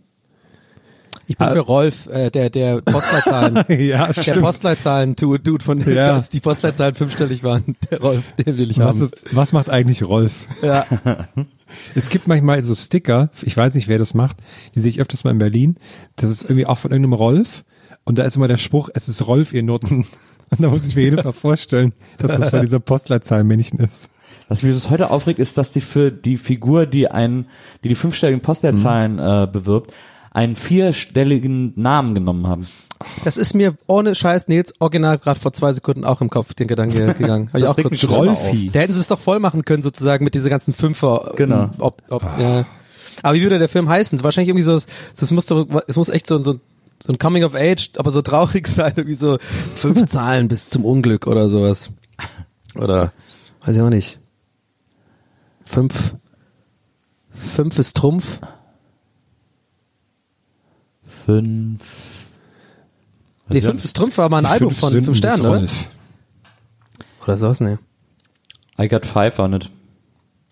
Ich 1.28 1.38
bin 1.38 1.48
für 1.50 1.60
Rolf, 1.60 2.08
äh, 2.08 2.32
der, 2.32 2.50
der 2.50 2.82
Postleitzahlen, 2.82 3.63
ja, 3.80 4.12
der 4.12 4.34
Postleitzahlen-Dude 4.39 5.63
von, 5.63 5.88
Ja. 5.88 6.15
als 6.15 6.30
die 6.30 6.39
Postleitzahlen 6.39 6.95
fünfstellig 6.95 7.43
waren. 7.43 7.76
Der 7.91 8.00
Rolf, 8.02 8.32
den 8.34 8.58
will 8.58 8.72
ich 8.72 8.80
Was, 8.80 8.88
haben. 8.88 9.04
ist, 9.04 9.15
was 9.32 9.54
macht 9.54 9.69
eigentlich 9.69 10.04
Rolf? 10.04 10.48
Ja. 10.63 10.86
Es 11.93 12.10
gibt 12.10 12.28
manchmal 12.28 12.63
so 12.63 12.74
Sticker, 12.74 13.30
ich 13.43 13.56
weiß 13.56 13.76
nicht, 13.76 13.88
wer 13.88 14.00
das 14.00 14.15
macht, 14.15 14.38
die 14.74 14.80
sehe 14.80 14.89
ich 14.89 15.00
öfters 15.00 15.24
mal 15.24 15.30
in 15.30 15.38
Berlin. 15.38 15.76
Das 16.15 16.32
ist 16.32 16.41
irgendwie 16.41 16.65
auch 16.65 16.80
von 16.80 16.89
irgendeinem 16.89 17.13
Rolf. 17.13 17.63
Und 18.10 18.17
da 18.17 18.24
ist 18.24 18.36
immer 18.36 18.48
der 18.48 18.58
Spruch, 18.58 18.89
es 18.95 19.08
ist 19.08 19.28
Rolf, 19.28 19.54
ihr 19.54 19.62
Noten. 19.62 20.08
Und 20.50 20.60
da 20.63 20.69
muss 20.69 20.84
ich 20.88 20.95
mir 20.95 21.04
jedes 21.04 21.24
Mal 21.24 21.32
vorstellen, 21.32 21.93
dass 22.17 22.36
das 22.36 22.50
von 22.50 22.62
dieser 22.62 22.80
Postleitzahlmännchen 22.80 23.78
ist. 23.82 24.10
Was 24.48 24.63
mich 24.63 24.74
bis 24.74 24.89
heute 24.89 25.12
aufregt, 25.12 25.38
ist, 25.38 25.60
dass 25.60 25.69
die 25.69 25.80
für 25.80 26.12
die 26.12 26.38
Figur, 26.38 26.88
die 26.88 27.08
einen, 27.08 27.45
die 27.84 27.89
die 27.89 27.93
fünfstelligen 27.93 28.41
Postleitzahlen 28.41 29.13
Mhm. 29.13 29.19
äh, 29.19 29.45
bewirbt, 29.45 29.93
einen 30.32 30.56
vierstelligen 30.56 31.74
Namen 31.76 32.15
genommen 32.15 32.48
haben. 32.48 32.67
Das 33.24 33.38
ist 33.38 33.54
mir 33.54 33.76
ohne 33.86 34.15
Scheiß 34.15 34.48
Nils 34.48 34.74
original 34.80 35.19
gerade 35.19 35.39
vor 35.39 35.54
zwei 35.54 35.72
Sekunden 35.72 36.04
auch 36.04 36.19
im 36.19 36.32
Kopf 36.32 36.56
den 36.56 36.67
Gedanke 36.67 37.13
gegangen. 37.13 37.50
Hab 37.54 37.60
ich 37.60 37.65
Das 37.67 37.78
auch 37.78 37.82
kurz 37.84 38.04
Rolfi. 38.10 38.72
Da 38.74 38.80
hätten 38.80 38.93
sie 38.93 39.02
es 39.02 39.08
doch 39.08 39.19
voll 39.19 39.39
machen 39.39 39.65
können 39.65 39.84
sozusagen 39.84 40.24
mit 40.24 40.34
dieser 40.34 40.50
ganzen 40.50 40.74
Fünfer. 40.74 41.34
Genau. 41.36 41.65
ähm, 41.65 41.69
Ob, 41.78 42.02
ob, 42.10 42.24
ja. 42.24 42.65
Aber 43.22 43.36
wie 43.36 43.43
würde 43.43 43.60
der 43.60 43.69
Film 43.69 43.88
heißen? 43.88 44.24
Wahrscheinlich 44.24 44.50
irgendwie 44.50 44.63
so, 44.63 44.80
das 45.19 45.30
muss 45.32 45.45
doch, 45.45 45.67
es 45.88 45.95
muss 45.95 46.10
echt 46.10 46.26
so, 46.26 46.41
so, 46.41 46.60
so 47.01 47.13
ein 47.13 47.19
Coming 47.19 47.43
of 47.43 47.55
Age, 47.55 47.91
aber 47.97 48.12
so 48.12 48.21
traurig 48.21 48.67
sein, 48.69 48.93
irgendwie 48.95 49.15
so 49.15 49.38
fünf 49.75 50.05
Zahlen 50.07 50.47
bis 50.47 50.69
zum 50.69 50.85
Unglück 50.85 51.27
oder 51.27 51.49
sowas. 51.49 51.91
Oder, 52.75 53.13
weiß 53.62 53.75
ich 53.75 53.81
auch 53.81 53.89
nicht. 53.89 54.19
Fünf, 55.65 56.15
fünf 57.31 57.77
ist 57.77 57.95
Trumpf. 57.95 58.39
Fünf. 61.25 61.81
Nee, 63.49 63.62
fünf 63.62 63.83
ist 63.83 63.95
Trumpf 63.95 64.17
war 64.17 64.29
mal 64.29 64.39
ein 64.39 64.45
Album 64.45 64.69
fünf 64.69 64.79
von 64.79 64.91
Sünden 64.91 65.05
fünf 65.05 65.17
Sternen, 65.17 65.45
oder? 65.45 65.67
Oder 67.23 67.38
sowas, 67.38 67.59
ne? 67.62 67.79
I 68.79 68.88
got 68.88 69.05
five 69.05 69.38
on 69.39 69.53
it. 69.53 69.69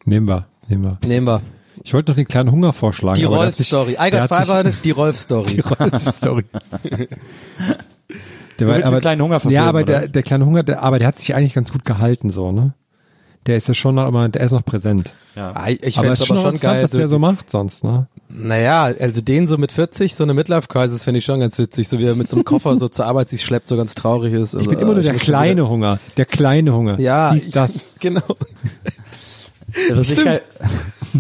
Nehmen 0.05 0.27
wir, 0.27 0.47
nehmen 0.67 0.83
wir. 0.83 0.97
Nehmen 1.07 1.27
wir. 1.27 1.41
Ich 1.87 1.93
wollte 1.93 2.11
noch 2.11 2.17
den 2.17 2.27
kleinen 2.27 2.51
Hunger 2.51 2.73
vorschlagen. 2.73 3.17
Die 3.17 3.25
aber 3.25 3.37
Rolf-Story. 3.37 3.91
Sich- 3.91 4.27
Five, 4.27 4.81
die 4.83 4.91
Rolf-Story. 4.91 5.53
Die 5.53 5.59
Rolf-Story. 5.61 6.43
Der 8.59 8.67
willst 8.67 8.91
den 8.91 8.99
kleinen 8.99 9.21
Hunger 9.21 9.39
verfilmen, 9.39 9.63
Ja, 9.63 9.69
aber 9.69 9.85
der, 9.85 10.09
der 10.09 10.21
kleine 10.21 10.45
Hunger, 10.45 10.63
der, 10.63 10.83
aber 10.83 10.99
der 10.99 11.07
hat 11.07 11.17
sich 11.17 11.33
eigentlich 11.33 11.53
ganz 11.53 11.71
gut 11.71 11.85
gehalten, 11.85 12.29
so, 12.29 12.51
ne? 12.51 12.73
Der 13.45 13.55
ist 13.55 13.69
ja 13.69 13.73
schon 13.73 13.95
noch 13.95 14.05
immer, 14.05 14.27
der 14.27 14.41
ist 14.41 14.51
noch 14.51 14.65
präsent. 14.65 15.15
Ah, 15.37 15.69
ich 15.69 15.97
aber 15.97 16.07
fände 16.07 16.13
es 16.13 16.19
aber 16.19 16.27
schon 16.27 16.39
schon 16.39 16.55
geil. 16.59 16.83
was 16.83 16.91
der 16.91 17.07
so 17.07 17.19
macht 17.19 17.49
sonst, 17.49 17.85
ne? 17.85 18.07
Naja, 18.27 18.83
also 18.99 19.21
den 19.21 19.47
so 19.47 19.57
mit 19.57 19.71
40, 19.71 20.13
so 20.13 20.25
eine 20.25 20.33
Midlife-Crisis 20.33 21.05
finde 21.05 21.19
ich 21.19 21.25
schon 21.25 21.39
ganz 21.39 21.57
witzig, 21.57 21.87
so 21.87 21.99
wie 21.99 22.03
er 22.05 22.15
mit 22.15 22.29
so 22.29 22.35
einem 22.35 22.43
Koffer 22.43 22.75
so 22.75 22.89
zur 22.89 23.05
Arbeit 23.05 23.29
sich 23.29 23.45
schleppt, 23.45 23.69
so 23.69 23.77
ganz 23.77 23.95
traurig 23.95 24.33
ist. 24.33 24.55
Ich 24.55 24.67
bin 24.67 24.77
immer 24.77 24.93
nur 24.93 25.03
der 25.03 25.15
kleine 25.15 25.69
Hunger. 25.69 26.01
Der 26.17 26.25
kleine 26.25 26.73
Hunger. 26.73 26.99
Ja, 26.99 27.31
Dies, 27.31 27.49
das. 27.51 27.85
genau. 28.01 28.23
Was 29.91 30.11
ich, 30.11 30.23
geil, 30.23 30.41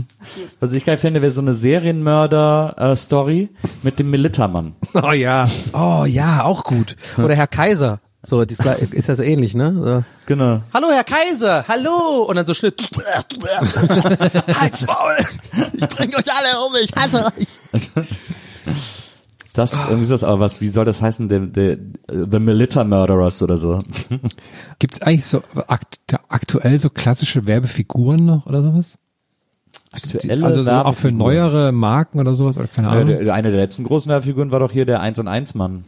was 0.59 0.71
ich 0.71 0.85
geil 0.85 0.97
fände, 0.97 1.21
wäre 1.21 1.31
so 1.31 1.41
eine 1.41 1.55
Serienmörder-Story 1.55 3.49
mit 3.83 3.99
dem 3.99 4.09
Militermann. 4.09 4.75
Oh 4.93 5.11
ja. 5.11 5.45
Oh 5.73 6.05
ja, 6.05 6.43
auch 6.43 6.63
gut. 6.63 6.95
Oder 7.17 7.35
Herr 7.35 7.47
Kaiser. 7.47 7.99
So, 8.23 8.41
ist, 8.41 8.65
ja 8.65 9.15
so 9.15 9.23
ähnlich, 9.23 9.53
ne? 9.53 9.73
So. 9.73 10.03
Genau. 10.25 10.61
Hallo 10.73 10.89
Herr 10.91 11.03
Kaiser, 11.03 11.65
hallo! 11.67 12.23
Und 12.27 12.35
dann 12.35 12.45
so 12.45 12.53
Schnitt. 12.53 12.81
Halt's 14.53 14.85
Maul! 14.85 15.17
Ich 15.73 15.87
bring 15.87 16.13
euch 16.15 16.25
alle 16.33 16.65
um, 16.65 16.75
ich 16.81 16.91
hasse 16.95 17.25
euch! 17.25 17.47
Das 19.57 19.73
ist 19.73 19.85
irgendwie 19.85 20.05
sowas, 20.05 20.23
aber 20.23 20.39
was, 20.39 20.61
wie 20.61 20.69
soll 20.69 20.85
das 20.85 21.01
heißen? 21.01 21.29
The, 21.29 21.47
the, 21.55 21.77
the 22.29 22.39
Militer 22.39 22.83
Murderers 22.83 23.41
oder 23.41 23.57
so. 23.57 23.79
Gibt's 24.77 25.01
eigentlich 25.01 25.25
so 25.25 25.41
akt 25.67 25.97
aktuell 26.27 26.77
so 26.77 26.91
klassische 26.91 27.47
Werbefiguren 27.47 28.23
noch 28.23 28.45
oder 28.45 28.61
sowas? 28.61 28.99
Aktuelle 30.03 30.45
also 30.45 30.63
so 30.63 30.71
auch 30.71 30.93
für 30.95 31.11
neuere 31.11 31.71
Marken 31.71 32.19
oder 32.19 32.33
sowas 32.35 32.57
oder 32.57 32.67
keine 32.67 32.87
Ja, 32.87 32.93
Ahnung. 32.93 33.23
der- 33.23 33.33
eine 33.33 33.49
der 33.49 33.59
letzten 33.59 33.83
großen 33.83 34.09
Werbefiguren 34.09 34.51
war 34.51 34.59
doch 34.59 34.71
hier 34.71 34.85
der 34.85 35.01
1 35.01 35.19
und 35.19 35.27
1 35.27 35.55
Mann. 35.55 35.83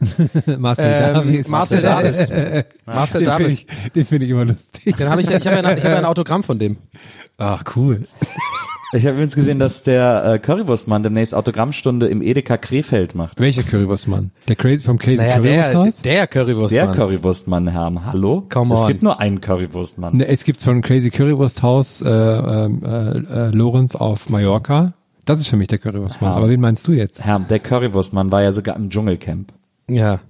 Marcel 0.58 0.84
Ähm, 0.86 1.14
Davis. 1.14 1.48
Marcel 1.48 1.82
Davis. 1.82 2.28
Marcel 2.86 3.24
Den 3.24 3.30
finde 3.32 3.52
ich, 3.52 3.66
den 3.94 4.04
finde 4.04 4.26
ich 4.26 4.32
immer 4.32 4.44
lustig. 4.44 4.96
Den 4.96 5.08
habe 5.08 5.20
ich, 5.22 5.30
ich 5.30 5.46
habe 5.46 5.56
ja, 5.56 5.62
hab 5.64 5.78
ja 5.84 5.96
ein 5.98 6.04
Autogramm 6.04 6.42
von 6.42 6.58
dem. 6.58 6.76
Ach, 7.38 7.62
cool. 7.76 8.06
Ich 8.94 9.04
habe 9.06 9.14
übrigens 9.14 9.34
gesehen, 9.34 9.58
dass 9.58 9.82
der 9.82 10.24
äh, 10.24 10.38
Currywurstmann 10.38 11.02
demnächst 11.02 11.34
Autogrammstunde 11.34 12.06
im 12.06 12.22
Edeka 12.22 12.56
Krefeld 12.56 13.16
macht. 13.16 13.40
Welcher 13.40 13.64
Currywurstmann? 13.64 14.30
Der 14.46 14.54
Crazy 14.54 14.84
vom 14.84 14.98
Crazy 14.98 15.16
Naja, 15.16 15.40
der, 15.40 15.62
Currywursthaus? 15.64 16.02
der. 16.02 16.26
Der 16.28 16.84
Mann. 16.86 16.94
Currywurstmann, 16.96 17.66
Herr, 17.68 18.04
hallo? 18.04 18.46
Come 18.48 18.72
es 18.74 18.82
on. 18.82 18.86
gibt 18.86 19.02
nur 19.02 19.18
einen 19.18 19.40
Currywurstmann. 19.40 20.18
Ne, 20.18 20.28
es 20.28 20.44
gibt 20.44 20.62
von 20.62 20.80
Crazy 20.80 21.10
Currywursthaus 21.10 22.02
äh, 22.02 22.08
äh, 22.08 22.66
äh, 22.66 23.50
Lorenz 23.50 23.96
auf 23.96 24.28
Mallorca. 24.28 24.92
Das 25.24 25.40
ist 25.40 25.48
für 25.48 25.56
mich 25.56 25.66
der 25.68 25.78
Currywurstmann. 25.78 26.30
Ja. 26.30 26.36
Aber 26.36 26.48
wen 26.48 26.60
meinst 26.60 26.86
du 26.86 26.92
jetzt? 26.92 27.24
Herr, 27.24 27.40
der 27.40 27.58
Currywurstmann 27.58 28.30
war 28.30 28.42
ja 28.42 28.52
sogar 28.52 28.76
im 28.76 28.90
Dschungelcamp. 28.90 29.52
Ja. 29.90 30.20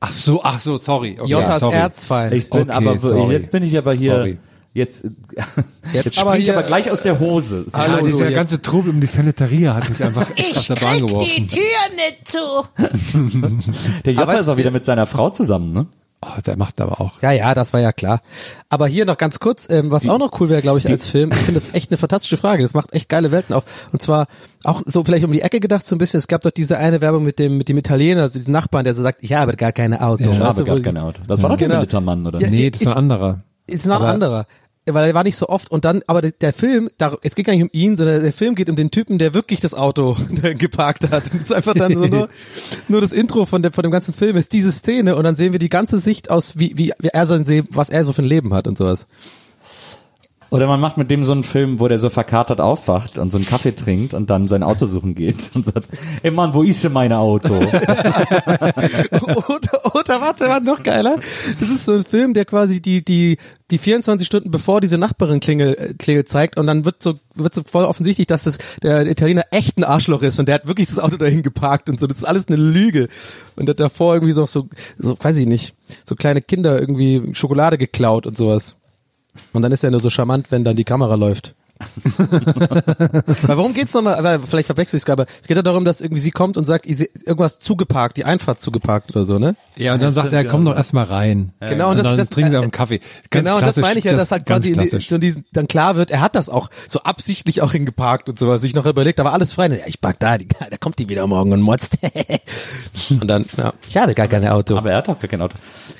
Ach 0.00 0.10
so, 0.10 0.40
ach 0.42 0.58
so, 0.58 0.78
sorry. 0.78 1.16
Okay, 1.20 1.30
Jotas 1.30 1.60
sorry. 1.60 1.76
Erzfeind. 1.76 2.34
Ich 2.34 2.50
bin 2.50 2.62
Okay, 2.62 2.72
aber, 2.72 2.98
sorry. 2.98 3.34
jetzt 3.34 3.52
bin 3.52 3.62
ich 3.62 3.78
aber 3.78 3.92
hier, 3.92 4.14
Sorry. 4.14 4.38
Jetzt, 4.72 5.04
Jetzt 5.92 6.04
jetzt 6.04 6.18
aber 6.18 6.30
springe 6.30 6.38
ich 6.38 6.44
hier- 6.44 6.56
aber 6.58 6.66
gleich 6.66 6.90
aus 6.90 7.02
der 7.02 7.18
Hose. 7.18 7.66
Ja, 7.72 7.78
Hallo, 7.78 7.98
du 8.00 8.06
dieser 8.06 8.26
jetzt. 8.26 8.34
ganze 8.34 8.62
Trubel 8.62 8.90
um 8.90 9.00
die 9.00 9.06
Fenneteria 9.06 9.74
hat 9.74 9.88
mich 9.88 10.02
einfach 10.02 10.28
echt 10.36 10.56
aus 10.56 10.66
der 10.68 10.76
Bahn 10.76 11.00
geworfen. 11.06 11.48
Tür 11.48 11.60
nicht 11.96 12.28
zu. 12.28 12.38
Der 14.04 14.12
Jota 14.12 14.32
ist 14.32 14.48
auch 14.48 14.56
wieder 14.56 14.70
mit 14.70 14.84
seiner 14.84 15.06
Frau 15.06 15.30
zusammen, 15.30 15.72
ne? 15.72 15.86
Oh, 16.22 16.38
der 16.44 16.58
macht 16.58 16.82
aber 16.82 17.00
auch. 17.00 17.22
Ja, 17.22 17.30
ja, 17.32 17.54
das 17.54 17.72
war 17.72 17.80
ja 17.80 17.92
klar. 17.92 18.20
Aber 18.68 18.86
hier 18.86 19.06
noch 19.06 19.16
ganz 19.16 19.40
kurz, 19.40 19.66
ähm, 19.70 19.90
was 19.90 20.06
auch 20.06 20.18
noch 20.18 20.38
cool 20.38 20.50
wäre, 20.50 20.60
glaube 20.60 20.78
ich, 20.78 20.86
als 20.86 21.06
Film. 21.06 21.30
Ich 21.32 21.38
finde 21.38 21.58
das 21.60 21.72
echt 21.72 21.90
eine 21.90 21.96
fantastische 21.96 22.36
Frage. 22.36 22.62
Das 22.62 22.74
macht 22.74 22.92
echt 22.92 23.08
geile 23.08 23.30
Welten 23.32 23.54
auch. 23.54 23.62
Und 23.90 24.02
zwar 24.02 24.26
auch 24.62 24.82
so 24.84 25.02
vielleicht 25.02 25.24
um 25.24 25.32
die 25.32 25.40
Ecke 25.40 25.60
gedacht 25.60 25.86
so 25.86 25.94
ein 25.94 25.98
bisschen. 25.98 26.18
Es 26.18 26.28
gab 26.28 26.42
doch 26.42 26.50
diese 26.50 26.76
eine 26.76 27.00
Werbung 27.00 27.24
mit 27.24 27.38
dem 27.38 27.56
mit 27.56 27.70
dem 27.70 27.78
Italiener, 27.78 28.20
also 28.24 28.38
diesen 28.38 28.52
Nachbarn, 28.52 28.84
der 28.84 28.92
so 28.92 29.02
sagt, 29.02 29.20
ich 29.22 29.32
habe 29.32 29.56
gar 29.56 29.72
keine 29.72 30.02
Auto. 30.02 30.24
Ja, 30.24 30.30
Ich 30.32 30.40
Weißt 30.40 30.58
habe 30.58 30.64
gar 30.64 30.80
kein 30.80 30.98
Auto. 30.98 31.22
Das 31.26 31.42
war 31.42 31.48
doch 31.48 31.56
der 31.56 31.68
Genau. 31.68 31.80
Militermann, 31.80 32.26
oder? 32.26 32.38
Ja? 32.38 32.50
Nee, 32.50 32.68
das 32.70 32.82
ist 32.82 32.86
ein 32.88 32.92
anderer. 32.92 33.40
Ist 33.70 33.86
noch 33.86 34.00
ein 34.00 34.06
anderer. 34.06 34.46
Weil 34.86 35.08
er 35.08 35.14
war 35.14 35.24
nicht 35.24 35.36
so 35.36 35.48
oft 35.48 35.70
und 35.70 35.84
dann, 35.84 36.02
aber 36.06 36.22
der, 36.22 36.32
der 36.32 36.52
Film, 36.52 36.88
da, 36.96 37.16
es 37.22 37.34
geht 37.34 37.46
gar 37.46 37.52
nicht 37.52 37.62
um 37.62 37.68
ihn, 37.72 37.96
sondern 37.96 38.22
der 38.22 38.32
Film 38.32 38.54
geht 38.54 38.70
um 38.70 38.76
den 38.76 38.90
Typen, 38.90 39.18
der 39.18 39.34
wirklich 39.34 39.60
das 39.60 39.74
Auto 39.74 40.16
geparkt 40.42 41.10
hat. 41.10 41.26
Das 41.26 41.34
ist 41.34 41.52
einfach 41.52 41.74
dann 41.74 41.94
so 41.94 42.06
nur, 42.06 42.28
nur 42.88 43.00
das 43.00 43.12
Intro 43.12 43.44
von 43.44 43.62
dem, 43.62 43.72
von 43.72 43.82
dem 43.82 43.92
ganzen 43.92 44.14
Film 44.14 44.36
ist 44.36 44.52
diese 44.52 44.72
Szene 44.72 45.16
und 45.16 45.24
dann 45.24 45.36
sehen 45.36 45.52
wir 45.52 45.58
die 45.58 45.68
ganze 45.68 45.98
Sicht 45.98 46.30
aus, 46.30 46.58
wie, 46.58 46.76
wie, 46.76 46.92
wie 46.98 47.08
er 47.08 47.26
sein 47.26 47.44
was 47.70 47.90
er 47.90 48.04
so 48.04 48.12
für 48.12 48.22
ein 48.22 48.28
Leben 48.28 48.54
hat 48.54 48.66
und 48.66 48.78
sowas. 48.78 49.06
Oder 50.50 50.66
man 50.66 50.80
macht 50.80 50.96
mit 50.96 51.10
dem 51.12 51.22
so 51.22 51.32
einen 51.32 51.44
Film, 51.44 51.78
wo 51.78 51.86
der 51.86 51.98
so 51.98 52.10
verkatert 52.10 52.60
aufwacht 52.60 53.18
und 53.18 53.30
so 53.30 53.38
einen 53.38 53.46
Kaffee 53.46 53.72
trinkt 53.72 54.14
und 54.14 54.30
dann 54.30 54.48
sein 54.48 54.64
Auto 54.64 54.84
suchen 54.84 55.14
geht 55.14 55.52
und 55.54 55.64
sagt, 55.64 55.88
ey 56.24 56.32
Mann, 56.32 56.54
wo 56.54 56.62
ist 56.64 56.82
denn 56.82 56.92
mein 56.92 57.12
Auto? 57.12 57.54
oder, 57.60 57.70
oder 59.94 60.20
warte, 60.20 60.48
war 60.48 60.58
noch 60.58 60.82
geiler. 60.82 61.20
Das 61.60 61.70
ist 61.70 61.84
so 61.84 61.92
ein 61.92 62.04
Film, 62.04 62.34
der 62.34 62.46
quasi 62.46 62.82
die, 62.82 63.04
die, 63.04 63.38
die 63.70 63.78
24 63.78 64.26
Stunden 64.26 64.50
bevor 64.50 64.80
diese 64.80 64.98
Nachbarin 64.98 65.38
klingel, 65.38 65.74
äh, 65.74 65.94
klingelt 65.94 66.28
zeigt 66.28 66.56
und 66.58 66.66
dann 66.66 66.84
wird 66.84 67.00
so, 67.00 67.14
wird 67.36 67.54
so 67.54 67.62
voll 67.64 67.84
offensichtlich, 67.84 68.26
dass 68.26 68.42
das, 68.42 68.58
der 68.82 69.06
Italiener 69.06 69.44
echt 69.52 69.78
ein 69.78 69.84
Arschloch 69.84 70.22
ist 70.22 70.40
und 70.40 70.46
der 70.46 70.56
hat 70.56 70.66
wirklich 70.66 70.88
das 70.88 70.98
Auto 70.98 71.16
dahin 71.16 71.42
geparkt 71.42 71.88
und 71.88 72.00
so. 72.00 72.08
Das 72.08 72.18
ist 72.18 72.24
alles 72.24 72.48
eine 72.48 72.56
Lüge. 72.56 73.08
Und 73.54 73.66
der 73.66 73.74
hat 73.74 73.80
davor 73.80 74.14
irgendwie 74.14 74.32
so, 74.32 74.46
so, 74.46 74.68
so, 74.98 75.16
weiß 75.20 75.36
ich 75.36 75.46
nicht, 75.46 75.74
so 76.04 76.16
kleine 76.16 76.42
Kinder 76.42 76.80
irgendwie 76.80 77.34
Schokolade 77.34 77.78
geklaut 77.78 78.26
und 78.26 78.36
sowas. 78.36 78.74
Und 79.52 79.62
dann 79.62 79.72
ist 79.72 79.84
er 79.84 79.90
nur 79.90 80.00
so 80.00 80.10
charmant, 80.10 80.50
wenn 80.50 80.64
dann 80.64 80.76
die 80.76 80.84
Kamera 80.84 81.14
läuft. 81.14 81.54
Weil 82.14 83.56
warum 83.56 83.74
geht's 83.74 83.94
nochmal, 83.94 84.22
weil 84.22 84.40
vielleicht 84.40 84.66
verwechsel 84.66 84.96
ich 84.96 85.02
es 85.02 85.06
gerade, 85.06 85.22
aber 85.22 85.30
es 85.40 85.48
geht 85.48 85.56
ja 85.56 85.62
darum, 85.62 85.84
dass 85.84 86.00
irgendwie 86.00 86.20
sie 86.20 86.30
kommt 86.30 86.56
und 86.56 86.64
sagt, 86.64 86.86
irgendwas 86.86 87.58
zugeparkt, 87.58 88.16
die 88.16 88.24
Einfahrt 88.24 88.60
zugeparkt 88.60 89.10
oder 89.14 89.24
so, 89.24 89.38
ne? 89.38 89.56
Ja, 89.76 89.94
und 89.94 90.02
dann 90.02 90.12
sagt 90.12 90.32
er, 90.32 90.44
komm 90.44 90.64
doch 90.64 90.76
erstmal 90.76 91.04
rein. 91.04 91.52
Genau, 91.60 91.86
und 91.86 91.92
und 91.92 91.98
das- 91.98 92.06
dann 92.06 92.16
das- 92.16 92.30
trinken 92.30 92.50
sie 92.50 92.56
äh, 92.56 92.58
auf 92.58 92.64
einen 92.64 92.72
Kaffee. 92.72 93.00
Ganz 93.30 93.44
genau, 93.46 93.56
und 93.58 93.66
das 93.66 93.76
meine 93.76 93.98
ich 93.98 94.04
ja, 94.04 94.14
dass 94.14 94.30
halt 94.30 94.46
quasi 94.46 94.70
in 94.70 94.78
die, 94.78 94.88
so 94.88 95.18
diesen, 95.18 95.44
dann 95.52 95.68
klar 95.68 95.96
wird, 95.96 96.10
er 96.10 96.20
hat 96.20 96.36
das 96.36 96.48
auch 96.48 96.70
so 96.88 97.00
absichtlich 97.02 97.62
auch 97.62 97.72
hingeparkt 97.72 98.28
und 98.28 98.38
sowas, 98.38 98.60
sich 98.60 98.74
noch 98.74 98.86
überlegt, 98.86 99.18
war 99.18 99.32
alles 99.32 99.52
frei. 99.52 99.68
Ja, 99.68 99.86
ich 99.86 100.00
park 100.00 100.18
da, 100.20 100.38
die, 100.38 100.48
da 100.70 100.76
kommt 100.78 100.98
die 100.98 101.08
wieder 101.08 101.26
morgen 101.26 101.52
und 101.52 101.60
motzt. 101.62 101.98
und 103.10 103.26
dann, 103.28 103.46
ja, 103.56 103.72
ich 103.88 103.96
hatte 103.96 104.14
gar 104.14 104.28
kein 104.28 104.46
Auto. 104.46 104.76
Aber 104.76 104.90
er 104.90 104.98
hat 104.98 105.08
auch 105.08 105.18
gar 105.20 105.28
kein 105.28 105.40
Auto. 105.42 105.56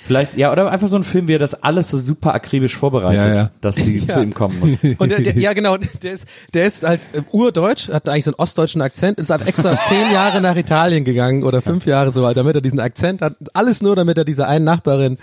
Vielleicht, 0.07 0.37
ja, 0.37 0.51
oder 0.51 0.71
einfach 0.71 0.89
so 0.89 0.97
ein 0.97 1.05
Film, 1.05 1.29
wie 1.29 1.35
er 1.35 1.39
das 1.39 1.55
alles 1.63 1.91
so 1.91 1.99
super 1.99 2.35
akribisch 2.35 2.77
vorbereitet, 2.77 3.25
Ja, 3.25 3.35
ja. 3.35 3.51
dass 3.61 3.77
sie 3.77 4.05
zu 4.07 4.21
ihm 4.23 4.35
kommen 4.35 4.59
muss. 4.59 4.83
Und 4.99 5.11
der, 5.11 5.21
der, 5.21 5.37
ja, 5.39 5.53
genau, 5.53 5.70
der 5.79 6.13
ist, 6.13 6.27
der 6.55 6.67
ist 6.67 6.83
halt 6.83 7.01
äh, 7.13 7.23
urdeutsch, 7.31 7.89
hat 7.89 8.09
eigentlich 8.09 8.25
so 8.25 8.31
einen 8.31 8.39
ostdeutschen 8.41 8.83
Akzent, 8.83 9.19
ist 9.19 9.31
halt 9.31 9.47
extra 9.47 9.79
zehn 9.89 10.13
Jahre 10.13 10.41
nach 10.41 10.57
Italien 10.57 11.05
gegangen 11.05 11.43
oder 11.45 11.63
fünf 11.63 11.87
Jahre 11.87 12.13
so, 12.13 12.31
damit 12.33 12.55
er 12.55 12.61
diesen 12.61 12.81
Akzent 12.81 13.23
hat. 13.23 13.37
Alles 13.53 13.83
nur, 13.83 13.97
damit 13.97 14.19
er 14.19 14.25
dieser 14.25 14.49
einen 14.49 14.65
Nachbarin 14.65 15.19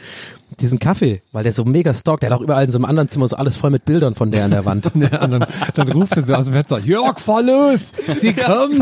diesen 0.59 0.79
Kaffee, 0.79 1.21
weil 1.31 1.43
der 1.43 1.53
so 1.53 1.65
mega 1.65 1.93
stalkt. 1.93 2.23
Der 2.23 2.31
hat 2.31 2.37
auch 2.39 2.41
überall 2.41 2.65
in 2.65 2.71
so 2.71 2.77
einem 2.77 2.85
anderen 2.85 3.09
Zimmer 3.09 3.27
so 3.27 3.35
alles 3.35 3.55
voll 3.55 3.69
mit 3.69 3.85
Bildern 3.85 4.15
von 4.15 4.31
der 4.31 4.45
an 4.45 4.51
der 4.51 4.65
Wand. 4.65 4.91
Ja, 4.97 5.23
und 5.23 5.31
dann, 5.31 5.45
dann 5.75 5.91
ruft 5.91 6.17
er 6.17 6.23
so 6.23 6.33
aus 6.33 6.45
dem 6.45 6.53
Fenster, 6.53 6.79
Jörg, 6.79 7.19
fahr 7.19 7.43
los! 7.43 7.91
Sie 8.19 8.33
kommt! 8.33 8.79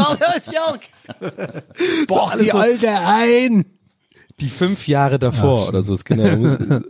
Boah, 2.07 2.33
die 2.39 2.51
Alte 2.53 2.89
ein! 2.89 3.65
Die 4.39 4.49
fünf 4.49 4.87
Jahre 4.87 5.19
davor 5.19 5.67
oder 5.67 5.81
so. 5.81 5.93
Das 5.93 6.03
genau. 6.03 6.57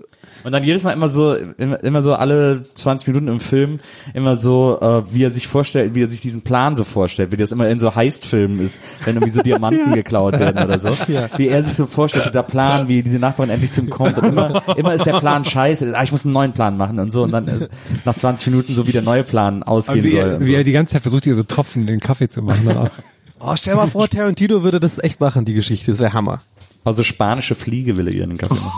Und 0.46 0.52
dann 0.52 0.64
jedes 0.64 0.84
Mal 0.84 0.92
immer 0.92 1.10
so, 1.10 1.34
immer, 1.34 1.84
immer 1.84 2.04
so 2.04 2.14
alle 2.14 2.62
20 2.76 3.08
Minuten 3.08 3.30
im 3.30 3.40
Film, 3.40 3.80
immer 4.14 4.36
so, 4.36 4.78
äh, 4.80 5.02
wie 5.12 5.24
er 5.24 5.32
sich 5.32 5.48
vorstellt, 5.48 5.96
wie 5.96 6.04
er 6.04 6.08
sich 6.08 6.22
diesen 6.22 6.44
Plan 6.44 6.76
so 6.76 6.84
vorstellt, 6.84 7.32
wie 7.32 7.38
das 7.38 7.52
immer 7.52 7.68
in 7.68 7.80
so 7.80 7.96
Heist-Filmen 7.96 8.60
ist, 8.60 8.80
wenn 9.06 9.16
irgendwie 9.16 9.32
so 9.32 9.42
Diamanten 9.42 9.94
geklaut 9.96 10.34
werden 10.34 10.64
oder 10.64 10.78
so. 10.78 10.90
Wie 11.38 11.48
er 11.48 11.64
sich 11.64 11.74
so 11.74 11.88
vorstellt, 11.88 12.28
dieser 12.28 12.44
Plan, 12.44 12.88
wie 12.88 13.02
diese 13.02 13.18
Nachbarin 13.18 13.50
endlich 13.50 13.72
zu 13.72 13.82
ihm 13.82 13.90
kommt. 13.90 14.20
Und 14.20 14.26
immer, 14.26 14.62
immer 14.78 14.94
ist 14.94 15.08
der 15.08 15.20
Plan 15.20 15.44
scheiße, 15.44 15.98
ah, 15.98 16.04
ich 16.04 16.12
muss 16.12 16.26
einen 16.26 16.34
neuen 16.36 16.54
Plan 16.54 16.78
machen 16.78 17.00
und 17.00 17.12
so. 17.12 17.24
Und 17.24 17.32
dann 17.32 17.48
äh, 17.48 17.68
nach 18.06 18.16
20 18.16 18.46
Minuten 18.46 18.72
so 18.72 18.88
wie 18.88 18.92
der 18.92 19.02
neue 19.02 19.24
Plan 19.24 19.64
ausgehen 19.64 20.04
Wie, 20.04 20.12
soll. 20.12 20.20
er, 20.20 20.40
wie 20.42 20.52
so. 20.52 20.58
er 20.58 20.64
die 20.64 20.74
ganze 20.74 20.94
Zeit 20.94 21.02
versucht, 21.02 21.26
ihr 21.26 21.34
so 21.34 21.42
Tropfen 21.42 21.82
in 21.82 21.88
den 21.88 22.00
Kaffee 22.00 22.30
zu 22.30 22.44
machen. 22.44 22.90
Oh, 23.38 23.54
stell 23.56 23.76
mal 23.76 23.88
vor, 23.88 24.08
Tarantino 24.08 24.64
würde 24.64 24.80
das 24.80 24.98
echt 24.98 25.20
machen, 25.20 25.46
die 25.46 25.54
Geschichte. 25.54 25.92
Das 25.92 26.00
wäre 26.00 26.14
Hammer. 26.14 26.40
Also 26.84 27.04
spanische 27.04 27.54
Fliege 27.54 27.98
will 27.98 28.08
er 28.08 28.14
ihren 28.14 28.38
Kaffee 28.38 28.56
machen. 28.56 28.72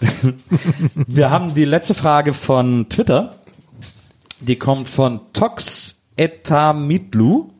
Wir 1.06 1.30
haben 1.30 1.54
die 1.54 1.64
letzte 1.64 1.94
Frage 1.94 2.32
von 2.32 2.88
Twitter. 2.88 3.36
Die 4.40 4.56
kommt 4.56 4.88
von 4.88 5.20
Tox 5.32 6.00
Etamitlu. 6.16 7.50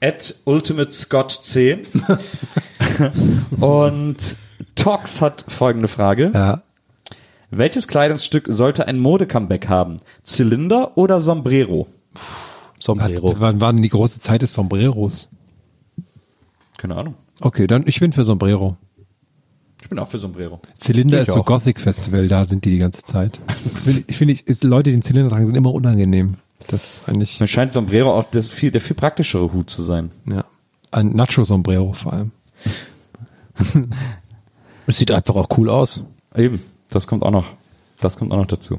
At 0.00 0.34
Ultimate 0.44 0.92
Scott 0.92 1.30
C. 1.32 1.82
Und 3.60 4.36
Tox 4.74 5.20
hat 5.20 5.44
folgende 5.48 5.88
Frage. 5.88 6.30
Ja. 6.32 6.62
Welches 7.50 7.88
Kleidungsstück 7.88 8.46
sollte 8.48 8.86
ein 8.86 8.98
Mode-Comeback 8.98 9.68
haben? 9.68 9.96
Zylinder 10.22 10.96
oder 10.96 11.20
Sombrero? 11.20 11.88
Sombrero. 12.78 13.34
Wann 13.38 13.60
war 13.60 13.72
denn 13.72 13.82
die 13.82 13.88
große 13.88 14.20
Zeit 14.20 14.42
des 14.42 14.54
Sombreros? 14.54 15.28
Keine 16.78 16.96
Ahnung. 16.96 17.14
Okay, 17.40 17.66
dann 17.66 17.84
ich 17.86 18.00
bin 18.00 18.12
für 18.12 18.24
Sombrero. 18.24 18.76
Ich 19.90 19.92
bin 19.96 19.98
auch 20.04 20.08
für 20.08 20.20
Sombrero. 20.20 20.60
Zylinder 20.78 21.20
Ich 21.20 21.26
ist 21.26 21.34
so 21.34 21.40
auch. 21.40 21.44
Gothic 21.46 21.80
Festival, 21.80 22.28
da 22.28 22.44
sind 22.44 22.64
die 22.64 22.70
die 22.70 22.78
ganze 22.78 23.02
Zeit. 23.02 23.40
Das 23.48 23.82
finde 23.82 24.04
ich, 24.06 24.16
finde, 24.16 24.34
ich, 24.34 24.46
ist, 24.46 24.62
Leute, 24.62 24.90
die 24.90 24.96
den 24.96 25.02
Zylinder 25.02 25.30
tragen, 25.30 25.46
sind 25.46 25.56
immer 25.56 25.74
unangenehm. 25.74 26.34
Das 26.68 26.84
ist 26.94 27.08
eigentlich, 27.08 27.40
Mir 27.40 27.48
scheint 27.48 27.72
Sombrero 27.72 28.14
auch 28.14 28.22
das 28.22 28.46
viel, 28.46 28.70
der 28.70 28.80
viel 28.80 28.94
praktischere 28.94 29.52
Hut 29.52 29.68
zu 29.68 29.82
sein. 29.82 30.12
ja. 30.26 30.44
Ein 30.92 31.08
Nacho-Sombrero 31.16 31.92
vor 31.94 32.12
allem. 32.12 32.30
Es 34.86 34.96
sieht 34.96 35.10
einfach 35.10 35.34
auch 35.34 35.48
cool 35.58 35.68
aus. 35.68 36.04
Eben, 36.36 36.62
das 36.90 37.08
kommt 37.08 37.24
auch 37.24 37.32
noch. 37.32 37.46
Das 38.00 38.16
kommt 38.16 38.30
auch 38.30 38.36
noch 38.36 38.46
dazu. 38.46 38.78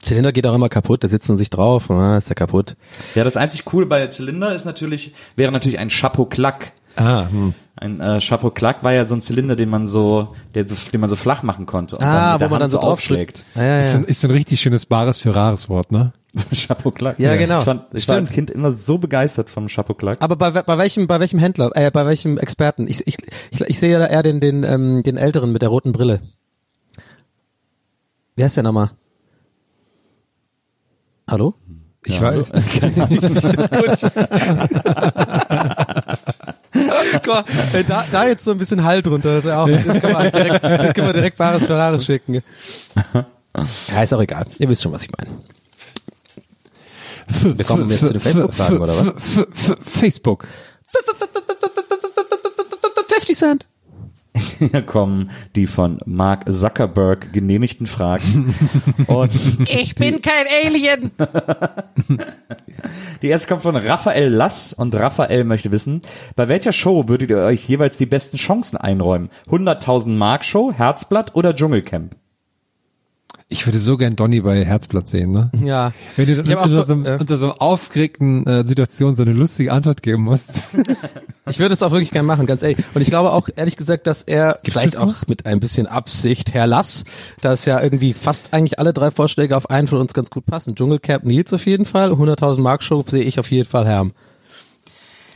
Zylinder 0.00 0.32
geht 0.32 0.46
auch 0.46 0.54
immer 0.54 0.70
kaputt, 0.70 1.04
da 1.04 1.08
sitzt 1.08 1.28
man 1.28 1.36
sich 1.36 1.50
drauf, 1.50 1.90
ah, 1.90 2.16
ist 2.16 2.30
der 2.30 2.34
kaputt. 2.34 2.76
Ja, 3.14 3.24
das 3.24 3.36
einzig 3.36 3.66
Coole 3.66 3.84
bei 3.84 3.98
der 3.98 4.08
Zylinder 4.08 4.54
ist 4.54 4.64
natürlich, 4.64 5.12
wäre 5.36 5.52
natürlich 5.52 5.78
ein 5.78 5.90
Chapeau 5.90 6.24
Clac. 6.24 6.72
Ah, 6.96 7.28
hm. 7.30 7.54
Ein 7.78 8.00
äh, 8.00 8.20
Chapeau 8.20 8.50
Clac 8.50 8.82
war 8.82 8.94
ja 8.94 9.04
so 9.04 9.14
ein 9.14 9.20
Zylinder, 9.20 9.54
den 9.54 9.68
man 9.68 9.86
so, 9.86 10.34
der 10.54 10.66
so, 10.66 10.74
den 10.90 11.00
man 11.00 11.10
so 11.10 11.16
flach 11.16 11.42
machen 11.42 11.66
konnte 11.66 11.96
und 11.96 12.02
Ah, 12.02 12.38
der 12.38 12.48
wo 12.48 12.54
man 12.54 12.62
Hand 12.62 12.62
dann 12.62 12.70
so 12.70 12.80
aufschlägt. 12.80 13.44
Ja, 13.54 13.62
ja, 13.62 13.80
Ist, 13.80 13.92
ja. 13.92 14.00
ein, 14.00 14.04
ist 14.04 14.24
ein 14.24 14.30
richtig 14.30 14.60
schönes 14.62 14.86
bares 14.86 15.18
für 15.18 15.34
rares 15.34 15.68
Wort, 15.68 15.92
ne? 15.92 16.14
Chapeau 16.54 16.90
Clac. 16.90 17.18
Ja, 17.18 17.36
genau. 17.36 17.58
Ich, 17.58 17.64
fand, 17.64 17.82
ich 17.92 18.08
war 18.08 18.16
als 18.16 18.30
Kind 18.30 18.50
immer 18.50 18.72
so 18.72 18.96
begeistert 18.96 19.50
vom 19.50 19.68
Chapeau 19.68 19.92
Clac. 19.92 20.22
Aber 20.22 20.36
bei, 20.36 20.50
bei 20.50 20.78
welchem, 20.78 21.06
bei 21.06 21.20
welchem 21.20 21.38
Händler, 21.38 21.70
äh, 21.74 21.90
bei 21.90 22.06
welchem 22.06 22.38
Experten? 22.38 22.88
Ich, 22.88 23.06
ich, 23.06 23.18
ich, 23.50 23.60
ich 23.60 23.78
sehe 23.78 23.92
ja 23.92 23.98
da 23.98 24.06
eher 24.06 24.22
den, 24.22 24.40
den, 24.40 24.64
ähm, 24.64 25.02
den 25.02 25.18
Älteren 25.18 25.52
mit 25.52 25.60
der 25.60 25.68
roten 25.68 25.92
Brille. 25.92 26.22
Wie 28.36 28.44
heißt 28.44 28.56
der 28.56 28.64
nochmal? 28.64 28.90
Hallo? 31.28 31.54
Ich 32.06 32.20
weiß. 32.20 32.52
Guck 37.12 37.26
mal, 37.26 37.44
da, 37.86 38.04
da 38.10 38.26
jetzt 38.26 38.44
so 38.44 38.50
ein 38.52 38.58
bisschen 38.58 38.82
Halt 38.84 39.06
drunter, 39.06 39.36
das, 39.36 39.44
ist 39.44 39.50
ja 39.50 39.62
auch, 39.62 39.68
das, 39.68 40.00
kann 40.00 40.12
man 40.12 40.30
direkt, 40.30 40.64
das 40.64 40.94
können 40.94 41.06
wir 41.08 41.12
direkt 41.12 41.36
Bares 41.36 41.66
Ferraris 41.66 42.04
schicken. 42.04 42.42
Ja, 43.88 44.02
ist 44.02 44.12
auch 44.12 44.20
egal. 44.20 44.46
Ihr 44.58 44.68
wisst 44.68 44.82
schon, 44.82 44.92
was 44.92 45.04
ich 45.04 45.10
meine. 45.16 45.30
Wir 47.56 47.64
kommen 47.64 47.90
jetzt 47.90 48.00
zu 48.00 48.12
den 48.12 48.20
Facebook-Fragen, 48.20 48.78
oder 48.78 48.96
was? 48.96 49.06
F 49.06 49.38
-f 49.38 49.72
-f 49.72 49.76
Facebook. 49.82 50.46
50 53.08 53.36
Cent. 53.36 53.66
Hier 54.36 54.82
kommen 54.86 55.30
die 55.54 55.66
von 55.66 55.98
Mark 56.04 56.52
Zuckerberg 56.52 57.32
genehmigten 57.32 57.86
Fragen. 57.86 58.54
Und 59.06 59.32
Ich 59.60 59.94
bin 59.94 60.20
kein 60.20 60.46
Alien. 60.64 61.10
die 63.22 63.28
erste 63.28 63.48
kommt 63.48 63.62
von 63.62 63.76
Raphael 63.76 64.28
Lass 64.28 64.72
und 64.74 64.94
Raphael 64.94 65.44
möchte 65.44 65.72
wissen, 65.72 66.02
bei 66.34 66.48
welcher 66.48 66.72
Show 66.72 67.08
würdet 67.08 67.30
ihr 67.30 67.38
euch 67.38 67.68
jeweils 67.68 67.98
die 67.98 68.06
besten 68.06 68.36
Chancen 68.36 68.76
einräumen? 68.76 69.30
100.000 69.48 70.10
Mark 70.10 70.44
Show, 70.44 70.72
Herzblatt 70.72 71.34
oder 71.34 71.54
Dschungelcamp? 71.54 72.16
Ich 73.48 73.64
würde 73.64 73.78
so 73.78 73.96
gern 73.96 74.16
Donny 74.16 74.40
bei 74.40 74.64
Herzblatt 74.64 75.06
sehen, 75.08 75.30
ne? 75.30 75.52
Ja. 75.64 75.92
Wenn 76.16 76.26
du 76.26 76.40
unter, 76.40 76.60
auch- 76.80 76.84
so, 76.84 76.92
einem- 76.94 77.06
äh. 77.06 77.16
unter 77.20 77.36
so 77.38 77.46
einer 77.52 77.62
aufgeregten 77.62 78.44
äh, 78.44 78.66
Situation 78.66 79.14
so 79.14 79.22
eine 79.22 79.32
lustige 79.34 79.72
Antwort 79.72 80.02
geben 80.02 80.22
musst. 80.24 80.64
Ich 81.48 81.60
würde 81.60 81.74
es 81.74 81.82
auch 81.84 81.92
wirklich 81.92 82.10
gerne 82.10 82.26
machen, 82.26 82.46
ganz 82.46 82.64
ehrlich. 82.64 82.78
Und 82.92 83.02
ich 83.02 83.08
glaube 83.08 83.30
auch, 83.30 83.48
ehrlich 83.54 83.76
gesagt, 83.76 84.08
dass 84.08 84.22
er 84.22 84.58
vielleicht 84.64 84.94
es 84.94 84.96
auch 84.96 85.06
noch? 85.06 85.28
mit 85.28 85.46
ein 85.46 85.60
bisschen 85.60 85.86
Absicht, 85.86 86.52
Herr 86.54 86.66
Lass, 86.66 87.04
dass 87.40 87.66
ja 87.66 87.80
irgendwie 87.80 88.14
fast 88.14 88.52
eigentlich 88.52 88.80
alle 88.80 88.92
drei 88.92 89.12
Vorschläge 89.12 89.56
auf 89.56 89.70
einen 89.70 89.86
von 89.86 90.00
uns 90.00 90.12
ganz 90.12 90.30
gut 90.30 90.44
passen. 90.44 90.74
Dschungelcamp 90.74 91.22
Nils 91.24 91.52
auf 91.52 91.64
jeden 91.64 91.84
Fall, 91.84 92.10
100.000 92.10 92.58
Mark 92.58 92.82
Show 92.82 93.00
sehe 93.06 93.22
ich 93.22 93.38
auf 93.38 93.48
jeden 93.52 93.68
Fall 93.68 93.86
Herm. 93.86 94.12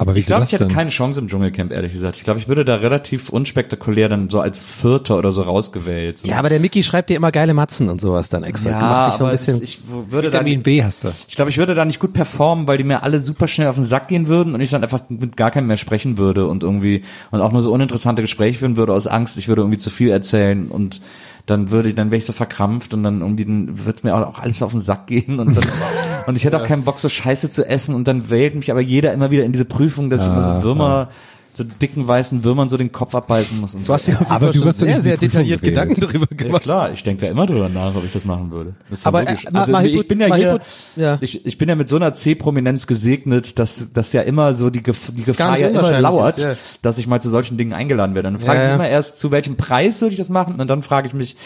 Aber 0.01 0.15
wie 0.15 0.21
Ich 0.21 0.27
glaube, 0.27 0.45
ich 0.45 0.53
hätte 0.53 0.65
denn? 0.65 0.75
keine 0.75 0.89
Chance 0.89 1.21
im 1.21 1.29
Dschungelcamp, 1.29 1.73
ehrlich 1.73 1.93
gesagt. 1.93 2.17
Ich 2.17 2.25
glaube, 2.25 2.41
ich 2.41 2.49
würde 2.49 2.65
da 2.65 2.77
relativ 2.77 3.29
unspektakulär 3.29 4.09
dann 4.09 4.31
so 4.31 4.41
als 4.41 4.65
Vierter 4.65 5.19
oder 5.19 5.31
so 5.31 5.43
rausgewählt. 5.43 6.21
So. 6.21 6.27
Ja, 6.29 6.39
aber 6.39 6.49
der 6.49 6.59
Mickey 6.59 6.83
schreibt 6.83 7.11
dir 7.11 7.17
immer 7.17 7.31
geile 7.31 7.53
Matzen 7.53 7.91
und 7.91 8.01
sowas 8.01 8.31
dann 8.31 8.43
extra. 8.43 8.81
Macht 8.81 9.13
dich 9.13 9.19
so 9.19 9.27
ein 9.27 9.31
bisschen. 9.31 9.63
ich 9.63 9.81
würde 9.87 10.31
da 10.31 10.39
Vitamin 10.39 10.63
B 10.63 10.83
hast 10.83 11.05
du. 11.05 11.13
Ich 11.29 11.37
glaube, 11.37 11.51
ich 11.51 11.59
würde 11.59 11.75
da 11.75 11.85
nicht 11.85 12.01
gut 12.01 12.15
performen, 12.15 12.67
weil 12.67 12.79
die 12.79 12.85
mir 12.85 13.03
alle 13.03 13.21
super 13.21 13.47
schnell 13.47 13.69
auf 13.69 13.75
den 13.75 13.85
Sack 13.85 14.09
gehen 14.09 14.27
würden 14.27 14.55
und 14.55 14.63
ich 14.63 14.71
dann 14.71 14.83
einfach 14.83 15.03
mit 15.11 15.37
gar 15.37 15.51
keinem 15.51 15.67
mehr 15.67 15.77
sprechen 15.77 16.17
würde 16.17 16.47
und 16.47 16.63
irgendwie 16.63 17.05
und 17.31 17.43
auch 17.43 17.53
nur 17.53 17.61
so 17.61 17.71
uninteressante 17.71 18.23
Gespräche 18.23 18.61
führen 18.61 18.79
würde 18.79 18.95
aus 18.95 19.07
Angst, 19.07 19.37
ich 19.37 19.49
würde 19.49 19.61
irgendwie 19.61 19.79
zu 19.79 19.91
viel 19.91 20.09
erzählen 20.09 20.71
und 20.71 21.03
dann 21.45 21.71
würde 21.71 21.93
dann 21.93 22.11
wäre 22.11 22.19
ich 22.19 22.25
so 22.25 22.33
verkrampft 22.33 22.95
und 22.95 23.03
dann 23.03 23.21
irgendwie 23.21 23.45
dann 23.45 23.85
wird 23.85 24.03
mir 24.03 24.15
auch 24.15 24.39
alles 24.39 24.63
auf 24.63 24.73
den 24.73 24.81
Sack 24.81 25.09
gehen 25.09 25.41
und 25.41 25.57
dann, 25.57 25.67
und 26.27 26.37
ich 26.37 26.45
hätte 26.45 26.57
auch 26.61 26.65
keinen 26.67 26.85
Bock 26.85 26.99
so 26.99 27.09
Scheiße 27.09 27.51
zu 27.51 27.67
essen 27.67 27.95
und 27.95 28.07
dann 28.09 28.31
wählt 28.31 28.55
mich 28.55 28.71
aber 28.71 28.81
jeder 28.81 29.13
immer 29.13 29.31
wieder 29.31 29.45
in 29.45 29.53
diese 29.53 29.65
Prüfung, 29.65 30.11
dass 30.11 30.23
ich 30.23 30.29
immer 30.29 30.43
so 30.43 30.63
Würmer 30.63 31.09
so 31.53 31.65
dicken 31.65 32.07
weißen 32.07 32.45
Würmern 32.45 32.71
so 32.71 32.77
den 32.77 32.93
Kopf 32.93 33.13
abbeißen 33.13 33.61
muss 33.61 33.75
und 33.75 33.83
du 33.83 33.87
so. 33.87 33.95
hast 33.95 34.07
jeden 34.07 34.25
Aber 34.27 34.53
du 34.53 34.61
doch 34.61 34.73
sehr, 34.73 35.01
sehr 35.01 35.17
Prüfung 35.17 35.29
detailliert 35.29 35.63
gewählt. 35.63 35.75
Gedanken 35.75 36.01
darüber 36.01 36.27
Ja 36.31 36.37
gemacht. 36.37 36.63
klar, 36.63 36.93
ich 36.93 37.03
denke 37.03 37.23
da 37.27 37.31
immer 37.31 37.45
drüber 37.47 37.69
nach, 37.69 37.93
ob 37.97 38.05
ich 38.05 38.13
das 38.13 38.25
machen 38.25 38.53
würde. 38.53 38.75
Das 38.89 39.01
ist 39.01 39.05
ja 39.05 39.09
Aber, 39.09 39.23
logisch. 39.25 39.45
äh, 39.47 39.51
also 39.53 39.73
mal 39.73 39.85
ich 39.85 40.07
bin 40.07 40.21
ja 40.21 40.33
hier, 40.37 40.61
ja. 40.95 41.19
ich, 41.21 41.45
ich 41.45 41.59
bin 41.59 41.69
ja 41.69 41.75
mit 41.75 41.89
so 41.89 41.97
einer 41.97 42.15
C-Prominenz 42.15 42.87
gesegnet, 42.87 43.59
dass, 43.59 43.93
dass 43.93 44.13
ja 44.13 44.23
immer 44.23 44.55
so 44.55 44.71
die, 44.71 44.81
Gef 44.83 45.11
die 45.13 45.25
Gefahr 45.25 45.59
ja 45.59 45.69
immer 45.69 46.01
lauert, 46.01 46.39
ist, 46.39 46.45
ja. 46.45 46.55
dass 46.83 46.99
ich 46.99 47.09
mal 47.09 47.21
zu 47.21 47.29
solchen 47.29 47.57
Dingen 47.59 47.73
eingeladen 47.73 48.15
werde. 48.15 48.31
Dann 48.31 48.39
frage 48.41 48.59
Ja, 48.61 48.65
ich 48.67 48.69
ja. 48.69 48.75
immer 48.77 48.89
erst, 48.89 49.19
zu 49.19 49.33
welchem 49.33 49.57
Preis 49.57 50.01
würde 50.01 50.13
ich 50.13 50.19
das 50.19 50.29
machen? 50.29 50.61
Und 50.61 50.69
dann 50.69 50.85
frage 50.85 51.09
ich 51.09 51.15
mich, 51.15 51.37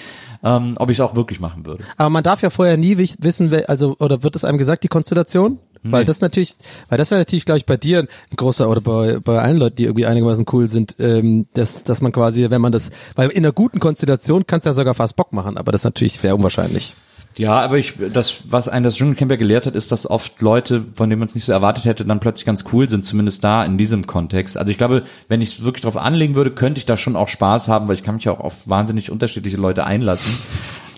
ähm, 0.45 0.74
ob 0.78 0.90
ich 0.90 0.99
es 0.99 1.01
auch 1.01 1.16
wirklich 1.16 1.40
machen 1.40 1.66
würde. 1.66 1.84
Aber 1.97 2.11
man 2.11 2.22
darf 2.22 2.42
ja 2.42 2.51
vorher 2.51 2.76
nie 2.76 2.99
wissen, 2.99 3.53
also 3.66 3.97
oder 3.99 4.22
wird 4.22 4.36
es 4.36 4.45
einem 4.45 4.59
gesagt, 4.59 4.84
die 4.84 4.88
Konstellation? 4.88 5.59
Weil 5.86 6.07
das 6.07 6.22
natürlich, 6.22 6.57
weil 6.88 6.97
das 6.97 7.11
wäre 7.11 7.20
natürlich, 7.20 7.45
glaube 7.45 7.59
ich, 7.59 7.66
bei 7.66 7.76
dir 7.76 8.01
ein 8.01 8.36
großer 8.36 8.70
oder 8.70 8.80
bei, 8.80 9.18
bei 9.20 9.38
allen 9.40 9.59
Leuten, 9.59 9.76
die 9.76 9.84
irgendwie 9.84 10.07
einigermaßen 10.07 10.47
cool 10.51 10.68
sind, 10.70 10.97
ähm, 10.99 11.47
dass, 11.53 11.84
dass 11.84 12.01
man 12.01 12.11
quasi, 12.11 12.49
wenn 12.49 12.62
man 12.62 12.72
das, 12.72 12.90
weil 13.16 13.28
in 13.28 13.45
einer 13.45 13.53
guten 13.53 13.80
Konstellation 13.80 14.47
kannst 14.47 14.64
du 14.64 14.70
ja 14.70 14.74
sogar 14.74 14.95
fast 14.95 15.14
Bock 15.16 15.34
machen, 15.34 15.59
aber 15.59 15.72
das 15.72 15.82
ist 15.82 15.84
natürlich 15.84 16.18
sehr 16.18 16.34
unwahrscheinlich. 16.34 16.95
Ja, 17.37 17.61
aber 17.61 17.78
ich, 17.78 17.95
das, 18.12 18.37
was 18.47 18.68
einen 18.68 18.85
das 18.85 18.97
Dschungelcamp 18.97 19.30
ja 19.30 19.37
gelehrt 19.37 19.66
hat, 19.66 19.74
ist, 19.74 19.91
dass 19.91 20.09
oft 20.09 20.41
Leute, 20.41 20.85
von 20.95 21.11
denen 21.11 21.18
man 21.18 21.28
es 21.28 21.35
nicht 21.35 21.45
so 21.45 21.53
erwartet 21.53 21.85
hätte, 21.85 22.05
dann 22.05 22.20
plötzlich 22.20 22.47
ganz 22.47 22.64
cool 22.72 22.89
sind, 22.89 23.05
zumindest 23.05 23.43
da 23.43 23.64
in 23.64 23.76
diesem 23.76 24.07
Kontext. 24.07 24.57
Also 24.57 24.70
ich 24.70 24.78
glaube, 24.78 25.03
wenn 25.28 25.41
ich 25.41 25.59
es 25.59 25.64
wirklich 25.64 25.82
drauf 25.82 25.97
anlegen 25.97 26.35
würde, 26.35 26.53
könnte 26.53 26.78
ich 26.78 26.87
da 26.87 26.97
schon 26.97 27.16
auch 27.16 27.28
Spaß 27.28 27.68
haben, 27.68 27.89
weil 27.89 27.95
ich 27.95 28.03
kann 28.03 28.16
mich 28.16 28.24
ja 28.24 28.32
auch 28.32 28.41
auf 28.41 28.55
wahnsinnig 28.66 29.11
unterschiedliche 29.11 29.57
Leute 29.57 29.85
einlassen. 29.85 30.32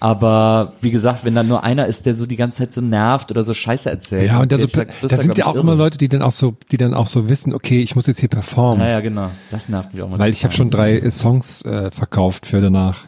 Aber 0.00 0.74
wie 0.82 0.90
gesagt, 0.90 1.24
wenn 1.24 1.34
da 1.34 1.42
nur 1.42 1.64
einer 1.64 1.86
ist, 1.86 2.04
der 2.06 2.14
so 2.14 2.26
die 2.26 2.36
ganze 2.36 2.58
Zeit 2.58 2.72
so 2.72 2.80
nervt 2.80 3.30
oder 3.30 3.42
so 3.42 3.54
Scheiße 3.54 3.88
erzählt. 3.88 4.26
Ja, 4.26 4.40
und 4.40 4.52
da, 4.52 4.58
so, 4.58 4.66
da 4.66 4.84
das 5.00 5.12
ist 5.12 5.22
sind 5.22 5.38
ja 5.38 5.46
auch 5.46 5.54
irre. 5.54 5.62
immer 5.62 5.74
Leute, 5.74 5.96
die 5.96 6.08
dann 6.08 6.22
auch 6.22 6.32
so, 6.32 6.54
die 6.70 6.76
dann 6.76 6.92
auch 6.92 7.06
so 7.06 7.28
wissen, 7.30 7.54
okay, 7.54 7.80
ich 7.80 7.96
muss 7.96 8.06
jetzt 8.06 8.20
hier 8.20 8.28
performen. 8.28 8.84
Ja, 8.84 8.92
ja, 8.92 9.00
genau. 9.00 9.30
Das 9.50 9.68
nervt 9.68 9.94
mich 9.94 10.02
auch 10.02 10.08
mal. 10.10 10.18
Weil 10.18 10.32
ich 10.32 10.44
habe 10.44 10.52
schon 10.52 10.70
drei 10.70 11.08
Songs 11.10 11.62
äh, 11.62 11.90
verkauft 11.90 12.46
für 12.46 12.60
danach. 12.60 13.06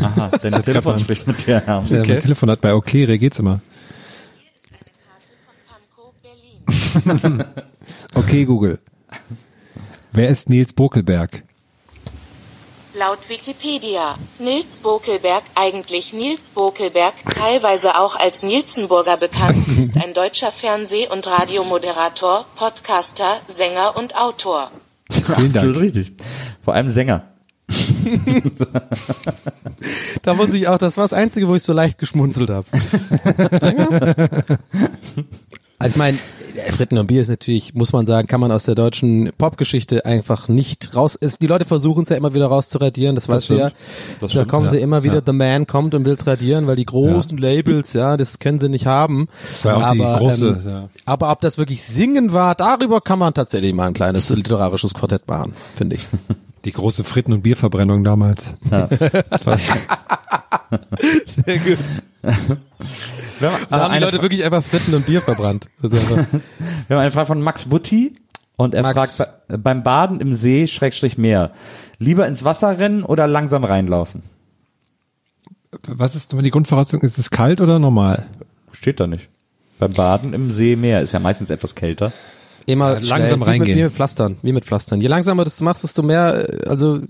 Aha, 0.00 0.30
dein 0.40 0.62
Telefon 0.62 0.98
spricht 0.98 1.26
mit 1.26 1.46
dir. 1.46 1.62
Ja. 1.66 1.80
Äh, 1.80 2.06
mein 2.06 2.20
Telefon 2.20 2.50
hat 2.50 2.60
bei 2.60 2.74
OK 2.74 2.92
reagiert's 2.94 3.38
immer. 3.38 3.60
Okay, 8.14 8.44
Google. 8.44 8.78
Wer 10.12 10.28
ist 10.28 10.50
Nils 10.50 10.74
Bokelberg? 10.74 11.42
Laut 12.94 13.26
Wikipedia, 13.30 14.16
Nils 14.38 14.80
Bokelberg, 14.80 15.42
eigentlich 15.54 16.12
Nils 16.12 16.50
Bokelberg, 16.50 17.14
teilweise 17.34 17.96
auch 17.98 18.16
als 18.16 18.42
Nielsenburger 18.42 19.16
bekannt, 19.16 19.66
ist 19.78 19.96
ein 19.96 20.12
deutscher 20.12 20.52
Fernseh- 20.52 21.08
und 21.08 21.26
Radiomoderator, 21.26 22.44
Podcaster, 22.54 23.40
Sänger 23.48 23.96
und 23.96 24.14
Autor. 24.14 24.70
Absolut 25.28 25.80
richtig. 25.80 26.12
Vor 26.62 26.74
allem 26.74 26.90
Sänger. 26.90 27.31
Da 30.22 30.34
muss 30.34 30.54
ich 30.54 30.68
auch, 30.68 30.78
das 30.78 30.96
war 30.96 31.04
das 31.04 31.12
Einzige, 31.12 31.48
wo 31.48 31.56
ich 31.56 31.62
so 31.62 31.72
leicht 31.72 31.98
geschmunzelt 31.98 32.50
habe. 32.50 32.66
also 35.78 35.92
ich 35.92 35.96
meine, 35.96 36.18
Fritten 36.70 36.98
und 36.98 37.06
Bier 37.06 37.22
ist 37.22 37.28
natürlich, 37.28 37.74
muss 37.74 37.92
man 37.92 38.06
sagen, 38.06 38.28
kann 38.28 38.40
man 38.40 38.52
aus 38.52 38.64
der 38.64 38.74
deutschen 38.74 39.32
Popgeschichte 39.36 40.04
einfach 40.04 40.48
nicht 40.48 40.94
raus. 40.94 41.16
Es, 41.20 41.38
die 41.38 41.46
Leute 41.46 41.64
versuchen 41.64 42.02
es 42.02 42.10
ja 42.10 42.16
immer 42.16 42.34
wieder 42.34 42.46
rauszuradieren, 42.46 43.14
das, 43.14 43.28
weißt 43.28 43.50
du 43.50 43.54
ja. 43.54 43.68
Das 43.68 43.72
Da 44.20 44.28
stimmt, 44.28 44.48
kommen 44.48 44.68
sie 44.68 44.76
ja. 44.76 44.82
immer 44.82 45.02
wieder, 45.02 45.16
Ja. 45.16 45.22
The 45.24 45.32
Man 45.32 45.66
kommt 45.66 45.94
und 45.94 46.04
will's 46.04 46.26
radieren, 46.26 46.66
weil 46.66 46.76
die 46.76 46.84
großen 46.84 47.36
Labels, 47.38 47.92
ja, 47.92 48.16
das 48.16 48.38
können 48.38 48.60
sie 48.60 48.68
nicht 48.68 48.86
haben. 48.86 49.28
Das 49.42 49.64
war 49.64 49.76
auch 49.76 49.92
die 49.92 49.98
große, 49.98 50.46
ähm, 50.46 50.70
ja. 50.70 50.88
aber 51.06 51.32
ob 51.32 51.40
das 51.40 51.58
wirklich 51.58 51.82
Singen 51.82 52.32
war, 52.32 52.54
darüber 52.54 53.00
kann 53.00 53.18
man 53.18 53.34
tatsächlich 53.34 53.74
mal 53.74 53.86
ein 53.86 53.94
kleines 53.94 54.30
literarisches 54.30 54.94
Quartett 54.94 55.26
machen, 55.26 55.52
finde 55.74 55.96
ich. 55.96 56.06
Die 56.64 56.72
große 56.72 57.04
Fritten- 57.04 57.32
und 57.32 57.42
Bierverbrennung 57.42 58.04
damals. 58.04 58.54
Ja. 58.70 58.88
Das 59.30 59.46
war, 59.46 59.58
Sehr 59.58 61.58
gut. 61.58 61.78
Wir 62.22 63.52
haben, 63.52 63.66
Da 63.68 63.80
haben 63.80 63.94
die 63.94 63.98
Leute 64.00 64.22
wirklich 64.22 64.44
einfach 64.44 64.62
Fritten 64.62 64.94
und 64.94 65.06
Bier 65.06 65.20
verbrannt. 65.22 65.68
Ist 65.82 65.92
einfach- 65.92 66.16
wir 66.88 66.96
haben 66.96 67.02
eine 67.02 67.10
Frage 67.10 67.26
von 67.26 67.42
Max 67.42 67.66
Butti 67.66 68.14
und 68.56 68.74
er 68.74 68.82
Max. 68.82 69.16
fragt 69.16 69.48
be- 69.48 69.58
beim 69.58 69.82
Baden 69.82 70.20
im 70.20 70.34
See 70.34 70.66
Schrägstrich 70.66 71.18
Meer 71.18 71.52
lieber 71.98 72.26
ins 72.26 72.44
Wasser 72.44 72.78
rennen 72.78 73.02
oder 73.02 73.26
langsam 73.26 73.64
reinlaufen? 73.64 74.22
was 75.86 76.14
ist 76.14 76.32
die 76.32 76.50
Grundvoraussetzung? 76.50 77.00
Ist 77.00 77.18
es 77.18 77.30
kalt 77.30 77.60
oder 77.60 77.78
normal? 77.78 78.26
Steht 78.72 79.00
da 79.00 79.06
nicht. 79.06 79.28
Beim 79.78 79.92
Baden 79.92 80.34
im 80.34 80.50
See 80.50 80.76
Meer 80.76 81.00
ist 81.00 81.12
ja 81.12 81.18
meistens 81.18 81.50
etwas 81.50 81.74
kälter. 81.74 82.12
Immer 82.66 83.00
langsam 83.00 83.06
schnell, 83.08 83.30
wie 83.32 83.36
mit, 83.38 83.46
reingehen. 83.48 83.78
wie 83.78 83.82
mit 83.84 83.92
Pflastern, 83.92 84.36
wie 84.42 84.52
mit 84.52 84.64
Pflastern. 84.64 85.00
Je 85.00 85.08
langsamer 85.08 85.44
das 85.44 85.56
du 85.58 85.64
machst, 85.64 85.82
desto 85.82 86.02
mehr, 86.02 86.48
äh, 86.48 86.68
also 86.68 87.00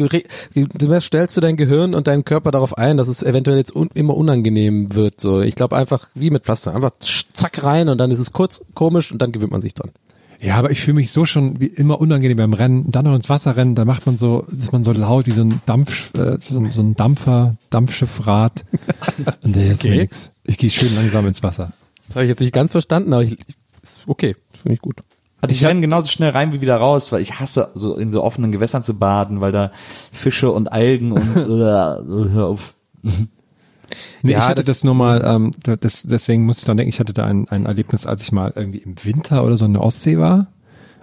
re- 0.00 0.22
desto 0.54 0.88
mehr 0.88 1.00
stellst 1.00 1.36
du 1.36 1.40
dein 1.40 1.56
Gehirn 1.56 1.94
und 1.94 2.06
deinen 2.06 2.24
Körper 2.24 2.50
darauf 2.50 2.76
ein, 2.78 2.96
dass 2.96 3.08
es 3.08 3.22
eventuell 3.22 3.56
jetzt 3.58 3.74
un, 3.74 3.88
immer 3.94 4.16
unangenehm 4.16 4.94
wird. 4.94 5.20
So, 5.20 5.40
ich 5.40 5.54
glaube 5.54 5.76
einfach 5.76 6.08
wie 6.14 6.30
mit 6.30 6.44
Pflastern, 6.44 6.74
einfach 6.74 6.92
zack 7.00 7.62
rein 7.64 7.88
und 7.88 7.98
dann 7.98 8.10
ist 8.10 8.18
es 8.18 8.32
kurz 8.32 8.62
komisch 8.74 9.12
und 9.12 9.22
dann 9.22 9.32
gewöhnt 9.32 9.52
man 9.52 9.62
sich 9.62 9.74
dran. 9.74 9.90
Ja, 10.38 10.56
aber 10.56 10.70
ich 10.70 10.82
fühle 10.82 10.96
mich 10.96 11.12
so 11.12 11.24
schon 11.24 11.60
wie 11.60 11.66
immer 11.66 11.98
unangenehm 11.98 12.36
beim 12.36 12.52
Rennen. 12.52 12.90
Dann 12.92 13.06
noch 13.06 13.14
ins 13.16 13.30
Wasser 13.30 13.56
rennen, 13.56 13.74
da 13.74 13.86
macht 13.86 14.04
man 14.04 14.18
so, 14.18 14.44
ist 14.52 14.70
man 14.70 14.84
so 14.84 14.92
laut 14.92 15.26
wie 15.26 15.30
so 15.30 15.40
ein 15.40 15.62
Dampf, 15.64 16.12
äh, 16.14 16.36
so, 16.46 16.58
ein- 16.58 16.70
so 16.72 16.82
ein 16.82 16.94
Dampfer, 16.94 17.56
Dampfschiffrad. 17.70 18.64
Und 19.42 19.56
der 19.56 19.72
ist 19.72 19.82
Okay. 19.84 19.96
nix. 19.96 20.32
Ich 20.44 20.58
gehe 20.58 20.68
schön 20.68 20.94
langsam 20.94 21.26
ins 21.26 21.42
Wasser. 21.42 21.72
Das 22.06 22.16
habe 22.16 22.24
ich 22.26 22.28
jetzt 22.28 22.40
nicht 22.40 22.52
ganz 22.52 22.70
verstanden, 22.72 23.14
aber 23.14 23.22
ich, 23.24 23.38
okay, 24.06 24.36
finde 24.66 24.74
ich 24.74 24.80
gut. 24.82 24.96
Also 25.40 25.54
ich 25.54 25.64
renne 25.64 25.80
genauso 25.80 26.08
schnell 26.08 26.30
rein 26.30 26.52
wie 26.52 26.60
wieder 26.60 26.76
raus, 26.76 27.12
weil 27.12 27.20
ich 27.20 27.38
hasse, 27.38 27.68
so 27.74 27.94
in 27.96 28.12
so 28.12 28.24
offenen 28.24 28.52
Gewässern 28.52 28.82
zu 28.82 28.94
baden, 28.94 29.40
weil 29.40 29.52
da 29.52 29.70
Fische 30.10 30.50
und 30.50 30.72
Algen 30.72 31.12
und 31.12 31.34
hör 31.36 32.46
auf. 32.46 32.74
Nee, 34.22 34.32
Ja, 34.32 34.38
ich 34.38 34.44
hatte 34.44 34.54
das- 34.56 34.66
das, 34.66 34.84
nur 34.84 34.94
mal, 34.94 35.22
ähm, 35.24 35.52
da- 35.62 35.76
das, 35.76 36.02
deswegen 36.04 36.44
musste 36.46 36.62
ich 36.62 36.66
dann 36.66 36.76
denken, 36.76 36.88
ich 36.88 36.98
hatte 37.00 37.12
da 37.12 37.24
ein, 37.26 37.46
ein 37.48 37.66
Erlebnis, 37.66 38.06
als 38.06 38.22
ich 38.22 38.32
mal 38.32 38.52
irgendwie 38.56 38.78
im 38.78 38.96
Winter 39.04 39.44
oder 39.44 39.56
so 39.56 39.66
in 39.66 39.74
der 39.74 39.82
Ostsee 39.82 40.18
war. 40.18 40.48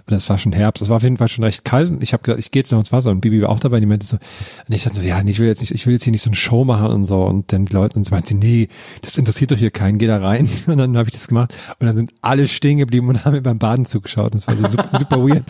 Oder 0.08 0.18
es 0.18 0.30
war 0.30 0.38
schon 0.38 0.51
Herbst, 0.51 0.82
es 0.82 0.89
war 0.89 0.97
auf 0.97 1.04
jeden 1.04 1.18
Fall 1.18 1.30
schon 1.30 1.43
recht 1.43 1.64
kalt. 1.64 1.89
Und 1.89 2.04
ich 2.04 2.14
habe 2.14 2.24
gesagt, 2.24 2.39
ich 2.39 2.51
gehe 2.51 2.62
jetzt 2.62 2.72
noch 2.72 2.80
ins 2.80 2.91
Wasser 2.91 3.12
und 3.12 3.22
Bibi 3.22 3.41
war 3.41 3.49
auch 3.49 3.60
dabei, 3.60 3.80
die 3.80 3.86
meinte 3.86 4.06
so, 4.06 4.18
und 4.18 4.76
ich 4.76 4.84
dachte 4.84 4.97
so, 4.97 5.01
ja, 5.01 5.22
ich 5.24 5.39
will 5.39 5.47
jetzt 5.47 5.62
nicht, 5.62 5.72
ich 5.72 5.86
will 5.86 5.93
jetzt 5.93 6.04
hier 6.04 6.12
nicht 6.12 6.22
so 6.22 6.30
eine 6.30 6.36
Show 6.36 6.66
machen 6.66 6.88
und 6.88 7.06
so. 7.06 7.24
Und 7.24 7.54
dann 7.54 7.66
die 7.66 7.74
Leute, 7.74 7.95
und 7.95 8.04
sie 8.06 8.12
meinte, 8.12 8.36
nee, 8.36 8.68
das 9.01 9.18
interessiert 9.18 9.51
doch 9.51 9.58
hier 9.58 9.72
keinen, 9.72 9.97
geh 9.97 10.08
da 10.08 10.18
rein. 10.18 10.49
Und 10.68 10.78
dann 10.78 10.97
habe 10.97 11.08
ich 11.08 11.14
das 11.14 11.28
gemacht. 11.28 11.54
Und 11.80 11.88
dann 11.88 11.95
sind 11.95 12.14
alle 12.22 12.47
stehen 12.47 12.78
geblieben 12.78 13.08
und 13.08 13.26
haben 13.26 13.34
mir 13.34 13.41
beim 13.41 13.60
Baden 13.60 13.86
zugeschaut. 13.86 14.34
Und 14.34 14.36
das 14.36 14.47
war 14.47 14.56
so 14.56 14.68
super, 14.68 14.89
super 14.99 15.18
weird. 15.28 15.43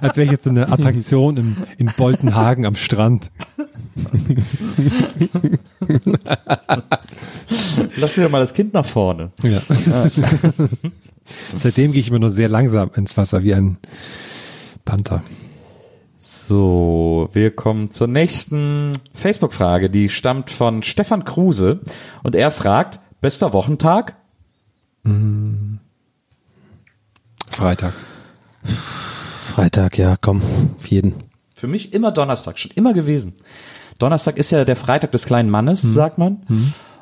Als 0.00 0.16
wäre 0.16 0.26
ich 0.26 0.32
jetzt 0.32 0.44
so 0.44 0.50
eine 0.50 0.70
Attraktion 0.70 1.36
in, 1.36 1.56
in 1.78 1.90
Boltenhagen 1.96 2.66
am 2.66 2.76
Strand. 2.76 3.30
Lass 7.96 8.16
mir 8.16 8.24
doch 8.24 8.30
mal 8.30 8.40
das 8.40 8.54
Kind 8.54 8.72
nach 8.74 8.86
vorne. 8.86 9.30
Ja. 9.42 9.62
Seitdem 11.56 11.92
gehe 11.92 12.00
ich 12.00 12.08
immer 12.08 12.18
nur 12.18 12.30
sehr 12.30 12.48
langsam 12.48 12.90
ins 12.94 13.16
Wasser, 13.16 13.42
wie 13.42 13.54
ein 13.54 13.78
Panther. 14.84 15.22
So, 16.18 17.28
wir 17.32 17.50
kommen 17.50 17.90
zur 17.90 18.06
nächsten 18.06 18.92
Facebook-Frage. 19.14 19.88
Die 19.88 20.08
stammt 20.08 20.50
von 20.50 20.82
Stefan 20.82 21.24
Kruse 21.24 21.80
und 22.22 22.34
er 22.34 22.50
fragt, 22.50 23.00
bester 23.20 23.52
Wochentag? 23.52 24.16
Freitag. 27.50 27.94
Freitag, 29.54 29.96
ja, 29.98 30.16
komm, 30.20 30.42
auf 30.78 30.86
jeden. 30.86 31.14
Für 31.54 31.66
mich 31.66 31.92
immer 31.92 32.12
Donnerstag, 32.12 32.58
schon 32.58 32.72
immer 32.74 32.92
gewesen. 32.92 33.34
Donnerstag 33.98 34.38
ist 34.38 34.50
ja 34.50 34.64
der 34.64 34.76
Freitag 34.76 35.12
des 35.12 35.26
kleinen 35.26 35.50
Mannes, 35.50 35.82
sagt 35.82 36.18
man. 36.18 36.42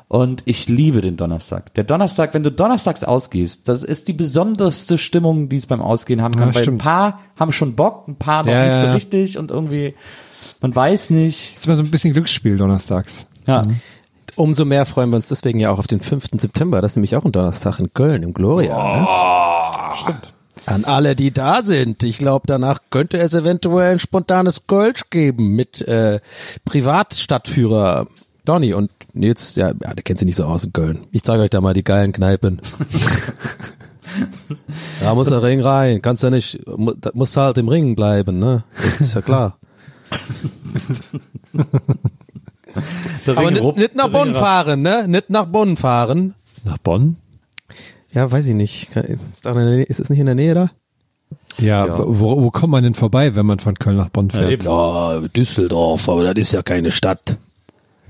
Und 0.09 0.41
ich 0.45 0.67
liebe 0.67 1.01
den 1.01 1.17
Donnerstag. 1.17 1.71
Der 1.75 1.83
Donnerstag, 1.83 2.33
wenn 2.33 2.41
du 2.41 2.51
donnerstags 2.51 3.03
ausgehst, 3.03 3.67
das 3.69 3.83
ist 3.83 4.07
die 4.07 4.13
besonderste 4.13 4.97
Stimmung, 4.97 5.49
die 5.49 5.57
es 5.57 5.67
beim 5.67 5.81
Ausgehen 5.81 6.23
haben 6.23 6.33
kann. 6.33 6.49
Ja, 6.49 6.55
weil 6.55 6.67
ein 6.67 6.79
paar 6.79 7.19
haben 7.35 7.51
schon 7.51 7.75
Bock, 7.75 8.07
ein 8.07 8.15
paar 8.15 8.43
noch 8.43 8.51
Ja, 8.51 8.65
nicht 8.65 8.79
so 8.79 8.87
ja. 8.87 8.93
richtig 8.93 9.37
und 9.37 9.51
irgendwie, 9.51 9.93
man 10.61 10.75
weiß 10.75 11.11
nicht. 11.11 11.53
Das 11.53 11.61
ist 11.61 11.67
immer 11.67 11.75
so 11.75 11.83
ein 11.83 11.91
bisschen 11.91 12.13
Glücksspiel 12.13 12.57
donnerstags. 12.57 13.27
Ja. 13.45 13.61
Umso 14.35 14.65
mehr 14.65 14.87
freuen 14.87 15.11
wir 15.11 15.17
uns 15.17 15.27
deswegen 15.27 15.59
ja 15.59 15.69
auch 15.69 15.77
auf 15.77 15.87
den 15.87 16.01
5. 16.01 16.29
September. 16.37 16.81
Das 16.81 16.93
ist 16.93 16.95
nämlich 16.95 17.15
auch 17.15 17.23
ein 17.25 17.31
Donnerstag 17.31 17.79
in 17.79 17.93
Köln 17.93 18.23
im 18.23 18.33
Gloria. 18.33 18.99
Ne? 18.99 19.95
Stimmt. 19.95 20.33
An 20.65 20.85
alle, 20.85 21.15
die 21.15 21.31
da 21.31 21.61
sind. 21.61 22.01
Ich 22.03 22.17
glaube, 22.17 22.47
danach 22.47 22.79
könnte 22.89 23.19
es 23.19 23.35
eventuell 23.35 23.91
ein 23.91 23.99
spontanes 23.99 24.65
Kölsch 24.65 25.11
geben 25.11 25.55
mit 25.55 25.81
äh, 25.87 26.19
Privatstadtführer 26.65 28.07
Donny 28.49 28.73
und 28.73 28.89
Nils, 29.13 29.53
ja, 29.57 29.67
ja, 29.67 29.93
der 29.93 30.01
kennt 30.03 30.17
sich 30.17 30.25
nicht 30.25 30.37
so 30.37 30.45
aus 30.45 30.63
in 30.63 30.73
Köln. 30.73 31.05
Ich 31.11 31.21
zeige 31.21 31.43
euch 31.43 31.51
da 31.51 31.61
mal 31.61 31.75
die 31.75 31.83
geilen 31.83 32.11
Kneipen. 32.11 32.59
da 35.01 35.13
muss 35.13 35.29
der 35.29 35.43
Ring 35.43 35.61
rein. 35.61 36.01
Kannst 36.01 36.23
ja 36.23 36.31
nicht, 36.31 36.59
musst 37.13 37.37
halt 37.37 37.59
im 37.59 37.67
Ring 37.67 37.95
bleiben, 37.95 38.39
ne? 38.39 38.63
Das 38.75 39.01
ist 39.01 39.13
ja 39.13 39.21
klar. 39.21 39.59
Der 43.27 43.37
Aber 43.37 43.49
Ring 43.49 43.75
nicht, 43.75 43.93
nach 43.95 44.07
Bonn 44.07 44.33
fahren, 44.33 44.81
ne? 44.81 45.07
Nicht 45.07 45.29
nach 45.29 45.45
Bonn 45.45 45.77
fahren. 45.77 46.33
Nach 46.65 46.79
Bonn? 46.79 47.17
Ja, 48.11 48.31
weiß 48.31 48.47
ich 48.47 48.55
nicht. 48.55 48.89
Ist, 48.95 49.99
es 49.99 50.09
nicht 50.09 50.19
in 50.19 50.25
der 50.25 50.33
Nähe 50.33 50.55
da? 50.55 50.71
Ja, 51.59 51.85
Ja. 51.85 51.99
Wo, 51.99 52.41
wo 52.41 52.49
kommt 52.49 52.71
man 52.71 52.83
denn 52.83 52.95
vorbei, 52.95 53.35
wenn 53.35 53.45
man 53.45 53.59
von 53.59 53.75
Köln 53.75 53.97
nach 53.97 54.09
Bonn 54.09 54.31
fährt? 54.31 54.49
eben. 54.49 54.65
Ja, 54.65 55.19
Düsseldorf, 55.35 56.09
aber 56.09 56.23
das 56.23 56.47
ist 56.47 56.53
ja 56.53 56.63
keine 56.63 56.89
Stadt. 56.89 57.37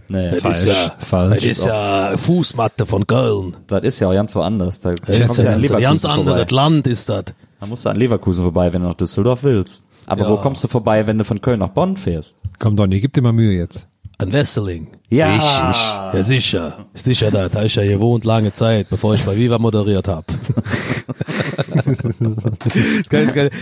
Nee, 0.10 0.32
Das 0.32 0.42
falsch. 0.42 0.58
ist 0.58 0.66
ja, 0.66 0.92
falsch. 1.00 1.36
das 1.36 1.46
ist 1.46 1.66
ja 1.66 2.18
Fußmatte 2.18 2.86
von 2.86 3.06
Köln. 3.06 3.56
Das 3.68 3.84
ist 3.84 4.00
ja 4.00 4.08
auch 4.10 4.14
ganz 4.14 4.36
woanders. 4.36 4.80
Da 4.82 4.94
Das 4.94 5.10
ist 5.18 5.38
ja 5.44 5.52
ein 5.52 5.62
ganz, 5.62 6.04
anderes. 6.06 6.50
Land 6.52 6.88
ist 6.88 7.08
das. 7.10 7.26
Da 7.60 7.66
musst 7.68 7.86
du 7.86 7.90
an 7.90 7.98
Leverkusen 7.98 8.44
vorbei, 8.44 8.72
wenn 8.74 8.82
du 8.82 8.88
nach 8.88 8.96
Düsseldorf 8.96 9.44
willst. 9.44 9.86
Aber 10.08 10.24
Ja. 10.24 10.30
wo 10.30 10.38
kommst 10.38 10.64
du 10.64 10.68
vorbei, 10.68 11.06
wenn 11.06 11.18
du 11.18 11.24
von 11.26 11.42
Köln 11.42 11.60
nach 11.60 11.70
Bonn 11.70 11.96
fährst? 11.98 12.42
Komm 12.58 12.76
Donny, 12.76 13.00
gib 13.02 13.14
dir 13.14 13.22
mal 13.22 13.34
Mühe 13.34 13.56
jetzt. 13.58 13.88
An 14.20 14.34
Wesseling. 14.34 14.88
Ja. 15.10 15.34
Richtig. 15.34 15.82
Ja, 16.14 16.24
sicher. 16.24 16.86
Sicher 16.94 17.32
da. 17.32 17.48
Da 17.48 17.62
ist 17.62 17.76
ja 17.76 17.86
gewohnt 17.86 18.26
lange 18.26 18.52
Zeit, 18.52 18.90
bevor 18.90 19.14
ich 19.14 19.26
bei 19.26 19.38
Viva 19.38 19.58
moderiert 19.58 20.10
habe. 20.10 20.26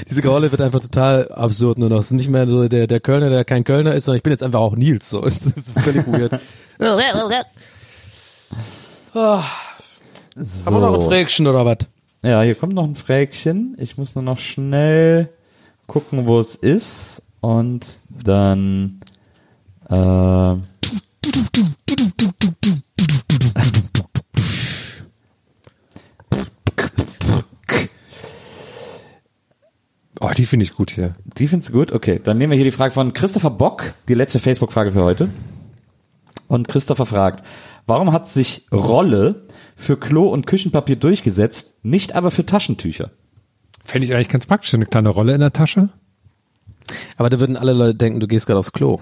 Diese 0.10 0.28
Rolle 0.28 0.52
wird 0.52 0.60
einfach 0.62 0.80
total 0.80 1.32
absurd 1.32 1.78
nur 1.78 1.90
noch. 1.90 2.00
Es 2.00 2.08
ist 2.08 2.14
nicht 2.14 2.32
mehr 2.32 2.48
so 2.48 2.68
der, 2.68 2.88
der 2.88 3.00
Kölner, 3.00 3.30
der 3.30 3.46
kein 3.46 3.64
Kölner 3.64 3.94
ist, 3.94 4.06
sondern 4.06 4.18
ich 4.18 4.24
bin 4.24 4.32
jetzt 4.32 4.42
einfach 4.42 4.60
auch 4.60 4.76
Nils. 4.76 5.08
So. 5.12 5.22
Das 5.28 5.42
ist 5.46 5.80
völlig 5.80 6.08
weird. 6.08 6.42
Ah. 9.14 9.44
So. 10.36 10.72
Aber 10.72 10.80
noch 10.80 10.96
ein 10.96 11.02
Frägchen 11.02 11.46
oder 11.46 11.66
was? 11.66 11.78
Ja, 12.24 12.42
hier 12.42 12.56
kommt 12.56 12.74
noch 12.74 12.84
ein 12.84 12.96
Frägchen. 12.96 13.76
Ich 13.80 14.00
muss 14.00 14.16
nur 14.16 14.24
noch 14.24 14.40
schnell 14.40 15.30
gucken, 15.86 16.26
wo 16.26 16.40
es 16.40 16.56
ist. 16.56 17.22
Und 17.42 18.00
dann 18.10 18.97
äh, 19.90 20.56
Oh, 30.20 30.32
die 30.36 30.46
finde 30.48 30.64
ich 30.64 30.74
gut 30.74 30.90
hier. 30.92 31.14
die 31.38 31.48
findest 31.48 31.70
du 31.70 31.74
gut? 31.74 31.92
Okay, 31.92 32.20
dann 32.24 32.38
nehmen 32.38 32.52
wir 32.52 32.56
hier 32.56 32.66
die 32.66 32.72
Frage 32.72 32.94
von 32.94 33.14
Christopher 33.14 33.52
Bock, 33.52 33.94
die 34.08 34.16
letzte 34.16 34.40
Facebook-Frage 34.40 34.92
für 34.92 35.04
heute. 35.04 35.30
Und 36.48 36.68
Christopher 36.68 37.06
fragt, 37.06 37.44
warum 37.86 38.12
hat 38.12 38.28
sich 38.28 38.66
Rolle 38.72 39.44
für 39.76 39.98
Klo- 39.98 40.30
und 40.32 40.48
Küchenpapier 40.48 40.96
durchgesetzt, 40.96 41.76
nicht 41.84 42.16
aber 42.16 42.32
für 42.32 42.46
Taschentücher? 42.46 43.12
Fände 43.84 44.06
ich 44.06 44.14
eigentlich 44.14 44.30
ganz 44.30 44.48
praktisch, 44.48 44.74
eine 44.74 44.86
kleine 44.88 45.10
Rolle 45.10 45.36
in 45.36 45.40
der 45.40 45.54
Tasche. 45.54 45.90
Aber 47.18 47.30
da 47.30 47.40
würden 47.40 47.58
alle 47.58 47.74
Leute 47.74 47.96
denken, 47.96 48.20
du 48.20 48.28
gehst 48.28 48.48
gerade 48.48 48.60
aufs 48.60 48.72
Klo. 48.72 49.00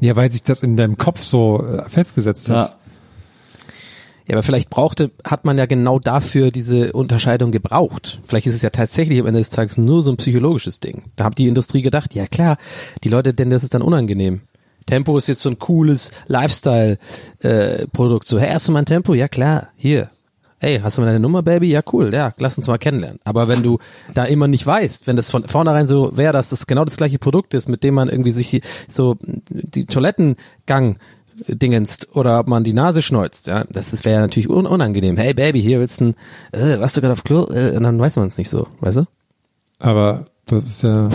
Ja, 0.00 0.16
weil 0.16 0.30
sich 0.30 0.42
das 0.42 0.62
in 0.62 0.76
deinem 0.76 0.98
Kopf 0.98 1.22
so 1.22 1.64
äh, 1.64 1.88
festgesetzt 1.88 2.48
hat. 2.48 2.70
Ja. 2.70 2.76
Ja, 4.26 4.36
aber 4.36 4.42
vielleicht 4.42 4.70
brauchte, 4.70 5.10
hat 5.22 5.44
man 5.44 5.58
ja 5.58 5.66
genau 5.66 5.98
dafür 5.98 6.50
diese 6.50 6.94
Unterscheidung 6.94 7.52
gebraucht. 7.52 8.22
Vielleicht 8.26 8.46
ist 8.46 8.54
es 8.54 8.62
ja 8.62 8.70
tatsächlich 8.70 9.20
am 9.20 9.26
Ende 9.26 9.40
des 9.40 9.50
Tages 9.50 9.76
nur 9.76 10.02
so 10.02 10.10
ein 10.10 10.16
psychologisches 10.16 10.80
Ding. 10.80 11.02
Da 11.16 11.24
hat 11.24 11.36
die 11.36 11.46
Industrie 11.46 11.82
gedacht, 11.82 12.14
ja 12.14 12.26
klar, 12.26 12.56
die 13.02 13.10
Leute, 13.10 13.34
denn 13.34 13.50
das 13.50 13.64
ist 13.64 13.74
dann 13.74 13.82
unangenehm. 13.82 14.40
Tempo 14.86 15.18
ist 15.18 15.28
jetzt 15.28 15.42
so 15.42 15.50
ein 15.50 15.58
cooles 15.58 16.10
Lifestyle-Produkt. 16.26 18.26
so, 18.26 18.38
hey, 18.38 18.48
du 18.66 18.72
mal 18.72 18.78
ein 18.80 18.86
Tempo? 18.86 19.12
Ja 19.14 19.28
klar, 19.28 19.68
hier. 19.76 20.10
Hey, 20.64 20.80
hast 20.82 20.96
du 20.96 21.02
mal 21.02 21.08
deine 21.08 21.20
Nummer, 21.20 21.42
Baby? 21.42 21.68
Ja, 21.68 21.82
cool, 21.92 22.14
ja, 22.14 22.32
lass 22.38 22.56
uns 22.56 22.68
mal 22.68 22.78
kennenlernen. 22.78 23.20
Aber 23.24 23.48
wenn 23.48 23.62
du 23.62 23.80
da 24.14 24.24
immer 24.24 24.48
nicht 24.48 24.66
weißt, 24.66 25.06
wenn 25.06 25.14
das 25.14 25.30
von 25.30 25.46
vornherein 25.46 25.86
so 25.86 26.16
wäre, 26.16 26.32
dass 26.32 26.48
das 26.48 26.66
genau 26.66 26.86
das 26.86 26.96
gleiche 26.96 27.18
Produkt 27.18 27.52
ist, 27.52 27.68
mit 27.68 27.84
dem 27.84 27.92
man 27.92 28.08
irgendwie 28.08 28.30
sich 28.30 28.62
so 28.88 29.18
die 29.20 29.84
Toilettengang 29.84 30.96
dingenst 31.48 32.16
oder 32.16 32.40
ob 32.40 32.48
man 32.48 32.64
die 32.64 32.72
Nase 32.72 33.02
schneuzt, 33.02 33.46
ja, 33.46 33.64
das, 33.70 33.90
das 33.90 34.06
wäre 34.06 34.14
ja 34.14 34.20
natürlich 34.22 34.48
un 34.48 34.64
unangenehm. 34.64 35.18
Hey 35.18 35.34
Baby, 35.34 35.60
hier 35.60 35.80
willst 35.80 36.00
du 36.00 36.06
ein, 36.06 36.14
äh, 36.52 36.80
was 36.80 36.94
du 36.94 37.02
gerade 37.02 37.12
auf 37.12 37.24
Klo, 37.24 37.46
äh, 37.52 37.76
und 37.76 37.82
dann 37.82 38.00
weiß 38.00 38.16
man 38.16 38.28
es 38.28 38.38
nicht 38.38 38.48
so, 38.48 38.66
weißt 38.80 38.96
du? 38.96 39.04
Aber 39.80 40.28
das 40.46 40.64
ist 40.64 40.82
ja, 40.82 41.10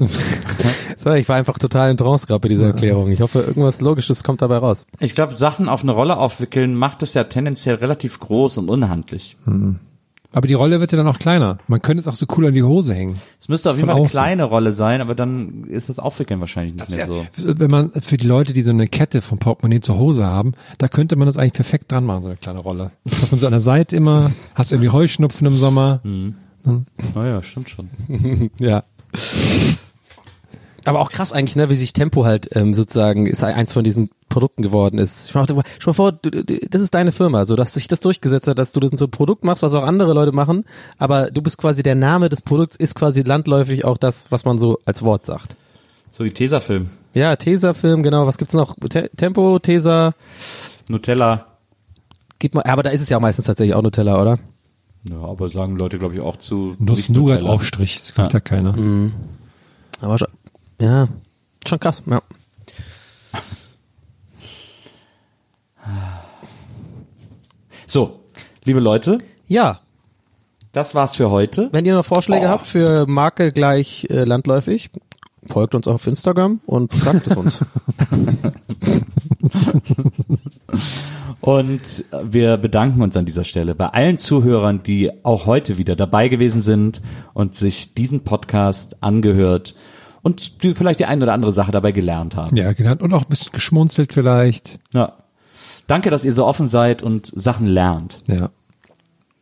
So, 1.02 1.12
ich 1.14 1.28
war 1.30 1.36
einfach 1.36 1.58
total 1.58 1.90
in 1.90 1.96
Trance 1.96 2.26
gerade 2.26 2.40
bei 2.40 2.48
dieser 2.48 2.66
Erklärung. 2.66 3.10
Ich 3.10 3.20
hoffe, 3.22 3.40
irgendwas 3.40 3.80
Logisches 3.80 4.22
kommt 4.22 4.42
dabei 4.42 4.58
raus. 4.58 4.84
Ich 4.98 5.14
glaube, 5.14 5.32
Sachen 5.34 5.68
auf 5.68 5.82
eine 5.82 5.92
Rolle 5.92 6.16
aufwickeln 6.18 6.74
macht 6.74 7.02
es 7.02 7.14
ja 7.14 7.24
tendenziell 7.24 7.76
relativ 7.76 8.20
groß 8.20 8.58
und 8.58 8.68
unhandlich. 8.68 9.36
aber 10.32 10.46
die 10.46 10.52
Rolle 10.54 10.78
wird 10.78 10.92
ja 10.92 10.98
dann 10.98 11.08
auch 11.08 11.18
kleiner. 11.18 11.56
Man 11.68 11.80
könnte 11.80 12.02
es 12.02 12.06
auch 12.08 12.14
so 12.16 12.26
cool 12.36 12.46
an 12.48 12.54
die 12.54 12.62
Hose 12.62 12.92
hängen. 12.94 13.18
Es 13.40 13.48
müsste 13.48 13.70
auf 13.70 13.76
jeden 13.78 13.86
Von 13.88 13.94
Fall 13.94 13.96
eine 13.96 14.04
außen. 14.04 14.12
kleine 14.20 14.44
Rolle 14.44 14.72
sein, 14.72 15.00
aber 15.00 15.14
dann 15.14 15.64
ist 15.64 15.88
das 15.88 15.98
Aufwickeln 15.98 16.38
wahrscheinlich 16.40 16.74
nicht 16.74 16.94
mehr 16.94 17.06
so. 17.06 17.26
Wenn 17.36 17.70
man 17.70 17.92
für 17.92 18.18
die 18.18 18.26
Leute, 18.26 18.52
die 18.52 18.62
so 18.62 18.70
eine 18.70 18.86
Kette 18.86 19.22
vom 19.22 19.38
Portemonnaie 19.38 19.80
zu 19.80 19.96
Hause 19.98 20.26
haben, 20.26 20.52
da 20.76 20.88
könnte 20.88 21.16
man 21.16 21.24
das 21.26 21.38
eigentlich 21.38 21.54
perfekt 21.54 21.90
dran 21.90 22.04
machen, 22.04 22.22
so 22.22 22.28
eine 22.28 22.36
kleine 22.36 22.58
Rolle. 22.58 22.90
Dass 23.04 23.30
man 23.32 23.40
so 23.40 23.46
an 23.46 23.52
der 23.52 23.60
Seite 23.62 23.96
immer, 23.96 24.32
hast 24.54 24.70
irgendwie 24.70 24.90
Heuschnupfen 24.90 25.46
im 25.46 25.56
Sommer. 25.56 26.00
Naja, 27.14 27.42
stimmt 27.42 27.70
schon. 27.70 27.88
Ja. 28.58 28.84
Aber 30.84 31.00
auch 31.00 31.10
krass 31.10 31.32
eigentlich, 31.32 31.56
ne, 31.56 31.68
wie 31.68 31.76
sich 31.76 31.92
Tempo 31.92 32.24
halt 32.24 32.48
ähm, 32.56 32.74
sozusagen 32.74 33.26
ist 33.26 33.44
eins 33.44 33.72
von 33.72 33.84
diesen 33.84 34.10
Produkten 34.28 34.62
geworden 34.62 34.98
ist. 34.98 35.30
Stell 35.30 35.44
dir 35.46 35.54
mal 35.54 35.92
vor, 35.92 36.12
du, 36.12 36.30
du, 36.30 36.44
das 36.44 36.80
ist 36.80 36.94
deine 36.94 37.12
Firma, 37.12 37.44
so 37.44 37.56
dass 37.56 37.74
sich 37.74 37.88
das 37.88 38.00
durchgesetzt 38.00 38.46
hat, 38.46 38.58
dass 38.58 38.72
du 38.72 38.80
das 38.80 38.92
so 38.92 39.06
ein 39.06 39.10
Produkt 39.10 39.44
machst, 39.44 39.62
was 39.62 39.74
auch 39.74 39.82
andere 39.82 40.14
Leute 40.14 40.32
machen, 40.32 40.64
aber 40.98 41.30
du 41.30 41.42
bist 41.42 41.58
quasi 41.58 41.82
der 41.82 41.94
Name 41.94 42.28
des 42.28 42.42
Produkts 42.42 42.76
ist 42.76 42.94
quasi 42.94 43.22
landläufig 43.22 43.84
auch 43.84 43.98
das, 43.98 44.30
was 44.32 44.44
man 44.44 44.58
so 44.58 44.78
als 44.84 45.02
Wort 45.02 45.26
sagt. 45.26 45.56
So 46.12 46.24
wie 46.24 46.30
Tesafilm. 46.30 46.90
Ja, 47.14 47.36
Tesa-Film, 47.36 48.02
genau. 48.02 48.26
Was 48.26 48.38
gibt's 48.38 48.54
noch? 48.54 48.76
Te 48.88 49.10
Tempo, 49.16 49.58
Tesa, 49.58 50.14
Nutella. 50.88 51.46
gib 52.38 52.54
mal. 52.54 52.62
Aber 52.64 52.82
da 52.82 52.90
ist 52.90 53.00
es 53.00 53.08
ja 53.08 53.16
auch 53.16 53.22
meistens 53.22 53.46
tatsächlich 53.46 53.74
auch 53.74 53.82
Nutella, 53.82 54.20
oder? 54.20 54.38
Ja, 55.08 55.16
aber 55.16 55.48
sagen 55.48 55.78
Leute, 55.78 55.98
glaube 55.98 56.14
ich, 56.14 56.20
auch 56.20 56.36
zu 56.36 56.76
Nuss 56.78 56.98
nicht 56.98 57.10
Nougat 57.10 57.40
Nutella. 57.40 57.54
Aufstrich, 57.54 57.96
das 57.96 58.14
kriegt 58.14 58.32
ja, 58.32 58.40
keiner. 58.40 58.74
Aber 60.00 60.18
schon, 60.18 60.28
ja, 60.80 61.08
schon 61.66 61.78
krass. 61.80 62.02
Ja. 62.06 62.20
So, 67.86 68.20
liebe 68.64 68.80
Leute, 68.80 69.18
Ja, 69.48 69.80
das 70.72 70.94
war's 70.94 71.16
für 71.16 71.30
heute. 71.30 71.68
Wenn 71.72 71.84
ihr 71.84 71.94
noch 71.94 72.04
Vorschläge 72.04 72.46
Oh. 72.46 72.50
habt 72.50 72.66
für 72.68 73.06
Marke 73.08 73.50
gleich 73.50 74.06
äh, 74.10 74.22
landläufig, 74.24 74.90
folgt 75.48 75.74
uns 75.74 75.88
auch 75.88 75.94
auf 75.94 76.06
Instagram 76.06 76.60
und 76.66 76.92
sagt 76.92 77.26
es 77.26 77.36
uns. 77.36 77.64
Und 81.40 82.04
wir 82.22 82.58
bedanken 82.58 83.00
uns 83.02 83.16
an 83.16 83.24
dieser 83.24 83.44
Stelle 83.44 83.74
bei 83.74 83.86
allen 83.88 84.18
Zuhörern, 84.18 84.82
die 84.82 85.10
auch 85.24 85.46
heute 85.46 85.78
wieder 85.78 85.96
dabei 85.96 86.28
gewesen 86.28 86.60
sind 86.60 87.00
und 87.32 87.54
sich 87.54 87.94
diesen 87.94 88.24
Podcast 88.24 89.02
angehört 89.02 89.74
und 90.22 90.62
die 90.62 90.74
vielleicht 90.74 91.00
die 91.00 91.06
ein 91.06 91.22
oder 91.22 91.32
andere 91.32 91.52
Sache 91.52 91.72
dabei 91.72 91.92
gelernt 91.92 92.36
haben. 92.36 92.56
Ja, 92.56 92.72
genau. 92.72 92.94
Und 92.98 93.12
auch 93.14 93.22
ein 93.22 93.28
bisschen 93.28 93.52
geschmunzelt 93.52 94.12
vielleicht. 94.12 94.78
Ja. 94.92 95.14
Danke, 95.86 96.10
dass 96.10 96.24
ihr 96.24 96.32
so 96.32 96.46
offen 96.46 96.68
seid 96.68 97.02
und 97.02 97.26
Sachen 97.26 97.66
lernt. 97.66 98.22
Ja. 98.28 98.50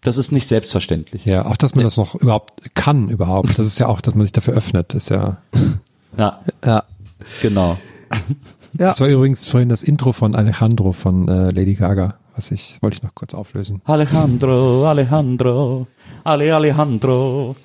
Das 0.02 0.16
ist 0.16 0.32
nicht 0.32 0.46
selbstverständlich. 0.46 1.24
Ja, 1.24 1.44
auch 1.44 1.56
dass 1.56 1.74
man 1.74 1.84
das 1.84 1.96
noch 1.96 2.14
überhaupt 2.14 2.74
kann 2.74 3.08
überhaupt. 3.08 3.58
Das 3.58 3.66
ist 3.66 3.78
ja 3.78 3.88
auch, 3.88 4.00
dass 4.00 4.14
man 4.14 4.24
sich 4.24 4.32
dafür 4.32 4.54
öffnet. 4.54 4.94
Ist 4.94 5.10
ja. 5.10 5.38
Ja, 6.16 6.40
ja. 6.64 6.84
genau. 7.42 7.78
Ja. 8.78 8.88
Das 8.88 9.00
war 9.00 9.08
übrigens 9.08 9.48
vorhin 9.48 9.70
das 9.70 9.82
Intro 9.82 10.12
von 10.12 10.34
Alejandro 10.34 10.92
von 10.92 11.26
äh, 11.26 11.50
Lady 11.50 11.74
Gaga, 11.74 12.16
was 12.36 12.50
ich 12.50 12.76
wollte 12.82 12.98
ich 12.98 13.02
noch 13.02 13.14
kurz 13.14 13.32
auflösen. 13.32 13.80
Alejandro, 13.86 14.86
Alejandro, 14.86 15.86
Ale 16.22 16.54
Alejandro. 16.54 17.56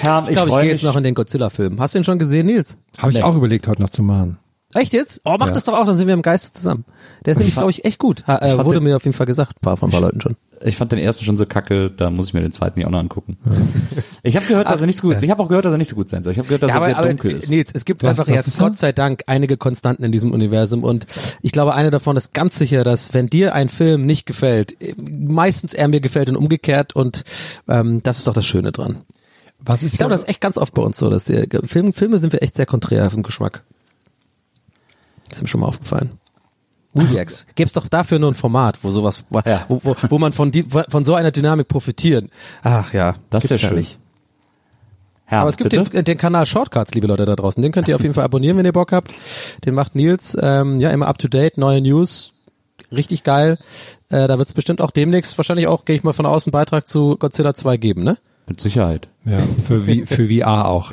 Herr, 0.00 0.22
Ich 0.22 0.30
glaube, 0.30 0.50
ich 0.50 0.56
gehe 0.56 0.64
jetzt 0.70 0.82
noch 0.84 0.96
in 0.96 1.02
den 1.04 1.14
Godzilla-Film. 1.14 1.80
Hast 1.80 1.94
du 1.94 1.98
ihn 1.98 2.04
schon 2.04 2.18
gesehen, 2.18 2.46
Nils? 2.46 2.76
Habe 2.98 3.12
ich 3.12 3.18
Nee. 3.18 3.24
auch 3.24 3.34
überlegt, 3.36 3.66
heute 3.68 3.82
noch 3.82 3.90
zu 3.90 4.02
machen. 4.02 4.38
Echt 4.74 4.92
jetzt? 4.92 5.22
Oh, 5.24 5.36
mach 5.38 5.46
Ja. 5.46 5.52
das 5.54 5.64
doch 5.64 5.72
auch, 5.72 5.86
dann 5.86 5.96
sind 5.96 6.08
wir 6.08 6.14
im 6.14 6.20
Geiste 6.20 6.52
zusammen. 6.52 6.84
Der 7.24 7.32
ist 7.32 7.38
nämlich, 7.38 7.54
glaube 7.54 7.70
ich, 7.70 7.86
echt 7.86 7.98
gut. 7.98 8.24
Ha, 8.26 8.36
äh, 8.38 8.62
wurde 8.64 8.78
den- 8.80 8.84
mir 8.84 8.96
auf 8.96 9.04
jeden 9.04 9.16
Fall 9.16 9.24
gesagt, 9.24 9.56
ein 9.56 9.60
paar 9.62 9.78
von 9.78 9.88
ein 9.88 9.92
paar 9.92 10.02
Leuten 10.02 10.20
schon. 10.20 10.36
Ich 10.62 10.76
fand 10.76 10.90
den 10.92 10.98
ersten 10.98 11.24
schon 11.24 11.36
so 11.38 11.46
kacke, 11.46 11.88
da 11.90 12.10
muss 12.10 12.26
ich 12.26 12.34
mir 12.34 12.40
den 12.40 12.50
zweiten 12.52 12.80
ja 12.80 12.86
auch 12.88 12.90
noch 12.90 12.98
angucken. 12.98 13.38
Ich 14.24 14.34
habe 14.36 14.44
gehört, 14.44 14.68
dass 14.68 14.80
er 14.80 14.88
nicht 14.88 14.98
so 14.98 15.06
gut. 15.06 15.22
Ich 15.22 15.30
habe 15.30 15.40
auch 15.42 15.48
gehört, 15.48 15.64
dass 15.64 15.72
er 15.72 15.78
nicht 15.78 15.88
so 15.88 15.94
gut 15.94 16.08
sein 16.10 16.22
soll. 16.24 16.32
Ich 16.32 16.38
habe 16.38 16.48
gehört, 16.48 16.64
dass 16.64 16.72
er 16.72 16.80
sehr 16.80 17.02
dunkel 17.06 17.30
ist. 17.30 17.48
Nils, 17.48 17.70
es 17.72 17.84
gibt 17.84 18.02
Was- 18.02 18.10
einfach 18.18 18.26
was 18.28 18.44
jetzt? 18.46 18.58
Gott 18.58 18.76
sei 18.76 18.90
Dank 18.92 19.22
einige 19.26 19.56
Konstanten 19.56 20.02
in 20.04 20.12
diesem 20.12 20.32
Universum 20.32 20.82
und 20.84 21.06
ich 21.42 21.52
glaube, 21.52 21.74
eine 21.74 21.90
davon 21.90 22.16
ist 22.16 22.34
ganz 22.34 22.58
sicher, 22.58 22.82
dass 22.84 23.14
wenn 23.14 23.28
dir 23.28 23.54
ein 23.54 23.68
Film 23.68 24.04
nicht 24.04 24.26
gefällt, 24.26 24.76
meistens 25.16 25.72
er 25.74 25.88
mir 25.88 26.00
gefällt 26.00 26.28
und 26.28 26.36
umgekehrt 26.36 26.94
und 26.94 27.24
ähm, 27.68 28.02
das 28.02 28.18
ist 28.18 28.26
doch 28.26 28.34
das 28.34 28.44
Schöne 28.44 28.72
dran. 28.72 28.98
Was 29.60 29.82
ist 29.82 29.92
Ich 29.94 29.98
glaube, 29.98 30.12
das 30.12 30.22
ist 30.22 30.28
echt 30.28 30.40
ganz 30.40 30.56
oft 30.56 30.72
bei 30.74 30.82
uns 30.82 30.98
so, 30.98 31.10
dass 31.10 31.24
die 31.24 31.46
Film, 31.64 31.92
Filme 31.92 32.18
sind 32.18 32.32
wir 32.32 32.42
echt 32.42 32.56
sehr 32.56 32.66
konträr 32.66 33.10
im 33.12 33.22
Geschmack. 33.22 33.64
Das 35.28 35.38
ist 35.38 35.42
mir 35.42 35.48
schon 35.48 35.60
mal 35.60 35.66
aufgefallen. 35.66 36.12
MovieX. 36.94 37.46
Gäbe 37.54 37.66
es 37.66 37.72
doch 37.74 37.88
dafür 37.88 38.18
nur 38.18 38.30
ein 38.30 38.34
Format, 38.34 38.78
wo 38.82 38.90
sowas, 38.90 39.24
wo, 39.30 39.40
Ja. 39.44 39.66
wo, 39.68 39.80
wo, 40.08 40.18
man 40.18 40.32
von, 40.32 40.50
die, 40.50 40.64
von 40.64 41.04
so 41.04 41.14
einer 41.14 41.30
Dynamik 41.32 41.68
profitieren. 41.68 42.30
Ach 42.62 42.92
ja, 42.92 43.14
Das 43.30 43.50
wär 43.50 43.56
ja 43.58 43.68
schön. 43.68 43.76
nicht. 43.78 43.98
Herr, 45.26 45.40
Aber 45.40 45.50
es 45.50 45.58
gibt 45.58 45.72
den, 45.72 45.84
den 45.84 46.16
Kanal 46.16 46.46
Shortcuts, 46.46 46.94
liebe 46.94 47.06
Leute 47.06 47.26
da 47.26 47.36
draußen. 47.36 47.62
Den 47.62 47.70
könnt 47.70 47.86
ihr 47.86 47.96
auf 47.96 48.00
jeden 48.02 48.14
Fall 48.14 48.24
abonnieren, 48.24 48.56
wenn 48.56 48.64
ihr 48.64 48.72
Bock 48.72 48.92
habt. 48.92 49.12
Den 49.66 49.74
macht 49.74 49.94
Nils, 49.94 50.34
ähm, 50.40 50.80
ja, 50.80 50.88
immer 50.88 51.06
up 51.06 51.18
to 51.18 51.28
date, 51.28 51.58
neue 51.58 51.82
News. 51.82 52.46
Richtig 52.90 53.24
geil. 53.24 53.58
Äh, 54.08 54.26
da 54.26 54.38
wird 54.38 54.48
es 54.48 54.54
bestimmt 54.54 54.80
auch 54.80 54.90
demnächst, 54.90 55.36
wahrscheinlich 55.36 55.66
auch, 55.66 55.84
gehe 55.84 55.96
ich 55.96 56.02
mal 56.02 56.14
von 56.14 56.24
außen, 56.24 56.50
Beitrag 56.50 56.88
zu 56.88 57.16
Godzilla 57.18 57.52
2 57.52 57.76
geben, 57.76 58.04
ne? 58.04 58.16
Mit 58.48 58.62
Sicherheit. 58.62 59.08
Ja, 59.28 59.38
für, 59.66 59.82
V- 59.82 60.06
für 60.06 60.28
VR 60.28 60.66
auch. 60.66 60.92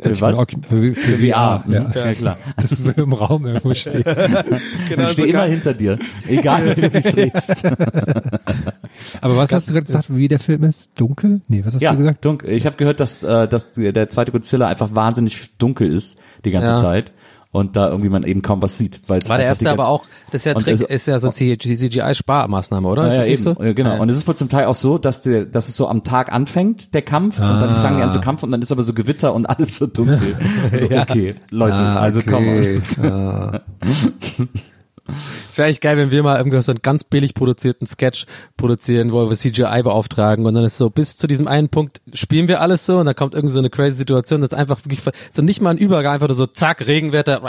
Für 0.00 0.20
was? 0.20 0.36
Für, 0.68 0.94
für, 0.94 1.16
VR, 1.18 1.62
Mhm. 1.64 1.72
ja. 1.72 1.90
ja, 1.94 2.14
klar. 2.14 2.36
Das 2.56 2.72
ist 2.72 2.82
so 2.84 2.90
im 2.90 3.12
Raum 3.12 3.46
irgendwo 3.46 3.72
steht. 3.72 4.04
ich 4.98 5.08
stehe 5.10 5.28
immer 5.28 5.44
hinter 5.44 5.74
dir. 5.74 5.96
Egal, 6.28 6.76
wie 6.76 6.80
du 6.80 6.90
dich 6.90 7.04
drehst. 7.04 7.64
Aber 9.20 9.36
was 9.36 9.52
hast 9.52 9.68
du 9.68 9.72
gerade 9.74 9.86
gesagt, 9.86 10.14
wie 10.14 10.28
der 10.28 10.40
Film 10.40 10.64
ist? 10.64 10.90
Dunkel? 10.96 11.40
Nee, 11.48 11.62
was 11.64 11.74
hast 11.74 11.82
ja, 11.82 11.92
du 11.92 11.98
gesagt? 11.98 12.24
dunkel. 12.24 12.50
Ich 12.50 12.66
habe 12.66 12.76
gehört, 12.76 13.00
dass, 13.00 13.22
äh, 13.22 13.46
dass 13.48 13.70
der 13.72 14.10
zweite 14.10 14.32
Godzilla 14.32 14.66
einfach 14.66 14.94
wahnsinnig 14.94 15.56
dunkel 15.58 15.90
ist 15.92 16.18
die 16.44 16.50
ganze 16.50 16.70
Ja. 16.70 16.76
Zeit 16.76 17.12
und 17.54 17.76
da 17.76 17.88
irgendwie 17.88 18.08
man 18.08 18.24
eben 18.24 18.42
kaum 18.42 18.60
was 18.62 18.76
sieht. 18.78 19.00
Weil 19.06 19.20
es 19.22 19.28
War 19.28 19.38
der 19.38 19.46
erste 19.46 19.70
aber 19.70 19.86
auch, 19.86 20.04
das 20.32 20.40
ist 20.40 20.46
ja 20.46 20.54
Trick, 20.54 20.68
also- 20.72 20.86
ist 20.86 21.06
ja 21.06 21.20
so 21.20 21.30
die 21.30 21.56
CGI-Sparmaßnahme, 21.56 22.88
oder? 22.88 23.02
Ja, 23.04 23.08
ist 23.08 23.14
ja, 23.14 23.18
das 23.20 23.26
eben, 23.28 23.42
so? 23.56 23.62
Ja, 23.64 23.72
genau. 23.72 23.94
Ja. 23.94 24.00
Und 24.00 24.08
es 24.08 24.16
ist 24.16 24.26
wohl 24.26 24.34
zum 24.34 24.48
Teil 24.48 24.66
auch 24.66 24.74
so, 24.74 24.98
dass, 24.98 25.22
der, 25.22 25.44
dass 25.44 25.68
es 25.68 25.76
so 25.76 25.86
am 25.86 26.02
Tag 26.02 26.32
anfängt, 26.32 26.92
der 26.94 27.02
Kampf, 27.02 27.38
und 27.38 27.44
dann 27.46 27.70
Ah. 27.70 27.74
fangen 27.80 27.98
die 27.98 28.02
an 28.02 28.10
zu 28.10 28.20
kämpfen 28.20 28.46
und 28.46 28.50
dann 28.50 28.60
ist 28.62 28.72
aber 28.72 28.82
so 28.82 28.92
Gewitter 28.92 29.32
und 29.34 29.46
alles 29.46 29.76
so 29.76 29.86
dunkel. 29.86 30.36
Also, 30.72 30.86
okay, 30.86 31.36
Leute, 31.50 31.76
Ah, 31.78 31.96
also 32.00 32.20
komm. 32.28 32.48
Ah. 33.02 33.60
Es 35.50 35.58
wäre 35.58 35.68
echt 35.68 35.82
geil, 35.82 35.96
wenn 35.96 36.10
wir 36.10 36.22
mal 36.22 36.38
irgendwie 36.38 36.60
so 36.62 36.72
einen 36.72 36.80
ganz 36.80 37.04
billig 37.04 37.34
produzierten 37.34 37.86
Sketch 37.86 38.26
produzieren, 38.56 39.12
wo 39.12 39.28
wir 39.28 39.36
CGI 39.36 39.82
beauftragen 39.82 40.46
und 40.46 40.54
dann 40.54 40.64
ist 40.64 40.78
so, 40.78 40.88
bis 40.88 41.16
zu 41.16 41.26
diesem 41.26 41.46
einen 41.46 41.68
Punkt 41.68 42.00
spielen 42.14 42.48
wir 42.48 42.60
alles 42.60 42.86
so 42.86 42.98
und 42.98 43.06
dann 43.06 43.14
kommt 43.14 43.34
irgendwie 43.34 43.52
so 43.52 43.58
eine 43.58 43.70
crazy 43.70 43.96
Situation, 43.96 44.40
das 44.40 44.52
ist 44.52 44.58
einfach 44.58 44.84
wirklich 44.84 45.02
so 45.30 45.42
nicht 45.42 45.60
mal 45.60 45.70
ein 45.70 45.78
Übergang, 45.78 46.14
einfach 46.14 46.28
nur 46.28 46.36
so 46.36 46.46
zack, 46.46 46.86
Regenwetter 46.86 47.42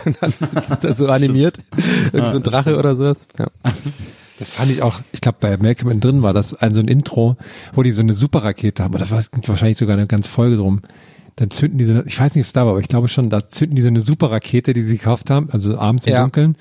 und 0.04 0.16
dann 0.20 0.30
ist 0.30 0.84
das 0.84 0.98
so 0.98 1.08
animiert. 1.08 1.58
Irgendwie 2.12 2.30
so 2.30 2.38
ein 2.38 2.42
Drache 2.42 2.78
oder 2.78 2.96
sowas. 2.96 3.26
Ja. 3.38 3.48
Das 4.38 4.54
fand 4.54 4.70
ich 4.70 4.80
auch, 4.80 5.00
ich 5.12 5.20
glaube 5.20 5.36
bei 5.38 5.56
Malcolm 5.58 5.90
in 5.90 6.00
drin 6.00 6.22
war 6.22 6.32
das 6.32 6.54
ein 6.54 6.74
so 6.74 6.80
ein 6.80 6.88
Intro, 6.88 7.36
wo 7.74 7.82
die 7.82 7.90
so 7.90 8.00
eine 8.00 8.14
Superrakete 8.14 8.82
haben, 8.82 8.94
oder 8.94 9.04
das 9.04 9.10
war 9.10 9.22
wahrscheinlich 9.48 9.76
sogar 9.76 9.96
eine 9.98 10.06
ganze 10.06 10.30
Folge 10.30 10.56
drum. 10.56 10.80
Dann 11.40 11.50
zünden 11.50 11.78
die 11.78 11.86
so 11.86 11.94
eine, 11.94 12.04
ich 12.04 12.20
weiß 12.20 12.34
nicht, 12.34 12.44
ob 12.44 12.48
es 12.48 12.52
da 12.52 12.66
war, 12.66 12.72
aber 12.72 12.80
ich 12.80 12.88
glaube 12.88 13.08
schon, 13.08 13.30
da 13.30 13.48
zünden 13.48 13.74
die 13.74 13.80
so 13.80 13.88
eine 13.88 14.02
Superrakete, 14.02 14.74
die 14.74 14.82
sie 14.82 14.98
gekauft 14.98 15.30
haben, 15.30 15.48
also 15.50 15.78
abends 15.78 16.04
im 16.04 16.12
Ja. 16.12 16.20
Dunkeln. 16.20 16.54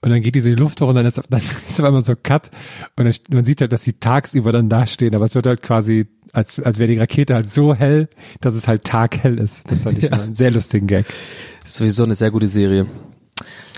Und 0.00 0.08
dann 0.08 0.22
geht 0.22 0.34
diese 0.34 0.54
Luft 0.54 0.80
hoch 0.80 0.88
und 0.88 0.94
dann 0.94 1.04
ist, 1.04 1.20
dann 1.28 1.38
ist 1.40 1.78
auf 1.78 1.84
einmal 1.84 2.02
so 2.02 2.14
Cut. 2.16 2.50
Und 2.96 3.04
dann, 3.04 3.14
man 3.28 3.44
sieht 3.44 3.60
halt, 3.60 3.74
dass 3.74 3.82
sie 3.82 3.92
tagsüber 3.92 4.52
dann 4.52 4.70
dastehen, 4.70 5.14
aber 5.14 5.26
es 5.26 5.34
wird 5.34 5.46
halt 5.46 5.60
quasi 5.60 6.06
als, 6.32 6.58
als 6.58 6.78
wäre 6.78 6.90
die 6.90 6.96
Rakete 6.98 7.34
halt 7.34 7.52
so 7.52 7.74
hell, 7.74 8.08
dass 8.40 8.54
es 8.54 8.66
halt 8.66 8.84
taghell 8.84 9.38
ist. 9.38 9.70
Das 9.70 9.82
fand 9.82 9.98
ich 9.98 10.04
immer 10.10 10.22
einen 10.22 10.34
sehr 10.34 10.50
lustigen 10.50 10.86
Gag. 10.86 11.04
Ist 11.62 11.74
sowieso 11.74 12.04
eine 12.04 12.14
sehr 12.14 12.30
gute 12.30 12.46
Serie. 12.46 12.86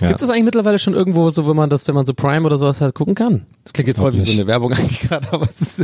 Ja. 0.01 0.07
Gibt 0.07 0.21
es 0.21 0.29
eigentlich 0.29 0.45
mittlerweile 0.45 0.79
schon 0.79 0.93
irgendwo 0.93 1.29
so, 1.29 1.47
wenn 1.47 1.55
man 1.55 1.69
das, 1.69 1.87
wenn 1.87 1.95
man 1.95 2.05
so 2.05 2.13
Prime 2.13 2.45
oder 2.45 2.57
sowas 2.57 2.79
halt 2.79 2.95
gucken 2.95 3.15
kann? 3.15 3.45
Das 3.65 3.73
klingt 3.73 3.89
jetzt 3.89 3.99
voll 3.99 4.13
wie 4.13 4.19
so 4.21 4.31
eine 4.31 4.47
Werbung 4.47 4.71
eigentlich 4.73 5.01
gerade, 5.01 5.27
aber 5.31 5.47
es 5.49 5.61
ist, 5.61 5.79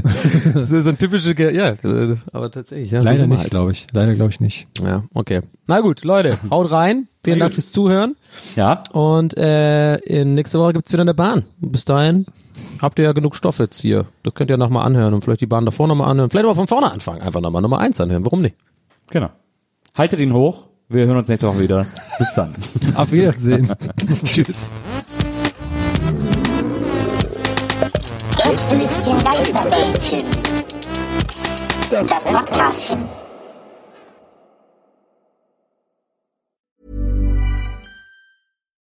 es 0.56 0.72
ist 0.72 0.84
so 0.84 0.90
ein 0.90 0.98
typische, 0.98 1.34
ja, 1.52 1.76
aber 2.32 2.50
tatsächlich. 2.50 2.92
Ja, 2.92 3.02
Leider 3.02 3.28
nicht, 3.28 3.40
halt. 3.42 3.50
glaube 3.50 3.72
ich. 3.74 3.88
Leider 3.92 4.16
glaube 4.16 4.32
ich 4.32 4.40
nicht. 4.40 4.68
Ja, 4.82 5.04
okay. 5.14 5.42
Na 5.68 5.82
gut, 5.82 6.04
Leute, 6.04 6.38
haut 6.50 6.72
rein. 6.72 7.08
Vielen 7.24 7.40
Dank 7.40 7.54
fürs 7.54 7.72
Zuhören. 7.72 8.16
Ja. 8.56 8.84
Und 8.94 9.36
äh, 9.38 9.96
in 9.98 10.36
nächste 10.36 10.60
Woche 10.60 10.74
gibt's 10.74 10.94
wieder 10.94 11.02
eine 11.02 11.16
Bahn. 11.16 11.44
Bis 11.60 11.84
dahin 11.84 12.26
habt 12.82 13.00
ihr 13.00 13.06
ja 13.06 13.12
genug 13.14 13.36
Stoff 13.36 13.58
jetzt 13.60 13.82
hier. 13.82 14.06
Das 14.24 14.34
könnt 14.36 14.50
ihr 14.50 14.58
nochmal 14.58 14.86
anhören 14.86 15.14
und 15.14 15.24
vielleicht 15.24 15.42
die 15.42 15.48
Bahn 15.48 15.66
davor 15.66 15.88
nochmal 15.88 16.10
anhören. 16.10 16.30
Vielleicht 16.30 16.46
aber 16.46 16.56
von 16.56 16.68
vorne 16.68 16.92
anfangen. 16.92 17.22
Einfach 17.22 17.42
nochmal 17.42 17.62
Nummer 17.62 17.80
eins 17.80 18.00
anhören. 18.00 18.24
Warum 18.24 18.42
nicht? 18.42 18.56
Genau. 19.10 19.30
Haltet 19.98 20.20
ihn 20.20 20.34
hoch. 20.34 20.68
Wir 20.88 21.08
hören 21.08 21.18
uns 21.18 21.28
nächste 21.28 21.48
Woche 21.48 21.60
wieder. 21.60 21.86
Bis 22.20 22.34
dann. 22.36 22.54
Auf 22.96 23.12
Wiedersehen. 23.12 23.68
Tschüss. 24.24 24.72
Das 31.90 32.10
Podcastchen. 32.24 33.10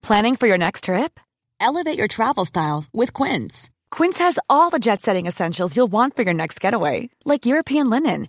Planning 0.02 0.36
for 0.36 0.46
your 0.48 0.58
next 0.58 0.84
trip? 0.84 1.20
Elevate 1.60 1.98
your 1.98 2.08
travel 2.08 2.44
style 2.44 2.84
with 2.92 3.12
Quince. 3.12 3.68
Quince 3.90 4.18
has 4.18 4.38
all 4.48 4.70
the 4.70 4.78
jet 4.78 5.02
setting 5.02 5.26
essentials 5.26 5.76
you'll 5.76 5.90
want 5.90 6.16
for 6.16 6.22
your 6.22 6.34
next 6.34 6.60
getaway, 6.60 7.10
like 7.24 7.44
European 7.46 7.90
linen, 7.90 8.28